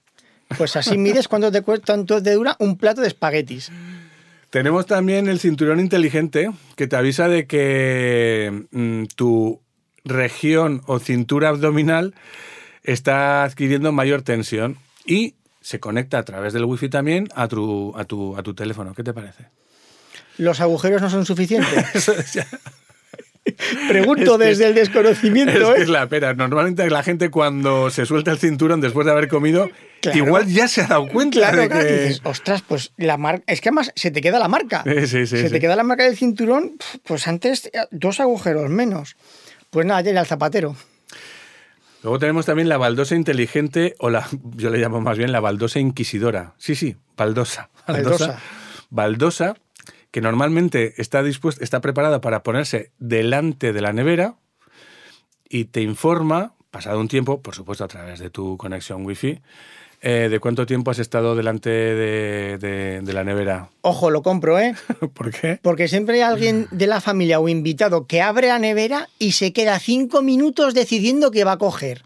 Pues 0.57 0.75
así 0.77 0.97
mides 0.97 1.29
cuánto 1.29 1.53
te, 1.53 1.61
cuesta, 1.61 1.85
cuánto 1.93 2.23
te 2.23 2.33
dura 2.33 2.57
un 2.61 2.79
plato 2.79 3.03
de 3.03 3.09
espaguetis. 3.09 3.71
Tenemos 4.49 4.87
también 4.87 5.29
el 5.29 5.39
cinturón 5.39 5.81
inteligente 5.81 6.51
que 6.77 6.87
te 6.87 6.97
avisa 6.97 7.29
de 7.29 7.47
que 7.47 8.67
mm, 8.71 9.05
tu 9.17 9.61
región 10.07 10.81
o 10.87 10.99
cintura 10.99 11.51
abdominal 11.51 12.15
está 12.85 13.45
adquiriendo 13.45 13.93
mayor 13.93 14.23
tensión 14.23 14.79
y 15.05 15.35
se 15.65 15.81
conecta 15.81 16.19
a 16.19 16.23
través 16.25 16.53
del 16.53 16.67
wifi 16.67 16.91
también 16.91 17.27
a 17.35 17.49
tu, 17.49 17.95
a 17.97 18.05
tu, 18.05 18.37
a 18.37 18.43
tu 18.43 18.53
teléfono. 18.55 18.93
¿Qué 18.95 19.03
te 19.03 19.15
parece? 19.15 19.47
Los 20.37 20.61
agujeros 20.61 21.01
no 21.01 21.09
son 21.09 21.25
suficientes. 21.25 22.11
Pregunto 23.89 24.35
Es 24.35 24.39
que- 24.41 24.45
desde 24.47 24.67
el 24.69 24.75
desconocimiento, 24.75 25.53
es 25.53 25.75
que 25.75 25.81
¿eh? 25.81 25.83
es 25.85 25.89
la 25.89 26.07
pena. 26.09 26.33
Normalmente 26.35 26.89
la 26.91 27.03
gente 27.03 27.31
cuando 27.31 27.89
se 27.91 28.05
suelta 28.07 28.31
el 28.31 28.39
cinturón 28.39 28.81
después 28.81 29.05
de 29.07 29.13
haber 29.13 29.29
comido, 29.29 29.71
Claro. 30.01 30.19
igual 30.19 30.47
ya 30.47 30.69
se 30.69 30.83
ha 30.83 30.87
dado 30.87 31.09
cuenta 31.09 31.39
Claro, 31.39 31.63
de 31.63 31.69
claro, 31.69 31.87
que... 31.87 31.93
dices, 31.95 32.21
ostras, 32.25 32.63
pues 32.67 32.93
la 32.99 33.17
marca. 33.17 33.43
Es 33.47 33.61
que 33.63 33.71
además 33.71 33.91
se 33.97 34.11
te 34.11 34.21
queda 34.21 34.39
la 34.39 34.49
marca. 34.49 34.83
Sí, 34.85 35.07
sí, 35.07 35.27
sí, 35.27 35.39
se 35.39 35.49
te 35.51 35.61
queda 35.61 35.77
la 35.77 35.83
marca 35.83 36.05
del 36.05 36.17
cinturón, 36.17 36.73
pues 37.05 37.27
antes 37.27 37.67
eh, 37.67 37.71
dos 37.91 38.21
agujeros 38.21 38.69
menos. 38.71 39.17
Pues 39.71 39.87
nada, 39.87 40.01
ya 40.03 40.11
era 40.11 40.21
el 40.21 40.27
zapatero. 40.27 40.77
Luego 42.05 42.19
tenemos 42.19 42.45
también 42.45 42.69
la 42.69 42.77
baldosa 42.77 43.17
inteligente, 43.17 43.97
o 43.99 44.11
la, 44.11 44.29
yo 44.57 44.69
le 44.69 44.77
llamo 44.79 45.01
más 45.01 45.17
bien 45.17 45.33
la 45.33 45.41
baldosa 45.41 45.81
inquisidora. 45.81 46.53
Sí, 46.59 46.75
sí, 46.75 46.97
baldosa. 47.17 47.71
Baldosa. 47.89 48.39
Baldosa, 48.91 49.55
que 50.11 50.21
normalmente 50.21 50.95
está 50.99 51.23
dispuesta, 51.23 51.65
está 51.65 51.81
preparada 51.81 52.21
para 52.21 52.43
ponerse 52.43 52.93
delante 52.99 53.73
de 53.73 53.81
la 53.81 53.95
nevera 53.95 54.37
y 55.49 55.65
te 55.65 55.81
informa, 55.81 56.55
pasado 56.71 57.01
un 57.01 57.09
tiempo, 57.09 57.41
por 57.41 57.55
supuesto 57.55 57.85
a 57.85 57.89
través 57.89 58.19
de 58.21 58.29
tu 58.29 58.59
conexión 58.59 59.07
wifi, 59.07 59.41
eh, 60.07 60.29
de 60.31 60.39
cuánto 60.39 60.67
tiempo 60.67 60.91
has 60.91 60.99
estado 60.99 61.35
delante 61.35 61.71
de, 61.71 62.59
de- 62.59 63.01
de 63.01 63.13
la 63.15 63.25
nevera. 63.25 63.71
Ojo, 63.81 64.11
lo 64.11 64.23
compro, 64.23 64.59
¿eh? 64.61 64.75
¿Por 65.15 65.31
qué? 65.33 65.59
Porque 65.63 65.89
siempre 65.89 66.17
hay 66.17 66.21
alguien 66.21 66.69
de 66.71 66.87
la 66.87 67.01
familia 67.01 67.41
o 67.41 67.49
invitado 67.49 68.07
que 68.07 68.21
abre 68.21 68.49
la 68.49 68.59
nevera 68.59 69.09
y 69.19 69.33
se 69.33 69.53
queda 69.53 69.79
cinco 69.79 70.21
minutos 70.23 70.75
decidiendo 70.75 71.31
qué 71.31 71.45
va 71.45 71.53
a 71.53 71.59
coger. 71.59 72.03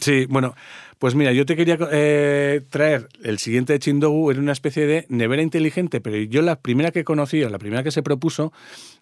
Sí, 0.00 0.26
bueno, 0.26 0.54
pues 0.98 1.14
mira, 1.14 1.32
yo 1.32 1.44
te 1.46 1.54
quería 1.56 1.78
eh, 1.92 2.62
traer 2.70 3.08
el 3.24 3.38
siguiente 3.38 3.74
de 3.74 3.78
Chindogu, 3.78 4.30
era 4.30 4.40
una 4.40 4.52
especie 4.52 4.86
de 4.86 5.04
nevera 5.08 5.42
inteligente, 5.42 6.00
pero 6.00 6.16
yo 6.16 6.40
la 6.42 6.56
primera 6.56 6.90
que 6.92 7.04
conocí, 7.04 7.42
o 7.42 7.50
la 7.50 7.58
primera 7.58 7.82
que 7.82 7.90
se 7.90 8.02
propuso, 8.02 8.52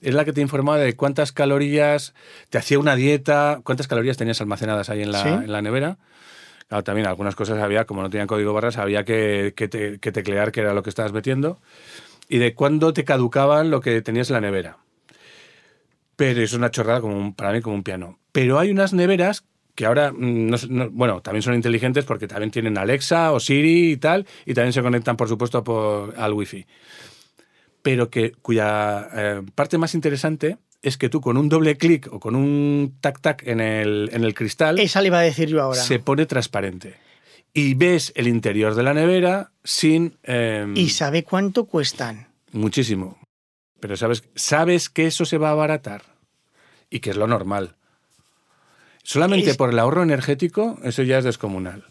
es 0.01 0.15
la 0.15 0.25
que 0.25 0.33
te 0.33 0.41
informaba 0.41 0.79
de 0.79 0.95
cuántas 0.95 1.31
calorías, 1.33 2.13
te 2.51 2.59
hacía 2.59 2.79
una 2.79 2.97
dieta, 2.97 3.61
cuántas 3.63 3.87
calorías 3.87 4.17
tenías 4.17 4.41
almacenadas 4.41 4.91
ahí 4.91 5.03
en 5.03 5.13
la, 5.13 5.23
¿Sí? 5.23 5.29
en 5.29 5.53
la 5.53 5.63
nevera. 5.63 5.99
También 6.71 7.07
algunas 7.09 7.35
cosas 7.35 7.59
había, 7.61 7.85
como 7.85 8.01
no 8.03 8.11
tenían 8.11 8.29
código 8.29 8.53
barras, 8.53 8.79
había 8.79 9.05
que, 9.05 9.55
que, 9.57 9.67
te- 9.69 9.99
que 9.99 10.13
teclear 10.13 10.53
qué 10.53 10.61
era 10.61 10.73
lo 10.73 10.83
que 10.85 10.91
estabas 10.91 11.13
metiendo 11.13 11.59
y 12.29 12.39
de 12.39 12.55
cuándo 12.55 12.93
te 12.93 13.05
caducaban 13.05 13.71
lo 13.71 13.81
que 13.81 14.01
tenías 14.03 14.31
en 14.31 14.35
la 14.35 14.41
nevera. 14.41 14.79
Pero 16.17 16.43
es 16.43 16.53
una 16.53 16.71
chorrada 16.71 17.01
como 17.01 17.17
un- 17.17 17.35
para 17.35 17.53
mí 17.53 17.61
como 17.61 17.75
un 17.77 17.83
piano. 17.83 18.19
Pero 18.33 18.59
hay 18.59 18.71
unas 18.71 18.93
neveras 18.93 19.45
que 19.75 19.87
ahora, 19.87 20.13
mm, 20.13 20.49
no 20.51 20.57
no- 20.69 20.91
bueno, 20.91 21.23
también 21.23 21.43
son 21.43 21.55
inteligentes 21.55 22.05
porque 22.05 22.29
también 22.29 22.51
tienen 22.51 22.77
Alexa 22.79 23.33
o 23.33 23.41
Siri 23.41 23.93
y 23.93 23.97
tal, 23.97 24.27
y 24.45 24.55
también 24.55 24.73
se 24.73 24.83
conectan, 24.83 25.17
por 25.17 25.29
supuesto, 25.29 25.65
por, 25.65 26.15
al 26.19 26.33
Wi-Fi. 26.35 26.67
Pero 27.83 28.11
que, 28.11 28.33
cuya 28.43 29.09
eh, 29.15 29.43
parte 29.55 29.79
más 29.79 29.95
interesante 29.95 30.59
es 30.83 30.97
que 30.97 31.09
tú 31.09 31.21
con 31.21 31.37
un 31.37 31.49
doble 31.49 31.77
clic 31.77 32.09
o 32.13 32.21
con 32.21 32.35
un 32.35 32.97
tac-tac 33.01 33.43
en 33.47 33.61
el, 33.61 34.11
en 34.13 34.25
el 34.25 34.35
cristal 34.35 34.79
Esa 34.79 35.01
le 35.01 35.09
iba 35.09 35.19
a 35.19 35.23
decir 35.23 35.49
yo 35.49 35.63
ahora. 35.63 35.81
se 35.81 35.99
pone 35.99 36.27
transparente. 36.27 36.97
Y 37.53 37.75
ves 37.75 38.13
el 38.15 38.29
interior 38.29 38.75
de 38.75 38.83
la 38.83 38.95
nevera 38.95 39.51
sin... 39.65 40.17
eh, 40.23 40.67
¿Y 40.77 40.91
sabe 40.91 41.25
cuánto 41.25 41.65
cuestan? 41.65 42.29
Muchísimo. 42.53 43.19
Pero 43.81 43.97
sabes, 43.97 44.23
sabes 44.37 44.89
que 44.89 45.07
eso 45.07 45.25
se 45.25 45.37
va 45.39 45.49
a 45.49 45.53
abaratar 45.53 46.03
y 46.91 47.01
que 47.01 47.11
es 47.11 47.17
lo 47.17 47.27
normal. 47.27 47.75
Solamente 49.03 49.51
Es- 49.51 49.57
por 49.57 49.71
el 49.71 49.79
ahorro 49.79 50.03
energético, 50.03 50.79
eso 50.85 51.03
ya 51.03 51.19
es 51.19 51.25
descomunal. 51.25 51.85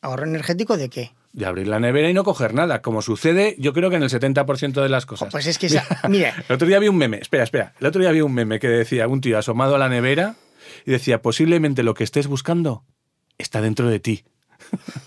¿Ahorro 0.00 0.24
energético 0.26 0.76
de 0.76 0.88
qué? 0.88 1.12
De 1.32 1.46
abrir 1.46 1.68
la 1.68 1.78
nevera 1.78 2.08
y 2.10 2.14
no 2.14 2.24
coger 2.24 2.54
nada, 2.54 2.82
como 2.82 3.02
sucede 3.02 3.54
yo 3.58 3.72
creo 3.72 3.90
que 3.90 3.96
en 3.96 4.02
el 4.02 4.10
70% 4.10 4.82
de 4.82 4.88
las 4.88 5.06
cosas. 5.06 5.28
Pues 5.30 5.46
es 5.46 5.58
que, 5.58 5.66
esa- 5.66 5.86
mira, 6.08 6.34
El 6.48 6.54
otro 6.54 6.66
día 6.66 6.78
vi 6.78 6.88
un 6.88 6.96
meme, 6.96 7.18
espera, 7.18 7.44
espera. 7.44 7.74
El 7.80 7.86
otro 7.86 8.00
día 8.00 8.10
vi 8.10 8.20
un 8.22 8.32
meme 8.34 8.58
que 8.58 8.68
decía 8.68 9.06
un 9.08 9.20
tío 9.20 9.38
asomado 9.38 9.74
a 9.74 9.78
la 9.78 9.88
nevera 9.88 10.36
y 10.86 10.90
decía, 10.90 11.22
posiblemente 11.22 11.82
lo 11.82 11.94
que 11.94 12.04
estés 12.04 12.26
buscando 12.26 12.82
está 13.36 13.60
dentro 13.60 13.88
de 13.88 14.00
ti. 14.00 14.24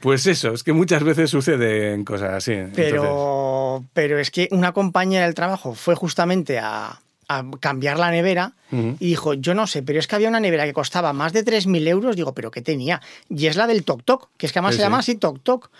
pues 0.00 0.26
eso, 0.26 0.52
es 0.52 0.62
que 0.62 0.72
muchas 0.72 1.02
veces 1.02 1.30
suceden 1.30 2.04
cosas 2.04 2.32
así. 2.32 2.52
Entonces, 2.52 2.90
pero, 2.90 3.84
pero 3.92 4.18
es 4.18 4.30
que 4.30 4.48
una 4.50 4.72
compañera 4.72 5.24
del 5.24 5.34
trabajo 5.34 5.74
fue 5.74 5.94
justamente 5.94 6.58
a, 6.58 7.00
a 7.28 7.44
cambiar 7.60 7.98
la 7.98 8.10
nevera 8.10 8.54
y 8.98 9.06
dijo, 9.08 9.34
yo 9.34 9.54
no 9.54 9.66
sé, 9.66 9.82
pero 9.82 9.98
es 10.00 10.06
que 10.06 10.16
había 10.16 10.28
una 10.28 10.40
nevera 10.40 10.64
que 10.64 10.72
costaba 10.72 11.12
más 11.12 11.32
de 11.32 11.44
3.000 11.44 11.86
euros. 11.86 12.16
Digo, 12.16 12.34
¿pero 12.34 12.50
qué 12.50 12.60
tenía? 12.62 13.00
Y 13.28 13.46
es 13.46 13.56
la 13.56 13.66
del 13.66 13.84
Tok 13.84 14.02
Tok, 14.04 14.30
que 14.36 14.46
es 14.46 14.52
que 14.52 14.58
además 14.58 14.74
Sí, 14.74 14.78
se 14.78 14.82
llama 14.82 15.02
sí. 15.02 15.12
así 15.12 15.18
Tok 15.20 15.40
Tok. 15.42 15.70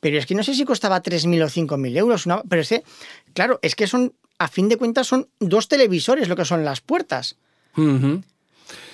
Pero 0.00 0.18
es 0.18 0.26
que 0.26 0.34
no 0.34 0.42
sé 0.42 0.54
si 0.54 0.64
costaba 0.64 1.00
3.000 1.02 1.42
o 1.42 1.48
5.000 1.48 1.96
euros. 1.96 2.26
una- 2.26 2.42
pero 2.48 2.62
es 2.62 2.68
que, 2.68 2.82
claro, 3.32 3.58
es 3.62 3.74
que 3.74 3.86
son, 3.86 4.12
a 4.38 4.48
fin 4.48 4.68
de 4.68 4.76
cuentas, 4.76 5.06
son 5.06 5.28
dos 5.40 5.66
televisores 5.68 6.28
lo 6.28 6.36
que 6.36 6.44
son 6.44 6.64
las 6.64 6.80
puertas. 6.80 7.36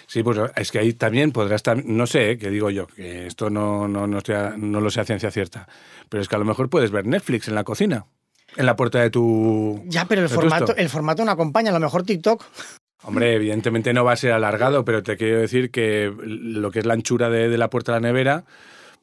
Sí, 0.07 0.23
pues 0.25 0.39
es 0.57 0.73
que 0.73 0.79
ahí 0.81 0.93
también 0.95 1.31
podrás, 1.31 1.63
no 1.85 2.07
sé, 2.07 2.33
¿eh? 2.33 2.39
que 2.39 2.51
digo 2.51 2.71
yo, 2.71 2.87
que 2.89 3.27
esto 3.27 3.49
no, 3.51 3.87
no, 3.87 4.07
no, 4.09 4.19
estoy 4.19 4.35
a- 4.35 4.55
no 4.57 4.81
lo 4.81 4.91
sé 4.91 5.01
a 5.01 5.05
ciencia 5.05 5.31
cierta, 5.31 5.69
pero 6.09 6.21
es 6.23 6.29
que 6.29 6.35
a 6.35 6.39
lo 6.39 6.45
mejor 6.45 6.69
puedes 6.69 6.91
ver 6.91 7.07
Netflix 7.07 7.47
en 7.47 7.55
la 7.55 7.63
cocina, 7.63 8.07
en 8.57 8.67
la 8.67 8.77
puerta 8.77 9.01
de 9.01 9.11
tu... 9.11 9.83
Ya, 9.87 10.07
pero 10.07 10.23
el 10.23 10.29
formato, 10.29 10.75
el 10.77 10.89
formato 10.89 11.25
no 11.25 11.31
acompaña. 11.31 11.71
A 11.71 11.75
lo 11.75 11.81
mejor 11.81 12.03
TikTok 12.03 12.45
Hombre, 13.03 13.35
evidentemente 13.37 13.93
no 13.93 14.05
va 14.05 14.13
a 14.13 14.17
ser 14.17 14.33
alargado, 14.33 14.85
pero 14.85 15.03
te 15.03 15.17
quiero 15.17 15.41
decir 15.41 15.71
que 15.71 16.13
lo 16.23 16.71
que 16.71 16.81
es 16.81 16.87
la 16.87 16.95
anchura 16.95 17.31
de, 17.31 17.49
de 17.49 17.59
la 17.59 17.71
puerta 17.71 17.93
de 17.93 18.01
la 18.01 18.09
nevera, 18.09 18.45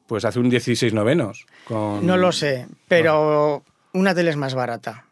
pues 0.06 0.24
hace 0.24 0.38
un 0.38 0.50
16 0.50 0.92
novenos. 0.94 1.46
Con... 1.64 2.06
no 2.06 2.16
lo 2.16 2.32
sé, 2.32 2.66
pero 2.88 3.62
una 3.92 4.14
tele 4.14 4.30
es 4.30 4.36
más 4.36 4.54
barata. 4.54 5.04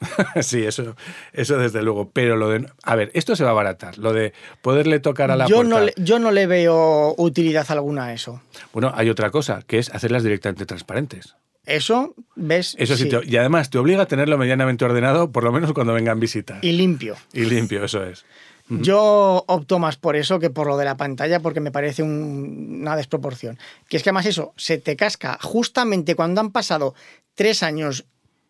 sí, 0.40 0.64
eso, 0.64 0.96
eso 1.32 1.58
desde 1.58 1.82
luego. 1.82 2.10
Pero 2.10 2.36
lo 2.36 2.48
de... 2.48 2.66
A 2.82 2.96
ver, 2.96 3.10
esto 3.14 3.36
se 3.36 3.44
va 3.44 3.50
a 3.50 3.52
abaratar. 3.52 3.98
Lo 3.98 4.12
de 4.12 4.32
poderle 4.60 4.98
tocar 4.98 5.30
a 5.30 5.36
la 5.36 5.46
Yo 5.46 5.56
puerta... 5.56 5.70
no, 5.70 5.80
le, 5.80 5.94
yo 5.96 6.18
no 6.18 6.32
le 6.32 6.46
veo 6.46 7.14
utilidad 7.18 7.66
alguna 7.70 8.06
a 8.06 8.12
eso. 8.12 8.42
Bueno, 8.72 8.92
hay 8.94 9.10
otra 9.10 9.30
cosa, 9.30 9.62
que 9.64 9.78
es 9.78 9.90
hacerlas 9.94 10.24
directamente 10.24 10.66
transparentes. 10.66 11.36
Eso, 11.66 12.14
¿ves? 12.34 12.74
Eso 12.78 12.96
sí, 12.96 13.08
te- 13.08 13.20
y 13.24 13.36
además 13.36 13.70
te 13.70 13.78
obliga 13.78 14.02
a 14.02 14.06
tenerlo 14.06 14.36
medianamente 14.36 14.84
ordenado, 14.84 15.30
por 15.30 15.44
lo 15.44 15.52
menos 15.52 15.72
cuando 15.72 15.92
vengan 15.92 16.18
visitas. 16.18 16.58
Y 16.62 16.72
limpio. 16.72 17.16
Y 17.32 17.44
limpio, 17.44 17.84
eso 17.84 18.04
es. 18.04 18.24
Yo 18.68 19.44
opto 19.48 19.78
más 19.78 19.96
por 19.98 20.16
eso 20.16 20.38
que 20.38 20.48
por 20.48 20.66
lo 20.66 20.78
de 20.78 20.86
la 20.86 20.96
pantalla 20.96 21.40
porque 21.40 21.60
me 21.60 21.70
parece 21.70 22.02
un- 22.02 22.78
una 22.80 22.96
desproporción. 22.96 23.58
Que 23.88 23.98
es 23.98 24.02
que 24.02 24.08
además 24.08 24.24
eso 24.24 24.54
se 24.56 24.78
te 24.78 24.96
casca 24.96 25.38
justamente 25.42 26.14
cuando 26.14 26.40
han 26.40 26.50
pasado 26.52 26.94
tres 27.34 27.62
años 27.62 28.06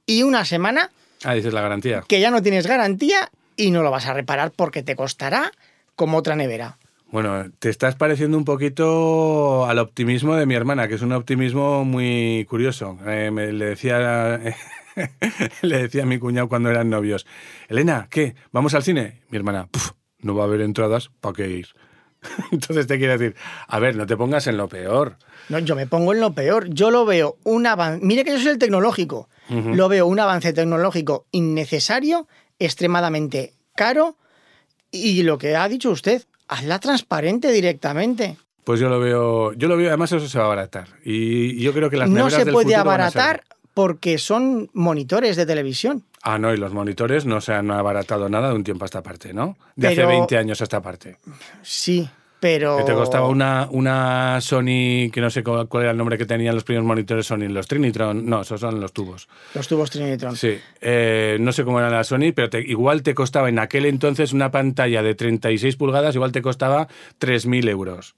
y 0.06 0.22
una 0.22 0.44
semana 0.44 0.92
Ah, 1.24 1.34
dices 1.34 1.52
la 1.52 1.60
garantía. 1.60 2.04
que 2.06 2.20
ya 2.20 2.30
no 2.30 2.40
tienes 2.40 2.68
garantía 2.68 3.30
y 3.56 3.72
no 3.72 3.82
lo 3.82 3.90
vas 3.90 4.06
a 4.06 4.14
reparar 4.14 4.52
porque 4.54 4.84
te 4.84 4.94
costará 4.94 5.50
como 5.96 6.18
otra 6.18 6.36
nevera. 6.36 6.78
Bueno, 7.12 7.44
te 7.58 7.68
estás 7.68 7.94
pareciendo 7.94 8.38
un 8.38 8.44
poquito 8.44 9.66
al 9.66 9.78
optimismo 9.78 10.34
de 10.34 10.46
mi 10.46 10.54
hermana, 10.54 10.88
que 10.88 10.94
es 10.94 11.02
un 11.02 11.12
optimismo 11.12 11.84
muy 11.84 12.46
curioso. 12.48 12.98
Eh, 13.06 13.30
me- 13.30 13.52
le 13.52 13.66
decía 13.66 14.40
le 15.62 15.78
decía 15.82 16.04
a 16.04 16.06
mi 16.06 16.18
cuñado 16.18 16.48
cuando 16.48 16.70
eran 16.70 16.88
novios, 16.90 17.26
Elena, 17.68 18.08
¿qué? 18.10 18.34
¿Vamos 18.50 18.74
al 18.74 18.82
cine? 18.82 19.20
Mi 19.28 19.36
hermana, 19.36 19.68
"Puf, 19.70 19.90
no 20.20 20.34
va 20.34 20.44
a 20.44 20.46
haber 20.46 20.62
entradas, 20.62 21.10
¿para 21.20 21.34
qué 21.34 21.48
ir? 21.50 21.68
Entonces 22.52 22.86
te 22.86 22.96
quiero 22.98 23.18
decir, 23.18 23.36
a 23.68 23.78
ver, 23.78 23.94
no 23.96 24.06
te 24.06 24.16
pongas 24.16 24.46
en 24.46 24.56
lo 24.56 24.68
peor. 24.68 25.18
No, 25.50 25.58
yo 25.58 25.76
me 25.76 25.86
pongo 25.86 26.14
en 26.14 26.20
lo 26.20 26.32
peor. 26.32 26.68
Yo 26.70 26.90
lo 26.90 27.04
veo 27.04 27.36
un 27.44 27.66
avance. 27.66 28.04
Mire 28.04 28.24
que 28.24 28.30
yo 28.30 28.38
soy 28.38 28.52
el 28.52 28.58
tecnológico. 28.58 29.28
Lo 29.48 29.88
veo 29.90 30.06
un 30.06 30.18
avance 30.18 30.54
tecnológico 30.54 31.26
innecesario, 31.30 32.26
extremadamente 32.58 33.52
caro. 33.76 34.16
Y 34.90 35.24
lo 35.24 35.36
que 35.36 35.56
ha 35.56 35.68
dicho 35.68 35.90
usted, 35.90 36.22
hazla 36.52 36.78
transparente 36.78 37.50
directamente. 37.50 38.36
Pues 38.64 38.78
yo 38.78 38.88
lo 38.88 39.00
veo, 39.00 39.52
yo 39.54 39.68
lo 39.68 39.76
veo, 39.76 39.88
además 39.88 40.12
eso 40.12 40.28
se 40.28 40.38
va 40.38 40.44
a 40.44 40.46
abaratar. 40.46 40.88
Y 41.04 41.60
yo 41.60 41.72
creo 41.72 41.90
que 41.90 41.96
las 41.96 42.08
No 42.08 42.30
se 42.30 42.46
puede 42.46 42.74
abaratar 42.76 43.42
porque 43.74 44.18
son 44.18 44.70
monitores 44.72 45.36
de 45.36 45.46
televisión. 45.46 46.04
Ah, 46.22 46.38
no, 46.38 46.54
y 46.54 46.56
los 46.56 46.72
monitores 46.72 47.26
no 47.26 47.40
se 47.40 47.52
han 47.52 47.70
abaratado 47.70 48.28
nada 48.28 48.50
de 48.50 48.54
un 48.54 48.62
tiempo 48.62 48.84
a 48.84 48.86
esta 48.86 49.02
parte, 49.02 49.32
¿no? 49.32 49.56
De 49.74 49.88
hace 49.88 49.96
Pero- 49.96 50.08
20 50.08 50.38
años 50.38 50.60
a 50.60 50.64
esta 50.64 50.80
parte. 50.80 51.16
Sí, 51.62 52.08
pero. 52.42 52.76
Que 52.78 52.82
te 52.82 52.92
costaba 52.92 53.28
una, 53.28 53.68
una 53.70 54.40
Sony, 54.40 55.08
que 55.12 55.20
no 55.20 55.30
sé 55.30 55.44
cuál 55.44 55.68
cuál 55.68 55.84
era 55.84 55.92
el 55.92 55.96
nombre 55.96 56.18
que 56.18 56.26
tenían 56.26 56.56
los 56.56 56.64
primeros 56.64 56.84
monitores 56.84 57.24
Sony, 57.24 57.46
los 57.48 57.68
Trinitron, 57.68 58.26
no, 58.26 58.40
esos 58.40 58.60
son 58.60 58.80
los 58.80 58.92
tubos. 58.92 59.28
Los 59.54 59.68
tubos 59.68 59.90
Trinitron. 59.90 60.34
Sí, 60.34 60.58
eh, 60.80 61.36
no 61.38 61.52
sé 61.52 61.62
cómo 61.62 61.78
era 61.78 61.88
la 61.88 62.02
Sony, 62.02 62.32
pero 62.34 62.50
te- 62.50 62.60
igual 62.60 63.04
te 63.04 63.14
costaba 63.14 63.48
en 63.48 63.60
aquel 63.60 63.86
entonces 63.86 64.32
una 64.32 64.50
pantalla 64.50 65.04
de 65.04 65.14
36 65.14 65.76
pulgadas, 65.76 66.16
igual 66.16 66.32
te 66.32 66.42
costaba 66.42 66.88
3.000 67.18 67.68
euros. 67.68 68.16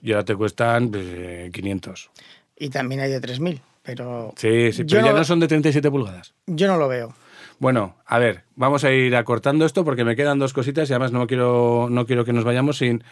Y 0.00 0.12
ahora 0.12 0.24
te 0.24 0.36
cuestan 0.36 0.90
pues, 0.92 1.04
eh, 1.08 1.50
500. 1.52 2.10
Y 2.56 2.68
también 2.68 3.00
hay 3.00 3.10
de 3.10 3.20
3000. 3.20 3.60
pero 3.82 4.32
Sí, 4.36 4.70
sí, 4.72 4.82
yo 4.86 4.96
pero 4.96 5.06
ya 5.06 5.12
no- 5.12 5.18
no 5.18 5.24
son 5.24 5.40
de 5.40 5.48
37 5.48 5.90
pulgadas. 5.90 6.32
yo 6.46 6.68
no 6.68 6.76
lo 6.78 6.86
veo. 6.88 7.12
Bueno, 7.58 7.96
a 8.06 8.18
ver, 8.18 8.42
vamos 8.56 8.84
a 8.84 8.92
ir 8.92 9.14
acortando 9.16 9.64
esto 9.64 9.84
porque 9.84 10.04
me 10.04 10.16
quedan 10.16 10.38
dos 10.38 10.52
cositas 10.52 10.88
y 10.90 10.92
además 10.92 11.12
no 11.12 11.26
quiero, 11.26 11.88
no 11.90 12.04
quiero 12.04 12.24
que 12.24 12.32
nos 12.32 12.44
vayamos 12.44 12.78
sin 12.78 13.04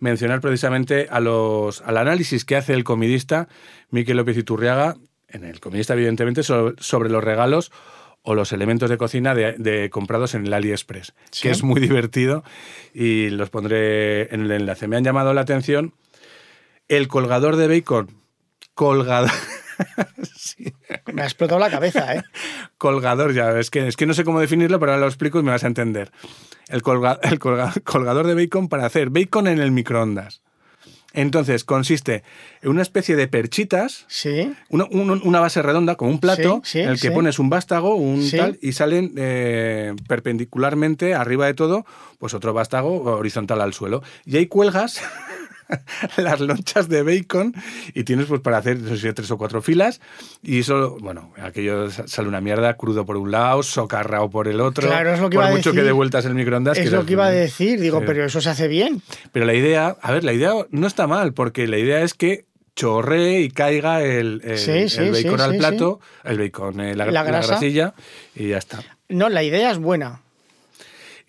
mencionar 0.00 0.40
precisamente 0.40 1.06
a 1.10 1.20
los, 1.20 1.80
al 1.82 1.96
análisis 1.98 2.44
que 2.44 2.56
hace 2.56 2.72
el 2.72 2.82
comidista 2.84 3.48
Miquel 3.90 4.16
López 4.16 4.36
Iturriaga, 4.38 4.96
en 5.28 5.44
el 5.44 5.60
comidista 5.60 5.92
evidentemente, 5.94 6.42
so- 6.42 6.74
sobre 6.78 7.10
los 7.10 7.22
regalos 7.22 7.70
o 8.22 8.34
los 8.34 8.52
elementos 8.52 8.90
de 8.90 8.96
cocina 8.98 9.34
de, 9.34 9.52
de 9.58 9.90
comprados 9.90 10.34
en 10.34 10.46
el 10.46 10.52
AliExpress, 10.54 11.14
Sí. 11.30 11.42
que 11.42 11.50
es 11.50 11.62
muy 11.62 11.80
divertido 11.80 12.42
y 12.92 13.30
los 13.30 13.50
pondré 13.50 14.34
en 14.34 14.42
el 14.42 14.50
enlace. 14.50 14.88
Me 14.88 14.96
han 14.96 15.04
llamado 15.04 15.32
la 15.34 15.42
atención 15.42 15.92
el 16.88 17.06
colgador 17.06 17.56
de 17.56 17.68
bacon. 17.68 18.08
Colgador. 18.74 19.30
Me 21.12 21.22
ha 21.22 21.24
explotado 21.24 21.58
la 21.60 21.70
cabeza, 21.70 22.14
¿eh? 22.14 22.22
colgador, 22.78 23.32
ya, 23.32 23.58
es 23.58 23.70
que, 23.70 23.86
es 23.88 23.96
que 23.96 24.06
no 24.06 24.14
sé 24.14 24.24
cómo 24.24 24.40
definirlo, 24.40 24.78
pero 24.78 24.92
ahora 24.92 25.02
lo 25.02 25.08
explico 25.08 25.38
y 25.38 25.42
me 25.42 25.50
vas 25.50 25.64
a 25.64 25.68
entender. 25.68 26.10
El, 26.68 26.82
colga- 26.82 27.18
el 27.22 27.38
colga- 27.38 27.80
colgador 27.84 28.26
de 28.26 28.34
bacon 28.34 28.68
para 28.68 28.86
hacer 28.86 29.10
bacon 29.10 29.46
en 29.46 29.58
el 29.60 29.70
microondas. 29.72 30.42
Entonces, 31.12 31.64
consiste 31.64 32.22
en 32.62 32.70
una 32.70 32.82
especie 32.82 33.16
de 33.16 33.26
perchitas, 33.26 34.04
Sí. 34.06 34.52
una, 34.68 34.84
un- 34.84 35.20
una 35.24 35.40
base 35.40 35.60
redonda, 35.60 35.96
como 35.96 36.12
un 36.12 36.20
plato, 36.20 36.60
Sí, 36.62 36.70
sí, 36.72 36.80
en 36.82 36.88
el 36.90 37.00
que 37.00 37.10
pones 37.10 37.40
un 37.40 37.50
vástago, 37.50 37.96
un 37.96 38.30
tal, 38.30 38.58
y 38.62 38.72
salen 38.72 39.14
eh, 39.16 39.92
perpendicularmente, 40.06 41.14
arriba 41.14 41.46
de 41.46 41.54
todo, 41.54 41.84
pues 42.20 42.32
otro 42.32 42.52
vástago 42.52 43.02
horizontal 43.16 43.60
al 43.60 43.74
suelo. 43.74 44.04
Y 44.24 44.36
ahí 44.36 44.46
cuelgas 44.46 45.00
las 46.16 46.40
lonchas 46.40 46.88
de 46.88 47.02
bacon 47.02 47.54
y 47.94 48.04
tienes 48.04 48.26
pues 48.26 48.40
para 48.40 48.58
hacer 48.58 48.78
no 48.78 48.96
sé, 48.96 49.12
tres 49.12 49.30
o 49.30 49.38
cuatro 49.38 49.62
filas 49.62 50.00
y 50.42 50.60
eso, 50.60 50.96
bueno, 51.00 51.32
aquello 51.42 51.90
sa- 51.90 52.06
sale 52.06 52.28
una 52.28 52.40
mierda 52.40 52.76
crudo 52.76 53.04
por 53.06 53.16
un 53.16 53.30
lado, 53.30 53.62
socarrao 53.62 54.30
por 54.30 54.48
el 54.48 54.60
otro. 54.60 54.86
Claro, 54.88 55.12
es 55.14 55.20
lo 55.20 55.30
que 55.30 55.36
por 55.36 55.44
iba 55.44 55.52
a 55.52 55.56
mucho 55.56 55.70
que 55.72 55.76
decir. 55.76 55.86
de 55.86 55.92
vueltas 55.92 56.24
el 56.24 56.34
microondas. 56.34 56.78
Es 56.78 56.90
que 56.90 56.96
lo 56.96 57.06
que 57.06 57.12
iba 57.12 57.26
a 57.26 57.30
decir. 57.30 57.80
Digo, 57.80 58.00
Sí. 58.00 58.04
pero 58.06 58.24
eso 58.24 58.40
se 58.40 58.50
hace 58.50 58.68
bien. 58.68 59.02
Pero 59.32 59.46
la 59.46 59.54
idea, 59.54 59.96
a 60.00 60.12
ver, 60.12 60.24
la 60.24 60.32
idea 60.32 60.52
no 60.70 60.86
está 60.86 61.06
mal, 61.06 61.32
porque 61.34 61.66
la 61.66 61.78
idea 61.78 62.02
es 62.02 62.14
que 62.14 62.46
chorree 62.76 63.40
y 63.42 63.50
caiga 63.50 64.02
el, 64.02 64.40
el- 64.44 64.58
Sí, 64.58 64.88
sí, 64.88 65.00
el 65.02 65.12
bacon 65.12 65.40
al 65.40 65.56
plato, 65.56 66.00
el 66.24 66.38
bacon, 66.38 66.80
eh, 66.80 66.94
la, 66.96 67.06
La 67.06 67.12
la 67.12 67.22
grasilla 67.24 67.94
y 68.34 68.48
ya 68.48 68.58
está. 68.58 68.78
No, 69.08 69.28
la 69.28 69.42
idea 69.42 69.70
es 69.70 69.78
buena. 69.78 70.22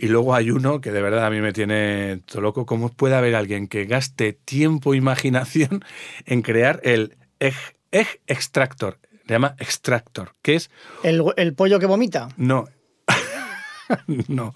Y 0.04 0.08
luego 0.08 0.34
hay 0.34 0.50
uno 0.50 0.82
que 0.82 0.92
de 0.92 1.00
verdad 1.02 1.26
a 1.28 1.30
mí 1.30 1.42
me 1.42 1.54
tiene 1.54 2.22
todo 2.26 2.42
loco. 2.42 2.66
¿Cómo 2.66 2.90
puede 2.90 3.14
haber 3.14 3.36
alguien 3.36 3.68
que 3.68 3.86
gaste 3.86 4.34
tiempo 4.34 4.94
e 4.94 4.98
imaginación 4.98 5.86
en 6.26 6.42
crear 6.42 6.80
el 6.84 7.18
egg, 7.40 7.54
egg 7.92 8.08
extractor? 8.26 8.98
Se 9.28 9.34
llama 9.34 9.56
extractor, 9.60 10.34
que 10.42 10.56
es 10.56 10.72
El, 11.04 11.24
el 11.38 11.54
pollo 11.54 11.78
que 11.80 11.86
vomita. 11.86 12.30
no. 12.36 12.66
no. 14.28 14.54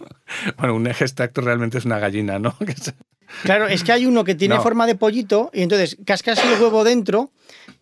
Bueno, 0.57 0.75
un 0.75 0.87
egg 0.87 0.97
extractor 1.01 1.43
realmente 1.43 1.77
es 1.77 1.85
una 1.85 1.99
gallina, 1.99 2.39
¿no? 2.39 2.55
Claro, 3.43 3.67
es 3.67 3.83
que 3.83 3.91
hay 3.91 4.05
uno 4.05 4.23
que 4.23 4.35
tiene 4.35 4.55
No. 4.55 4.61
forma 4.61 4.85
de 4.85 4.93
pollito 4.95 5.49
y 5.51 5.63
entonces 5.63 5.97
cascas 6.05 6.39
el 6.45 6.61
huevo 6.61 6.83
dentro 6.83 7.31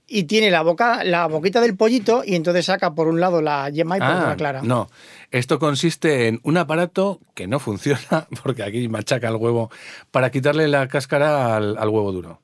y 0.08 0.24
tiene 0.26 0.52
la 0.52 0.62
boca, 0.62 1.04
la 1.04 1.28
boquita 1.28 1.62
del 1.62 1.76
pollito 1.76 2.24
y 2.26 2.36
entonces 2.36 2.66
saca 2.66 2.94
por 2.94 3.08
un 3.08 3.20
lado 3.20 3.42
la 3.42 3.70
yema 3.70 3.98
y 3.98 4.00
por 4.00 4.10
Ah, 4.10 4.26
la 4.30 4.36
clara. 4.36 4.62
No, 4.62 4.90
esto 5.32 5.60
consiste 5.60 6.28
en 6.28 6.40
un 6.44 6.58
aparato 6.58 7.20
que 7.34 7.48
no 7.48 7.60
funciona, 7.60 8.28
porque 8.44 8.64
aquí 8.64 8.88
machaca 8.90 9.30
el 9.30 9.36
huevo, 9.38 9.72
para 10.12 10.30
quitarle 10.32 10.68
la 10.68 10.88
cáscara 10.88 11.56
al, 11.56 11.78
al 11.78 11.90
huevo 11.90 12.12
duro. 12.12 12.42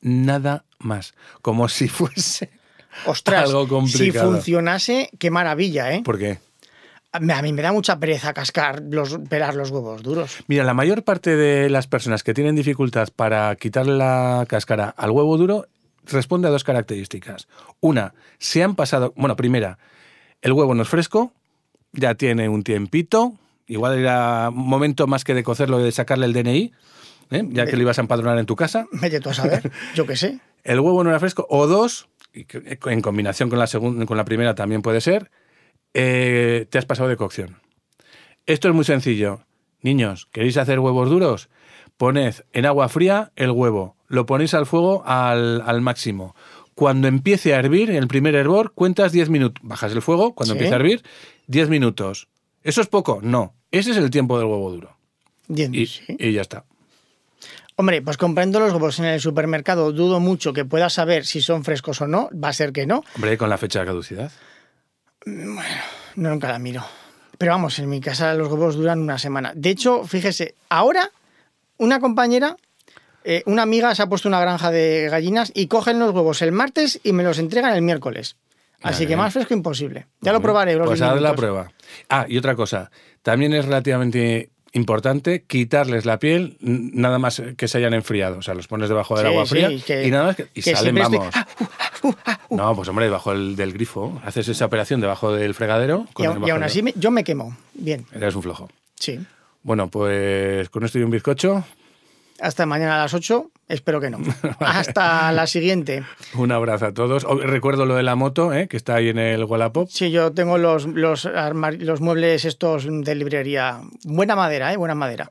Nada 0.00 0.64
más. 0.78 1.14
Como 1.42 1.68
si 1.68 1.88
fuese. 1.88 2.50
Ostras, 3.06 3.50
algo 3.50 3.64
si 3.64 3.68
complicado. 3.68 4.32
funcionase, 4.32 5.10
qué 5.18 5.30
maravilla, 5.30 5.92
¿eh? 5.92 6.02
¿Por 6.04 6.18
qué? 6.18 6.38
A 7.12 7.20
mí 7.40 7.52
me 7.52 7.62
da 7.62 7.72
mucha 7.72 7.98
pereza 7.98 8.34
cascar, 8.34 8.82
los, 8.90 9.18
pelar 9.30 9.54
los 9.54 9.70
huevos 9.70 10.02
duros. 10.02 10.36
Mira, 10.48 10.64
la 10.64 10.74
mayor 10.74 11.02
parte 11.02 11.34
de 11.34 11.70
las 11.70 11.86
personas 11.86 12.22
que 12.22 12.34
tienen 12.34 12.56
dificultad 12.56 13.08
para 13.14 13.54
quitarle 13.56 13.96
la 13.96 14.44
cáscara 14.46 14.90
al 14.96 15.12
huevo 15.12 15.38
duro 15.38 15.66
responde 16.06 16.48
a 16.48 16.50
dos 16.50 16.64
características. 16.64 17.48
Una, 17.80 18.14
se 18.38 18.62
han 18.62 18.74
pasado. 18.74 19.12
Bueno, 19.16 19.36
primera, 19.36 19.78
el 20.42 20.52
huevo 20.52 20.74
no 20.74 20.82
es 20.82 20.88
fresco, 20.88 21.32
ya 21.92 22.14
tiene 22.14 22.48
un 22.48 22.62
tiempito, 22.62 23.34
igual 23.66 23.98
era 23.98 24.50
momento 24.52 25.06
más 25.06 25.24
que 25.24 25.34
de 25.34 25.42
cocerlo, 25.44 25.78
de 25.78 25.92
sacarle 25.92 26.26
el 26.26 26.32
DNI, 26.32 26.72
¿eh? 27.30 27.42
ya 27.50 27.66
que 27.66 27.76
lo 27.76 27.82
ibas 27.82 27.98
a 27.98 28.02
empadronar 28.02 28.38
en 28.38 28.46
tu 28.46 28.56
casa. 28.56 28.86
Vete 28.92 29.20
tú 29.20 29.30
a 29.30 29.34
saber, 29.34 29.70
yo 29.94 30.06
qué 30.06 30.16
sé. 30.16 30.40
El 30.64 30.80
huevo 30.80 31.02
no 31.04 31.10
era 31.10 31.20
fresco. 31.20 31.46
O 31.50 31.66
dos, 31.66 32.08
y 32.32 32.44
que- 32.44 32.78
en 32.86 33.00
combinación 33.00 33.48
con 33.48 33.58
la, 33.58 33.66
segun- 33.66 34.04
con 34.06 34.16
la 34.16 34.24
primera 34.24 34.54
también 34.54 34.82
puede 34.82 35.00
ser, 35.00 35.30
eh, 35.94 36.66
te 36.70 36.78
has 36.78 36.86
pasado 36.86 37.08
de 37.08 37.16
cocción. 37.16 37.60
Esto 38.46 38.68
es 38.68 38.74
muy 38.74 38.84
sencillo. 38.84 39.40
Niños, 39.82 40.28
¿queréis 40.32 40.56
hacer 40.56 40.78
huevos 40.80 41.08
duros? 41.10 41.48
Poned 41.96 42.34
en 42.52 42.66
agua 42.66 42.88
fría 42.88 43.32
el 43.36 43.50
huevo, 43.50 43.95
lo 44.08 44.26
ponéis 44.26 44.54
al 44.54 44.66
fuego 44.66 45.02
al, 45.06 45.62
al 45.66 45.80
máximo. 45.80 46.34
Cuando 46.74 47.08
empiece 47.08 47.54
a 47.54 47.58
hervir, 47.58 47.90
el 47.90 48.06
primer 48.08 48.34
hervor, 48.34 48.72
cuentas 48.74 49.12
10 49.12 49.30
minutos. 49.30 49.62
Bajas 49.66 49.92
el 49.92 50.02
fuego, 50.02 50.34
cuando 50.34 50.52
Sí. 50.54 50.58
empiece 50.58 50.74
a 50.74 50.76
hervir, 50.76 51.02
10 51.46 51.68
minutos. 51.70 52.28
¿Eso 52.62 52.80
es 52.80 52.86
poco? 52.88 53.20
No. 53.22 53.54
Ese 53.70 53.92
es 53.92 53.96
el 53.96 54.10
tiempo 54.10 54.38
del 54.38 54.46
huevo 54.48 54.70
duro. 54.70 54.96
Bien, 55.48 55.74
Y, 55.74 55.86
sí. 55.86 56.02
y 56.18 56.32
ya 56.32 56.42
está. 56.42 56.64
Hombre, 57.76 58.00
pues 58.02 58.16
comprando 58.16 58.58
los 58.58 58.72
huevos 58.72 58.98
en 58.98 59.04
el 59.06 59.20
supermercado, 59.20 59.92
dudo 59.92 60.18
mucho 60.20 60.52
que 60.52 60.64
puedas 60.64 60.94
saber 60.94 61.26
si 61.26 61.40
son 61.42 61.62
frescos 61.64 62.00
o 62.00 62.06
no. 62.06 62.28
Va 62.32 62.48
a 62.48 62.52
ser 62.52 62.72
que 62.72 62.86
no. 62.86 63.04
Hombre, 63.14 63.36
con 63.38 63.50
la 63.50 63.58
fecha 63.58 63.80
de 63.80 63.86
caducidad. 63.86 64.32
No, 65.26 65.60
nunca 66.16 66.48
la 66.48 66.58
miro. 66.58 66.84
Pero 67.38 67.52
vamos, 67.52 67.78
en 67.78 67.88
mi 67.88 68.00
casa 68.00 68.32
los 68.34 68.48
huevos 68.48 68.76
duran 68.76 69.00
una 69.00 69.18
semana. 69.18 69.52
De 69.54 69.70
hecho, 69.70 70.04
fíjese, 70.04 70.54
ahora 70.70 71.10
una 71.76 72.00
compañera, 72.00 72.56
eh, 73.26 73.42
una 73.46 73.62
amiga 73.62 73.94
se 73.94 74.02
ha 74.02 74.08
puesto 74.08 74.28
una 74.28 74.40
granja 74.40 74.70
de 74.70 75.08
gallinas 75.10 75.50
y 75.54 75.66
cogen 75.66 75.98
los 75.98 76.12
huevos 76.14 76.40
el 76.42 76.52
martes 76.52 77.00
y 77.02 77.12
me 77.12 77.22
los 77.24 77.38
entregan 77.38 77.74
el 77.74 77.82
miércoles. 77.82 78.36
Así 78.82 79.04
Vale. 79.04 79.06
que 79.08 79.16
más 79.16 79.32
fresco 79.32 79.52
imposible. 79.54 80.06
Ya 80.20 80.32
lo 80.32 80.40
probaré. 80.40 80.74
los 80.76 80.86
Pues 80.86 81.00
10 81.00 81.10
haz 81.12 81.20
la 81.20 81.34
prueba. 81.34 81.72
Ah, 82.08 82.26
y 82.28 82.38
otra 82.38 82.54
cosa. 82.54 82.90
También 83.22 83.52
es 83.54 83.64
relativamente 83.64 84.50
importante 84.72 85.42
quitarles 85.46 86.04
la 86.04 86.18
piel 86.18 86.56
nada 86.60 87.18
más 87.18 87.42
que 87.56 87.66
se 87.68 87.78
hayan 87.78 87.94
enfriado. 87.94 88.38
O 88.38 88.42
sea, 88.42 88.54
los 88.54 88.68
pones 88.68 88.88
debajo 88.90 89.16
del 89.16 89.26
Sí, 89.26 89.32
agua 89.32 89.44
sí, 89.46 89.50
fría 89.50 89.70
que- 89.86 90.06
y 90.06 90.10
nada 90.10 90.24
más 90.26 90.36
que, 90.36 90.46
y 90.54 90.62
que 90.62 90.74
salen, 90.76 90.94
siempre 90.94 91.02
estoy- 91.04 91.18
vamos. 91.18 92.16
No, 92.50 92.76
pues 92.76 92.88
hombre, 92.88 93.06
debajo 93.06 93.32
del, 93.32 93.56
del 93.56 93.72
grifo. 93.72 94.20
Haces 94.24 94.46
esa 94.48 94.66
operación 94.66 95.00
debajo 95.00 95.32
del 95.32 95.54
fregadero. 95.54 96.06
Y, 96.10 96.12
con 96.12 96.26
aún- 96.26 96.36
el 96.36 96.38
y 96.38 96.42
bajo 96.42 96.52
aún 96.52 96.60
del- 96.60 96.66
así 96.70 96.82
me- 96.82 96.92
yo 96.96 97.10
me 97.10 97.24
quemo. 97.24 97.56
Bien, 97.74 98.04
Eres 98.12 98.34
un 98.36 98.42
flojo. 98.42 98.68
sí. 98.94 99.18
Bueno, 99.62 99.88
pues 99.88 100.68
con 100.68 100.84
esto 100.84 100.98
y 100.98 101.02
un 101.02 101.10
bizcocho, 101.10 101.64
Hasta 102.40 102.66
mañana 102.66 102.96
a 102.96 102.98
las 102.98 103.14
8. 103.14 103.50
Espero 103.68 104.00
que 104.00 104.10
no. 104.10 104.18
Hasta 104.60 105.32
la 105.32 105.46
siguiente. 105.46 106.04
un 106.34 106.52
abrazo 106.52 106.86
a 106.86 106.92
todos. 106.94 107.24
Oh, 107.24 107.36
recuerdo 107.36 107.86
lo 107.86 107.94
de 107.96 108.02
la 108.02 108.14
moto, 108.14 108.52
¿eh? 108.52 108.68
que 108.68 108.76
está 108.76 108.96
ahí 108.96 109.08
en 109.08 109.18
el 109.18 109.44
Wallapop. 109.44 109.88
Sí, 109.90 110.10
yo 110.10 110.32
tengo 110.32 110.58
los, 110.58 110.86
los, 110.86 111.24
los 111.24 112.00
muebles 112.00 112.44
estos 112.44 112.86
de 112.88 113.14
librería. 113.14 113.80
Buena 114.04 114.36
madera, 114.36 114.72
¿eh? 114.72 114.76
Buena 114.76 114.94
madera. 114.94 115.28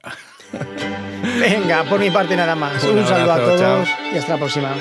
Venga, 1.40 1.84
por 1.86 2.00
mi 2.00 2.10
parte 2.12 2.36
nada 2.36 2.56
más. 2.56 2.84
Un 2.84 3.00
Un, 3.00 3.08
saludo 3.08 3.34
a 3.34 3.38
todos 3.38 3.60
chao. 3.60 3.84
y 4.14 4.18
hasta 4.18 4.34
la 4.34 4.40
próxima. 4.40 4.76